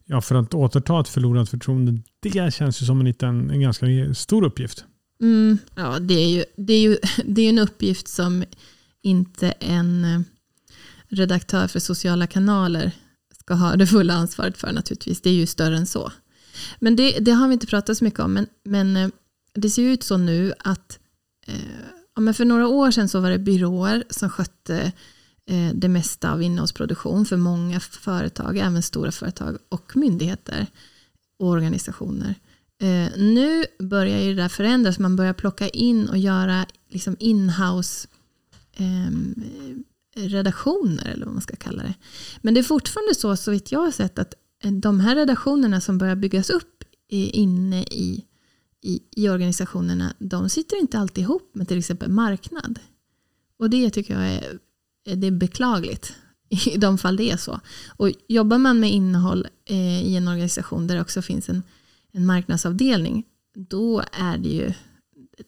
Ja, 0.04 0.20
för 0.20 0.34
att 0.34 0.54
återta 0.54 1.00
ett 1.00 1.08
förlorat 1.08 1.48
förtroende, 1.48 2.00
det 2.20 2.54
känns 2.54 2.82
ju 2.82 2.86
som 2.86 3.00
en, 3.00 3.06
liten, 3.06 3.50
en 3.50 3.60
ganska 3.60 3.86
stor 4.14 4.44
uppgift. 4.44 4.84
Mm, 5.20 5.58
ja, 5.74 5.98
det 5.98 6.14
är, 6.14 6.28
ju, 6.28 6.44
det, 6.56 6.72
är 6.72 6.80
ju, 6.80 6.96
det 7.24 7.42
är 7.42 7.48
en 7.48 7.58
uppgift 7.58 8.08
som 8.08 8.44
inte 9.02 9.50
en 9.50 10.04
eh, 10.04 10.20
redaktör 11.08 11.66
för 11.66 11.80
sociala 11.80 12.26
kanaler 12.26 12.92
ska 13.40 13.54
ha 13.54 13.76
det 13.76 13.86
fulla 13.86 14.14
ansvaret 14.14 14.56
för 14.56 14.72
naturligtvis. 14.72 15.20
Det 15.20 15.30
är 15.30 15.34
ju 15.34 15.46
större 15.46 15.76
än 15.76 15.86
så. 15.86 16.12
Men 16.80 16.96
det, 16.96 17.18
det 17.18 17.32
har 17.32 17.48
vi 17.48 17.54
inte 17.54 17.66
pratat 17.66 17.98
så 17.98 18.04
mycket 18.04 18.20
om. 18.20 18.32
Men, 18.32 18.46
men 18.64 18.96
eh, 18.96 19.08
det 19.54 19.70
ser 19.70 19.82
ut 19.82 20.02
så 20.02 20.16
nu 20.16 20.52
att 20.58 20.98
eh, 21.46 21.54
ja, 22.14 22.20
men 22.20 22.34
för 22.34 22.44
några 22.44 22.68
år 22.68 22.90
sedan 22.90 23.08
så 23.08 23.20
var 23.20 23.30
det 23.30 23.38
byråer 23.38 24.04
som 24.10 24.30
skötte 24.30 24.92
eh, 25.46 25.70
det 25.74 25.88
mesta 25.88 26.32
av 26.32 26.42
innehållsproduktion 26.42 27.26
för 27.26 27.36
många 27.36 27.80
företag, 27.80 28.58
även 28.58 28.82
stora 28.82 29.12
företag 29.12 29.58
och 29.68 29.96
myndigheter 29.96 30.66
och 31.38 31.48
organisationer. 31.48 32.34
Eh, 32.82 33.18
nu 33.18 33.64
börjar 33.78 34.18
ju 34.18 34.34
det 34.34 34.42
där 34.42 34.48
förändras. 34.48 34.98
Man 34.98 35.16
börjar 35.16 35.32
plocka 35.32 35.68
in 35.68 36.08
och 36.08 36.18
göra 36.18 36.66
liksom 36.88 37.16
in-house 37.18 38.08
Ehm, 38.76 39.34
redaktioner 40.14 41.04
eller 41.06 41.24
vad 41.24 41.34
man 41.34 41.42
ska 41.42 41.56
kalla 41.56 41.82
det. 41.82 41.94
Men 42.40 42.54
det 42.54 42.60
är 42.60 42.64
fortfarande 42.64 43.14
så, 43.14 43.36
så 43.36 43.50
vitt 43.50 43.72
jag 43.72 43.80
har 43.80 43.90
sett, 43.90 44.18
att 44.18 44.34
eh, 44.64 44.72
de 44.72 45.00
här 45.00 45.16
redaktionerna 45.16 45.80
som 45.80 45.98
börjar 45.98 46.16
byggas 46.16 46.50
upp 46.50 46.84
inne 47.08 47.82
i, 47.82 48.24
i, 48.82 49.00
i 49.10 49.28
organisationerna, 49.28 50.14
de 50.18 50.48
sitter 50.48 50.80
inte 50.80 50.98
alltid 50.98 51.24
ihop 51.24 51.50
med 51.54 51.68
till 51.68 51.78
exempel 51.78 52.10
marknad. 52.10 52.78
Och 53.56 53.70
det 53.70 53.90
tycker 53.90 54.14
jag 54.14 54.32
är, 54.32 54.58
det 55.16 55.26
är 55.26 55.30
beklagligt 55.30 56.14
i 56.48 56.76
de 56.76 56.98
fall 56.98 57.16
det 57.16 57.30
är 57.30 57.36
så. 57.36 57.60
Och 57.96 58.10
jobbar 58.28 58.58
man 58.58 58.80
med 58.80 58.90
innehåll 58.90 59.46
eh, 59.64 60.02
i 60.02 60.16
en 60.16 60.28
organisation 60.28 60.86
där 60.86 60.94
det 60.94 61.00
också 61.00 61.22
finns 61.22 61.48
en, 61.48 61.62
en 62.12 62.26
marknadsavdelning, 62.26 63.24
då 63.54 64.02
är 64.12 64.38
det 64.38 64.48
ju, 64.48 64.72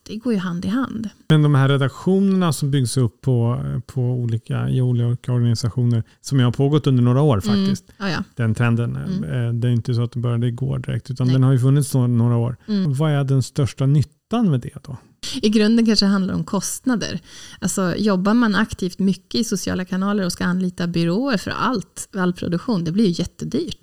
det 0.03 0.16
går 0.16 0.32
ju 0.32 0.39
hand 0.39 0.64
i 0.64 0.68
hand. 0.68 1.09
Men 1.28 1.43
de 1.43 1.55
här 1.55 1.68
redaktionerna 1.68 2.53
som 2.53 2.70
byggs 2.70 2.97
upp 2.97 3.20
på, 3.20 3.64
på 3.87 4.01
olika, 4.01 4.68
i 4.68 4.80
olika 4.80 5.32
organisationer, 5.32 6.03
som 6.20 6.41
har 6.41 6.53
pågått 6.53 6.87
under 6.87 7.03
några 7.03 7.22
år 7.22 7.41
faktiskt, 7.41 7.85
Mm, 7.99 8.11
ja, 8.12 8.16
ja. 8.18 8.24
den 8.37 8.55
trenden. 8.55 8.97
Mm. 8.97 9.24
eh, 9.47 9.53
Det 9.53 9.68
är 9.68 9.72
inte 9.72 9.95
så 9.95 10.03
att 10.03 10.12
den 10.12 10.22
började 10.22 10.47
igår 10.49 10.78
direkt, 10.78 11.11
utan 11.11 11.26
Nej. 11.26 11.35
den 11.35 11.43
har 11.43 11.53
ju 11.53 11.59
funnits 11.59 11.95
nå- 11.95 12.07
några 12.07 12.37
år. 12.37 12.57
Mm. 12.68 12.95
Vad 12.95 13.11
är 13.12 13.24
den 13.24 13.43
största 13.43 13.87
nyttan 13.87 14.51
med 14.51 14.61
det 14.61 14.85
då? 14.85 14.97
I 15.43 15.49
grunden 15.49 15.87
kanske 15.87 16.07
det 16.07 16.11
handlar 16.11 16.35
om 16.35 16.45
kostnader. 16.45 17.20
Alltså, 17.61 17.95
jobbar 17.97 18.35
man 18.35 18.55
aktivt 18.55 18.99
mycket 18.99 19.35
i 19.41 19.45
sociala 19.45 19.85
kanaler 19.85 20.24
och 20.24 20.32
ska 20.32 20.45
anlita 20.45 20.87
byråer 20.87 21.37
för 21.37 21.51
allt, 21.51 22.09
all 22.16 22.32
produktion, 22.32 22.85
det 22.85 22.93
blir 22.93 23.05
ju 23.05 23.11
jättedyrt. 23.11 23.78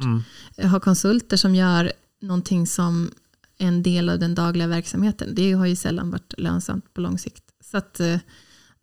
Ha 0.72 0.80
konsulter 0.80 1.38
som 1.38 1.56
gör 1.56 1.92
någonting 2.22 2.68
som 2.68 3.12
en 3.62 3.84
del 3.84 4.10
av 4.10 4.20
den 4.20 4.36
dagliga 4.36 4.68
verksamheten, 4.68 5.36
det 5.36 5.52
har 5.52 5.66
ju 5.66 5.76
sällan 5.76 6.12
varit 6.12 6.34
lönsamt 6.38 6.94
på 6.94 7.02
lång 7.02 7.18
sikt. 7.18 7.44
Så 7.64 7.78
att, 7.78 8.00
eh, 8.00 8.18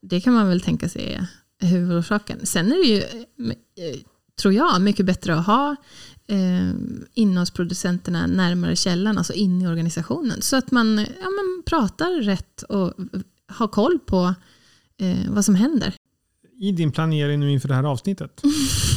det 0.01 0.20
kan 0.20 0.35
man 0.35 0.49
väl 0.49 0.61
tänka 0.61 0.89
sig 0.89 1.14
är 1.14 1.66
huvudorsaken. 1.66 2.47
Sen 2.47 2.72
är 2.72 2.76
det 2.76 2.89
ju, 2.89 2.99
eh, 2.99 3.99
tror 4.41 4.55
jag, 4.55 4.81
mycket 4.83 5.07
bättre 5.07 5.35
att 5.35 5.47
ha 5.47 5.76
eh, 6.26 6.70
innehållsproducenterna 7.14 8.26
närmare 8.26 8.76
källan, 8.76 9.18
alltså 9.18 9.33
in 9.33 9.62
i 9.62 9.68
organisationen. 9.68 10.43
Så 10.43 10.57
att 10.57 10.70
man, 10.70 10.99
ja, 10.99 11.05
man 11.24 11.62
pratar 11.66 12.22
rätt 12.22 12.62
och 12.62 12.95
har 13.47 13.68
koll 13.68 13.99
på 13.99 14.35
eh, 15.01 15.16
vad 15.29 15.45
som 15.45 15.55
händer. 15.55 15.95
I 16.61 16.72
din 16.72 16.93
planering 16.93 17.41
nu 17.41 17.51
inför 17.51 17.68
det 17.68 17.74
här 17.74 17.85
avsnittet, 17.85 18.43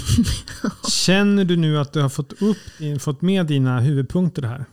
känner 0.90 1.46
du 1.46 1.56
nu 1.56 1.80
att 1.80 1.94
du 1.94 2.02
har 2.02 2.10
fått, 2.10 2.42
upp, 2.42 2.58
fått 3.00 3.22
med 3.22 3.46
dina 3.46 3.80
huvudpunkter 3.80 4.42
här? 4.42 4.66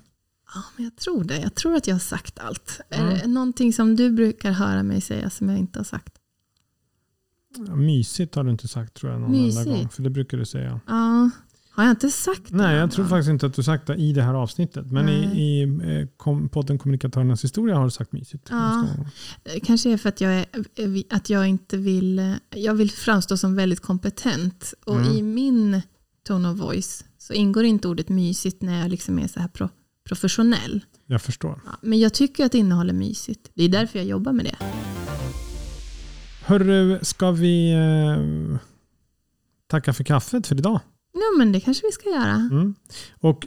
Ja, 0.55 0.63
men 0.77 0.85
jag 0.85 0.97
tror 0.97 1.25
det. 1.25 1.39
Jag 1.41 1.55
tror 1.55 1.75
att 1.77 1.87
jag 1.87 1.95
har 1.95 2.01
sagt 2.01 2.39
allt. 2.39 2.81
Är 2.91 3.03
Mm. 3.03 3.19
det 3.19 3.27
någonting 3.27 3.73
som 3.73 3.97
du 3.97 4.11
brukar 4.11 4.51
höra 4.53 4.83
mig 4.83 5.01
säga 5.01 5.31
som 5.31 5.49
jag 5.49 5.59
inte 5.59 5.79
har 5.79 5.85
sagt? 5.85 6.15
Ja, 7.67 7.77
mysigt 7.77 8.35
har 8.35 8.45
du 8.45 8.51
inte 8.51 8.69
sagt 8.69 8.95
tror 8.95 9.13
jag 9.13 9.21
någon 9.21 9.31
Mysigt? 9.31 9.67
enda 9.67 9.79
gång. 9.79 9.89
För 9.89 10.03
det 10.03 10.11
brukar 10.11 10.39
du 10.39 10.45
säga. 10.47 10.81
Ja, 10.87 11.31
har 11.71 11.85
jag 11.85 11.93
inte 11.93 12.11
sagt 12.11 12.43
det? 12.49 12.57
Nej, 12.57 12.77
jag 12.77 12.91
tror 12.93 13.05
faktiskt 13.07 13.31
inte 13.31 13.47
att 13.47 13.55
du 13.55 13.63
sagt 13.63 13.87
det 13.87 13.95
i 13.95 14.13
det 14.13 14.23
här 14.23 14.35
avsnittet. 14.35 14.91
Men 14.91 15.07
Nej. 15.07 15.41
i, 15.41 15.63
i 15.63 15.63
eh, 15.63 16.09
kom, 16.17 16.49
podden 16.49 16.79
Kommunikatörernas 16.79 17.45
historia 17.45 17.77
har 17.77 17.85
du 17.85 17.91
sagt 17.91 18.13
mysigt. 18.13 18.47
Ja. 18.51 18.87
Det 19.43 19.61
Kanske 19.61 19.91
är 19.93 19.97
för 19.97 20.09
att 20.09 20.21
jag, 20.21 20.33
är, 20.35 20.47
att 21.11 21.31
jag 21.31 21.47
inte 21.49 21.77
vill, 21.77 22.35
jag 22.51 22.75
vill 22.75 22.91
framstå 22.91 23.37
som 23.37 23.55
väldigt 23.55 23.81
kompetent. 23.81 24.75
Och 24.87 24.97
Mm. 24.97 25.13
i 25.17 25.23
min 25.23 25.83
tone 26.27 26.49
of 26.51 26.59
voice 26.59 27.05
så 27.19 27.33
ingår 27.33 27.65
inte 27.65 27.89
ordet 27.89 28.09
mysigt 28.09 28.63
när 28.63 28.81
jag 28.81 28.91
liksom 28.91 29.19
är 29.19 29.29
så 29.29 29.41
här 29.41 29.49
pro, 29.49 29.69
professionell. 30.09 30.85
Jag 31.07 31.23
förstår. 31.23 31.61
Ja, 31.65 31.73
men 31.83 31.99
jag 31.99 32.15
tycker 32.15 32.45
att 32.45 32.55
innehåll 32.55 32.89
är 32.89 32.95
mysigt. 32.95 33.51
Det 33.55 33.65
är 33.65 33.69
därför 33.69 33.99
jag 33.99 34.09
jobbar 34.09 34.33
med 34.33 34.45
det. 34.45 34.57
Hörru, 36.45 36.99
ska 37.03 37.31
vi 37.31 37.73
eh, 37.73 38.59
tacka 39.67 39.93
för 39.93 40.05
kaffet 40.05 40.47
för 40.47 40.57
idag? 40.57 40.81
Ja, 41.13 41.39
men 41.39 41.53
det 41.53 41.61
kanske 41.61 41.87
vi 41.87 41.93
ska 41.93 42.09
göra. 42.09 42.35
Mm. 42.35 42.75
Och 43.21 43.47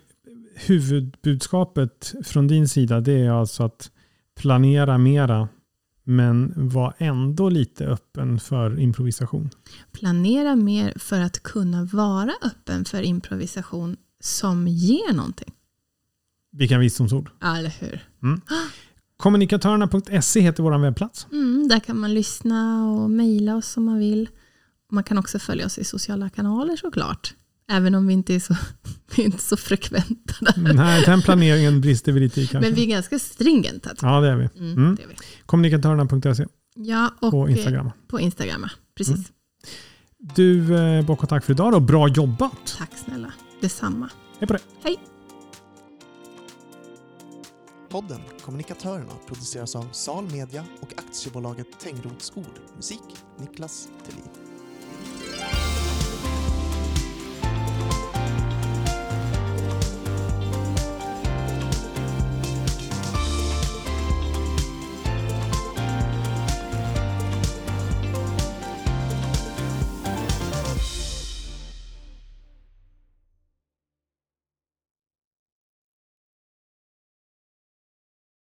huvudbudskapet 0.56 2.14
från 2.24 2.48
din 2.48 2.68
sida 2.70 3.02
det 3.02 3.20
är 3.20 3.32
alltså 3.32 3.64
att 3.64 3.92
planera 4.36 4.98
mera 4.98 5.50
men 6.04 6.54
var 6.70 6.94
ändå 6.98 7.50
lite 7.50 7.86
öppen 7.86 8.40
för 8.40 8.80
improvisation. 8.80 9.50
Planera 9.92 10.56
mer 10.56 10.94
för 11.00 11.22
att 11.22 11.44
kunna 11.44 11.84
vara 11.84 12.32
öppen 12.42 12.86
för 12.86 13.02
improvisation 13.02 13.98
som 14.20 14.68
ger 14.68 15.14
någonting. 15.14 15.54
Vilka 16.52 16.78
visdomsord. 16.78 17.30
Ja, 17.40 17.58
eller 17.58 17.74
hur? 17.80 18.02
Kommunikatörerna.se 19.18 20.40
heter 20.42 20.64
vår 20.64 20.78
webbplats. 20.78 21.28
Mm, 21.32 21.68
där 21.68 21.80
kan 21.80 22.00
man 22.00 22.14
lyssna 22.14 22.86
och 22.92 23.12
mejla 23.12 23.56
oss 23.56 23.78
om 23.78 23.86
man 23.86 24.00
vill. 24.00 24.30
Man 24.92 25.04
kan 25.04 25.18
också 25.18 25.40
följa 25.40 25.66
oss 25.66 25.78
i 25.78 25.84
sociala 25.84 26.30
kanaler 26.30 26.76
såklart. 26.76 27.34
Även 27.72 27.96
om 27.96 28.08
vi 28.08 28.14
inte 28.14 28.36
är 28.36 28.40
så, 28.40 28.56
vi 29.16 29.22
är 29.22 29.26
inte 29.26 29.44
så 29.44 29.58
frekventa 29.58 30.34
där. 30.42 30.74
Nej, 30.74 31.04
den 31.06 31.22
planeringen 31.22 31.82
brister 31.82 32.12
vi 32.12 32.20
lite 32.20 32.42
i 32.42 32.48
kanske. 32.48 32.70
Men 32.70 32.76
vi 32.76 32.84
är 32.84 32.88
ganska 32.88 33.20
stringenta. 33.20 33.90
Ja, 34.02 34.22
det 34.22 34.28
är 34.28 34.36
vi. 34.36 34.50
Mm, 34.60 34.78
Mm. 34.78 34.96
det 34.96 35.04
är 35.04 35.08
vi. 35.08 35.16
Kommunikatörerna.se 35.46 36.46
Ja, 36.76 37.14
och 37.20 37.32
på 37.32 37.48
eh, 37.48 37.54
Instagram. 37.58 37.86
Mm. 37.86 37.98
På 38.08 38.20
Instagram, 38.20 38.66
precis. 38.98 39.32
Du, 40.36 40.76
eh, 40.78 41.06
bock 41.06 41.24
och 41.24 41.30
tack 41.30 41.46
för 41.46 41.54
idag 41.54 41.72
då. 41.72 41.80
Bra 41.80 42.08
jobbat. 42.08 42.76
Tack 42.78 42.92
snälla. 43.06 43.34
Detsamma. 43.62 44.10
Hej 44.40 44.48
på 44.48 44.54
dig. 44.54 44.62
Podden 47.92 48.22
Kommunikatörerna 48.42 49.14
produceras 49.28 49.76
av 49.76 49.86
Sal 49.92 50.24
Media 50.32 50.66
och 50.82 50.94
aktiebolaget 50.98 51.80
Tengrots 51.80 52.32
Ord. 52.36 52.60
Musik 52.76 53.02
Niklas 53.38 53.90
Thelin. 54.06 54.41